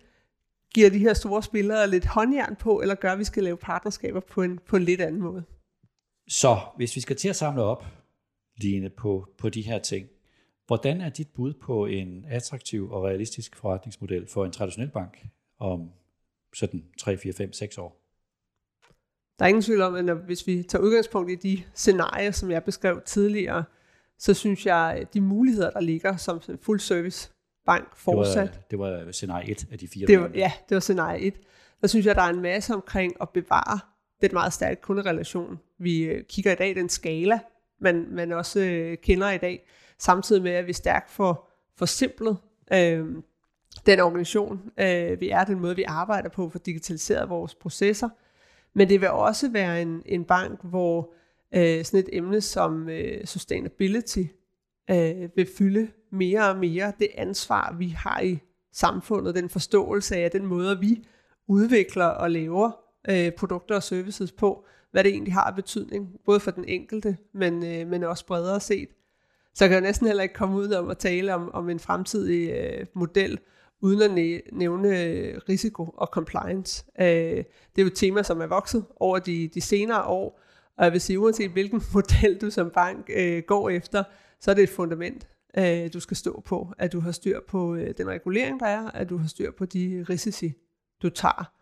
giver 0.75 0.91
de 0.91 0.99
her 0.99 1.15
store 1.15 1.43
spillere 1.43 1.91
lidt 1.91 2.07
håndjern 2.07 2.57
på, 2.57 2.81
eller 2.81 2.95
gør, 2.95 3.13
at 3.13 3.19
vi 3.19 3.25
skal 3.25 3.43
lave 3.43 3.57
partnerskaber 3.57 4.21
på 4.21 4.43
en, 4.43 4.59
på 4.59 4.77
en 4.77 4.83
lidt 4.83 5.01
anden 5.01 5.21
måde. 5.21 5.45
Så 6.29 6.59
hvis 6.77 6.97
vi 6.97 7.01
skal 7.01 7.17
til 7.17 7.29
at 7.29 7.37
samle 7.37 7.63
op, 7.63 7.85
Line, 8.57 8.91
på, 8.91 9.29
på 9.39 9.49
de 9.49 9.63
her 9.63 9.79
ting, 9.79 10.09
hvordan 10.67 11.01
er 11.01 11.09
dit 11.09 11.29
bud 11.35 11.55
på 11.55 11.87
en 11.87 12.25
attraktiv 12.29 12.91
og 12.91 13.05
realistisk 13.05 13.57
forretningsmodel 13.57 14.27
for 14.29 14.45
en 14.45 14.53
traditionel 14.53 14.91
bank 14.91 15.27
om 15.59 15.91
sådan 16.55 16.85
3, 16.99 17.17
4, 17.17 17.33
5, 17.33 17.53
6 17.53 17.79
år? 17.79 18.01
Der 19.39 19.45
er 19.45 19.49
ingen 19.49 19.63
tvivl 19.63 19.81
om, 19.81 19.95
at 19.95 20.05
når, 20.05 20.15
hvis 20.15 20.47
vi 20.47 20.63
tager 20.63 20.83
udgangspunkt 20.83 21.31
i 21.31 21.35
de 21.35 21.63
scenarier, 21.75 22.31
som 22.31 22.51
jeg 22.51 22.65
beskrev 22.65 23.03
tidligere, 23.05 23.65
så 24.19 24.35
synes 24.35 24.67
jeg, 24.67 24.97
at 25.01 25.15
de 25.15 25.21
muligheder, 25.21 25.71
der 25.71 25.81
ligger 25.81 26.17
som 26.17 26.41
full 26.63 26.81
service 26.81 27.31
bank 27.67 27.97
fortsat. 27.97 28.61
Det 28.71 28.79
var, 28.79 28.89
det 28.89 29.07
var 29.07 29.13
scenarie 29.13 29.51
1 29.51 29.67
af 29.73 29.79
de 29.79 29.89
fire. 29.89 30.07
Det 30.07 30.21
var, 30.21 30.31
ja, 30.35 30.53
det 30.69 30.75
var 30.75 30.81
scenarie 30.81 31.21
1. 31.21 31.35
Der 31.81 31.87
synes 31.87 32.07
jeg, 32.07 32.15
der 32.15 32.23
er 32.23 32.29
en 32.29 32.41
masse 32.41 32.75
omkring 32.75 33.13
at 33.21 33.29
bevare 33.29 33.81
den 34.21 34.31
meget 34.33 34.53
stærke 34.53 34.81
kunderelation. 34.81 35.61
Vi 35.79 36.03
øh, 36.03 36.25
kigger 36.25 36.53
i 36.53 36.55
dag 36.55 36.75
den 36.75 36.89
skala, 36.89 37.39
man, 37.81 38.07
man 38.11 38.33
også 38.33 38.61
øh, 38.61 38.97
kender 38.97 39.31
i 39.31 39.39
dag, 39.39 39.67
samtidig 39.99 40.43
med, 40.43 40.51
at 40.51 40.67
vi 40.67 40.73
stærkt 40.73 41.11
får 41.11 41.51
forsimplet 41.77 42.37
øh, 42.73 43.07
den 43.87 44.01
organisation, 44.01 44.61
øh, 44.81 45.21
vi 45.21 45.31
er, 45.31 45.45
den 45.45 45.61
måde, 45.61 45.77
vi 45.77 45.83
arbejder 45.83 46.29
på, 46.29 46.49
for 46.49 46.59
digitaliseret 46.59 47.29
vores 47.29 47.55
processer. 47.55 48.09
Men 48.75 48.89
det 48.89 49.01
vil 49.01 49.11
også 49.11 49.51
være 49.51 49.83
en, 49.83 50.03
en 50.07 50.25
bank, 50.25 50.61
hvor 50.63 51.13
øh, 51.55 51.85
sådan 51.85 52.01
et 52.01 52.09
emne 52.13 52.41
som 52.41 52.89
øh, 52.89 53.25
sustainability 53.25 54.23
øh, 54.91 55.29
vil 55.37 55.49
fylde 55.59 55.89
mere 56.11 56.51
og 56.51 56.57
mere 56.57 56.93
det 56.99 57.09
ansvar, 57.15 57.75
vi 57.79 57.89
har 57.89 58.21
i 58.21 58.39
samfundet, 58.73 59.35
den 59.35 59.49
forståelse 59.49 60.17
af 60.17 60.31
den 60.31 60.47
måde, 60.47 60.81
vi 60.81 61.05
udvikler 61.49 62.05
og 62.05 62.31
laver 62.31 62.71
øh, 63.11 63.33
produkter 63.33 63.75
og 63.75 63.83
services 63.83 64.33
på, 64.33 64.65
hvad 64.91 65.05
det 65.05 65.13
egentlig 65.13 65.35
har 65.35 65.43
af 65.45 65.55
betydning, 65.55 66.09
både 66.25 66.41
for 66.41 66.51
den 66.51 66.65
enkelte, 66.65 67.17
men, 67.35 67.67
øh, 67.67 67.87
men 67.89 68.05
også 68.05 68.27
bredere 68.27 68.61
set. 68.61 68.89
Så 69.55 69.65
jeg 69.65 69.69
kan 69.69 69.79
jo 69.79 69.83
næsten 69.83 70.07
heller 70.07 70.23
ikke 70.23 70.35
komme 70.35 70.57
ud 70.57 70.73
om 70.73 70.91
at 70.91 70.99
tale 70.99 71.35
om, 71.35 71.55
om 71.55 71.71
en 71.71 71.81
fremtidig 71.81 72.51
øh, 72.51 72.87
model, 72.95 73.39
uden 73.81 74.19
at 74.19 74.41
nævne 74.53 75.05
øh, 75.05 75.41
risiko 75.49 75.95
og 75.97 76.07
compliance. 76.13 76.85
Øh, 77.01 77.07
det 77.07 77.79
er 77.79 77.83
jo 77.83 77.87
et 77.87 77.95
tema, 77.95 78.23
som 78.23 78.41
er 78.41 78.47
vokset 78.47 78.85
over 78.97 79.19
de, 79.19 79.51
de 79.55 79.61
senere 79.61 80.05
år, 80.05 80.41
og 80.77 80.85
jeg 80.85 80.93
vil 80.93 81.01
sige, 81.01 81.21
uanset 81.21 81.51
hvilken 81.51 81.83
model 81.95 82.39
du 82.41 82.51
som 82.51 82.71
bank 82.71 83.11
øh, 83.17 83.43
går 83.47 83.71
efter, 83.71 84.05
så 84.41 84.51
er 84.51 84.55
det 84.55 84.63
et 84.63 84.71
fundament, 84.71 85.29
øh, 85.59 85.93
du 85.93 86.01
skal 86.01 86.17
stå 86.17 86.43
på. 86.47 86.73
At 86.79 86.93
du 86.93 87.01
har 87.01 87.13
styr 87.13 87.41
på 87.49 87.75
øh, 87.75 87.95
den 87.99 88.09
regulering, 88.09 88.61
der 88.61 88.67
er, 88.67 88.91
at 88.91 89.09
du 89.09 89.17
har 89.17 89.29
styr 89.29 89.51
på 89.51 89.67
de 89.67 90.05
risici, 90.09 90.53
du 91.03 91.11
tager. 91.11 91.53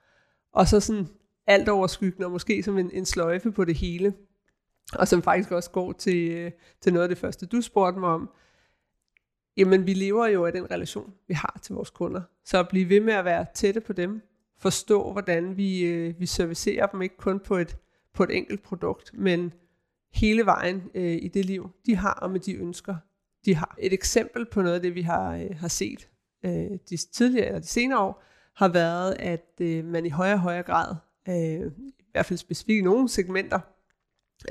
Og 0.53 0.68
så 0.68 0.81
sådan 0.81 1.09
alt 1.46 1.68
overskyggende, 1.68 2.27
og 2.27 2.33
måske 2.33 2.62
som 2.62 2.79
en, 2.79 2.90
en 2.90 3.05
sløjfe 3.05 3.53
på 3.53 3.64
det 3.64 3.74
hele, 3.74 4.14
og 4.94 5.09
som 5.09 5.22
faktisk 5.22 5.51
også 5.51 5.70
går 5.70 5.92
til, 5.92 6.31
øh, 6.31 6.51
til 6.81 6.92
noget 6.92 7.03
af 7.03 7.09
det 7.09 7.18
første, 7.18 7.46
du 7.46 7.61
spurgte 7.61 8.01
mig 8.01 8.09
om, 8.09 8.31
jamen 9.57 9.87
vi 9.87 9.94
lever 9.94 10.27
jo 10.27 10.46
af 10.46 10.52
den 10.52 10.71
relation, 10.71 11.15
vi 11.29 11.35
har 11.35 11.60
til 11.63 11.75
vores 11.75 11.90
kunder. 11.90 12.23
Så 12.44 12.58
at 12.58 12.69
blive 12.69 12.88
ved 12.88 13.00
med 13.00 13.13
at 13.13 13.25
være 13.25 13.46
tætte 13.54 13.81
på 13.81 13.92
dem, 13.92 14.23
forstå, 14.58 15.13
hvordan 15.13 15.56
vi, 15.56 15.85
øh, 15.85 16.21
vi 16.21 16.27
servicerer 16.27 16.87
dem, 16.87 17.02
ikke 17.02 17.17
kun 17.17 17.40
på 17.40 17.56
et, 17.56 17.77
på 18.15 18.23
et 18.23 18.37
enkelt 18.37 18.63
produkt, 18.63 19.10
men 19.15 19.52
hele 20.13 20.46
vejen 20.46 20.90
øh, 20.94 21.19
i 21.23 21.29
det 21.29 21.44
liv, 21.44 21.71
de 21.87 21.96
har, 21.96 22.15
og 22.15 22.31
med 22.31 22.40
de 22.40 22.54
ønsker, 22.54 22.96
de 23.49 23.55
har. 23.55 23.77
Et 23.79 23.92
eksempel 23.92 24.46
på 24.53 24.63
noget 24.63 24.75
af 24.75 24.83
det, 24.83 24.94
vi 24.94 25.03
har, 25.03 25.37
øh, 25.37 25.57
har 25.57 25.69
set 25.69 26.09
øh, 26.44 26.71
de 26.90 26.96
tidligere 26.96 27.46
eller 27.46 27.61
de 27.61 27.67
senere 27.67 28.01
år, 28.01 28.23
har 28.57 28.69
været, 28.69 29.17
at 29.19 29.61
øh, 29.61 29.85
man 29.85 30.07
i 30.07 30.09
højere 30.09 30.35
og 30.35 30.40
højere 30.40 30.63
grad, 30.63 30.96
øh, 31.29 31.73
i 31.99 32.11
hvert 32.13 32.27
fald 32.27 32.38
specifikt 32.38 32.79
i 32.79 32.83
nogle 32.83 33.09
segmenter, 33.09 33.61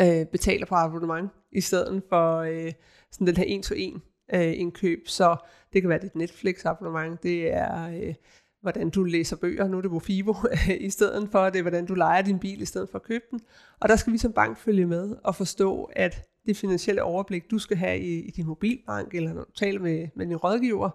øh, 0.02 0.26
betaler 0.26 0.66
på 0.66 0.76
abonnement, 0.76 1.32
i 1.52 1.62
stedet 1.62 2.04
for 2.10 2.38
øh, 2.38 2.74
sådan 3.12 3.28
den 3.28 3.38
her 3.38 3.44
en-to-en 3.44 4.02
øh, 4.34 4.60
indkøb. 4.60 5.08
Så 5.08 5.38
det 5.74 5.82
kan 5.82 5.90
være 5.90 6.02
dit 6.02 6.16
Netflix 6.16 6.66
abonnement, 6.66 7.24
det 7.24 7.54
er 7.54 7.88
øh, 7.88 8.14
hvordan 8.62 8.90
du 8.90 9.04
læser 9.04 9.36
bøger, 9.36 9.68
nu 9.68 9.78
er 9.78 9.82
det 9.82 9.92
Mofibo, 9.92 10.36
i 10.80 10.90
stedet 10.90 11.30
for, 11.32 11.50
det 11.50 11.60
er 11.60 11.62
hvordan 11.62 11.86
du 11.86 11.94
leger 11.94 12.22
din 12.22 12.40
bil, 12.40 12.62
i 12.62 12.66
stedet 12.66 12.90
for 12.90 13.00
at 13.00 13.04
købe 13.04 13.26
den. 13.32 13.40
Og 13.80 13.90
der 13.90 13.96
skal 13.96 14.14
vi 14.14 14.18
som 14.18 14.34
bank 14.34 14.58
følge 14.58 14.86
med 14.86 15.16
og 15.24 15.36
forstå, 15.36 15.84
at 15.84 16.27
det 16.48 16.58
finansielle 16.58 17.04
overblik, 17.04 17.52
du 17.52 17.60
skal 17.60 17.78
have 17.78 18.00
i, 18.00 18.20
i 18.20 18.32
din 18.32 18.46
mobilbank, 18.46 19.14
eller 19.14 19.34
når 19.34 19.44
du 19.44 19.52
taler 19.52 19.80
med, 19.80 20.08
med 20.16 20.26
din 20.26 20.36
rådgiver, 20.36 20.90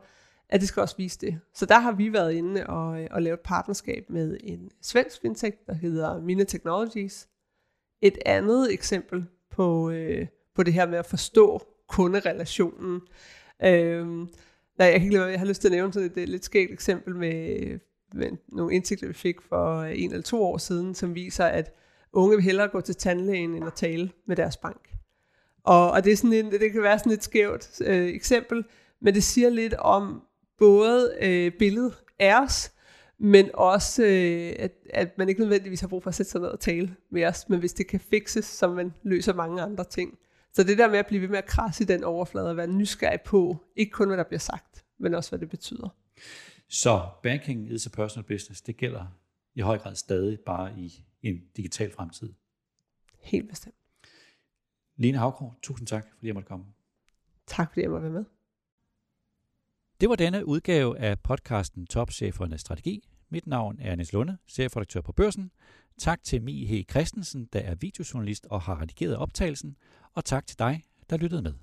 at 0.49 0.61
det 0.61 0.69
skal 0.69 0.81
også 0.81 0.97
vise 0.99 1.19
det. 1.21 1.41
Så 1.55 1.67
der 1.67 1.79
har 1.79 1.93
vi 1.93 2.13
været 2.13 2.33
inde 2.33 2.67
og, 2.67 3.09
og 3.11 3.23
lavet 3.23 3.39
et 3.39 3.41
partnerskab 3.45 4.11
med 4.11 4.37
en 4.41 4.71
svensk 4.83 5.21
fintech, 5.21 5.57
der 5.67 5.75
hedder 5.75 6.21
Mine 6.21 6.45
Technologies. 6.45 7.29
Et 8.03 8.19
andet 8.27 8.73
eksempel 8.73 9.25
på, 9.51 9.91
øh, 9.91 10.27
på 10.55 10.63
det 10.63 10.73
her 10.73 10.87
med 10.87 10.99
at 10.99 11.07
forstå 11.07 11.63
kunderelationen. 11.89 13.01
Øh, 13.65 14.07
nej, 14.09 14.27
jeg 14.79 14.93
kan 14.93 15.03
ikke 15.03 15.17
lade, 15.17 15.31
jeg 15.31 15.39
har 15.39 15.47
lyst 15.47 15.61
til 15.61 15.69
at 15.69 15.73
nævne 15.73 15.93
sådan 15.93 16.11
et, 16.11 16.17
et 16.17 16.29
lidt 16.29 16.45
skægt 16.45 16.73
eksempel 16.73 17.17
med, 17.17 17.79
med 18.15 18.31
nogle 18.49 18.75
indsigter, 18.75 19.07
vi 19.07 19.13
fik 19.13 19.41
for 19.41 19.83
en 19.83 20.11
eller 20.11 20.23
to 20.23 20.43
år 20.43 20.59
siden, 20.59 20.95
som 20.95 21.15
viser, 21.15 21.45
at 21.45 21.75
unge 22.13 22.37
vil 22.37 22.45
hellere 22.45 22.69
gå 22.69 22.81
til 22.81 22.95
tandlægen, 22.95 23.55
end 23.55 23.67
at 23.67 23.75
tale 23.75 24.11
med 24.27 24.37
deres 24.37 24.57
bank. 24.57 24.93
Og, 25.65 25.91
og 25.91 26.05
det, 26.05 26.13
er 26.13 26.17
sådan 26.17 26.33
en, 26.33 26.53
det 26.53 26.73
kan 26.73 26.83
være 26.83 26.99
sådan 26.99 27.13
et 27.13 27.25
skævt 27.25 27.81
øh, 27.85 28.09
eksempel, 28.09 28.65
men 29.01 29.15
det 29.15 29.25
siger 29.25 29.51
lidt 29.51 29.75
om 29.75 30.23
både 30.59 31.17
øh, 31.23 31.53
billedet 31.59 32.03
af 32.19 32.43
os, 32.43 32.73
men 33.19 33.51
også, 33.55 34.03
øh, 34.03 34.53
at, 34.59 34.73
at 34.91 35.19
man 35.19 35.29
ikke 35.29 35.41
nødvendigvis 35.41 35.81
har 35.81 35.89
brug 35.89 36.03
for 36.03 36.11
at 36.11 36.15
sætte 36.15 36.33
sig 36.33 36.41
ned 36.41 36.49
og 36.49 36.61
tale 36.61 36.97
med 37.11 37.25
os, 37.25 37.49
men 37.49 37.61
hvis 37.61 37.73
det 37.73 37.87
kan 37.87 38.01
fikses, 38.01 38.45
så 38.45 38.69
man 38.69 38.93
løser 39.03 39.35
mange 39.35 39.63
andre 39.63 39.85
ting. 39.85 40.19
Så 40.53 40.63
det 40.63 40.79
der 40.79 40.91
med 40.91 40.99
at 40.99 41.07
blive 41.07 41.23
ved 41.23 41.29
med 41.29 41.39
at 41.39 41.47
krasse 41.47 41.85
i 41.85 41.87
den 41.87 42.05
overflade 42.05 42.51
og 42.51 42.57
være 42.57 42.67
nysgerrig 42.67 43.21
på, 43.21 43.57
ikke 43.77 43.93
kun 43.93 44.09
hvad 44.09 44.17
der 44.17 44.25
bliver 44.25 44.41
sagt, 44.41 44.85
men 44.99 45.15
også 45.15 45.31
hvad 45.31 45.39
det 45.39 45.49
betyder. 45.49 45.89
Så 46.69 47.09
banking 47.23 47.73
is 47.73 47.87
a 47.87 47.91
personal 47.91 48.27
business, 48.27 48.61
det 48.61 48.77
gælder 48.77 49.07
i 49.55 49.61
høj 49.61 49.79
grad 49.79 49.95
stadig 49.95 50.41
bare 50.41 50.79
i 50.79 51.05
en 51.23 51.43
digital 51.57 51.93
fremtid. 51.93 52.33
Helt 53.21 53.49
bestemt. 53.49 53.82
Line 54.97 55.19
Havgaard, 55.19 55.55
tusind 55.63 55.87
tak, 55.87 56.07
fordi 56.15 56.27
jeg 56.27 56.35
måtte 56.35 56.49
komme. 56.49 56.65
Tak 57.47 57.71
fordi 57.71 57.81
jeg 57.81 57.91
måtte 57.91 58.03
være 58.05 58.13
med. 58.13 58.25
Det 60.01 60.09
var 60.09 60.17
denne 60.17 60.47
udgave 60.47 60.99
af 60.99 61.21
podcasten 61.21 61.87
Topchefernes 61.87 62.61
Strategi. 62.61 63.09
Mit 63.29 63.47
navn 63.47 63.79
er 63.81 63.97
Niels 63.97 64.13
Lunde, 64.13 64.39
chefredaktør 64.49 65.01
på 65.01 65.13
Børsen. 65.13 65.51
Tak 65.99 66.25
til 66.25 66.43
Mie 66.43 66.67
H. 66.67 66.85
Christensen, 66.91 67.49
der 67.53 67.61
er 67.61 67.75
videojournalist 67.75 68.47
og 68.51 68.63
har 68.63 68.81
redigeret 68.81 69.17
optagelsen. 69.17 69.77
Og 70.13 70.25
tak 70.25 70.47
til 70.47 70.59
dig, 70.59 70.83
der 71.11 71.17
lyttede 71.17 71.43
med. 71.43 71.55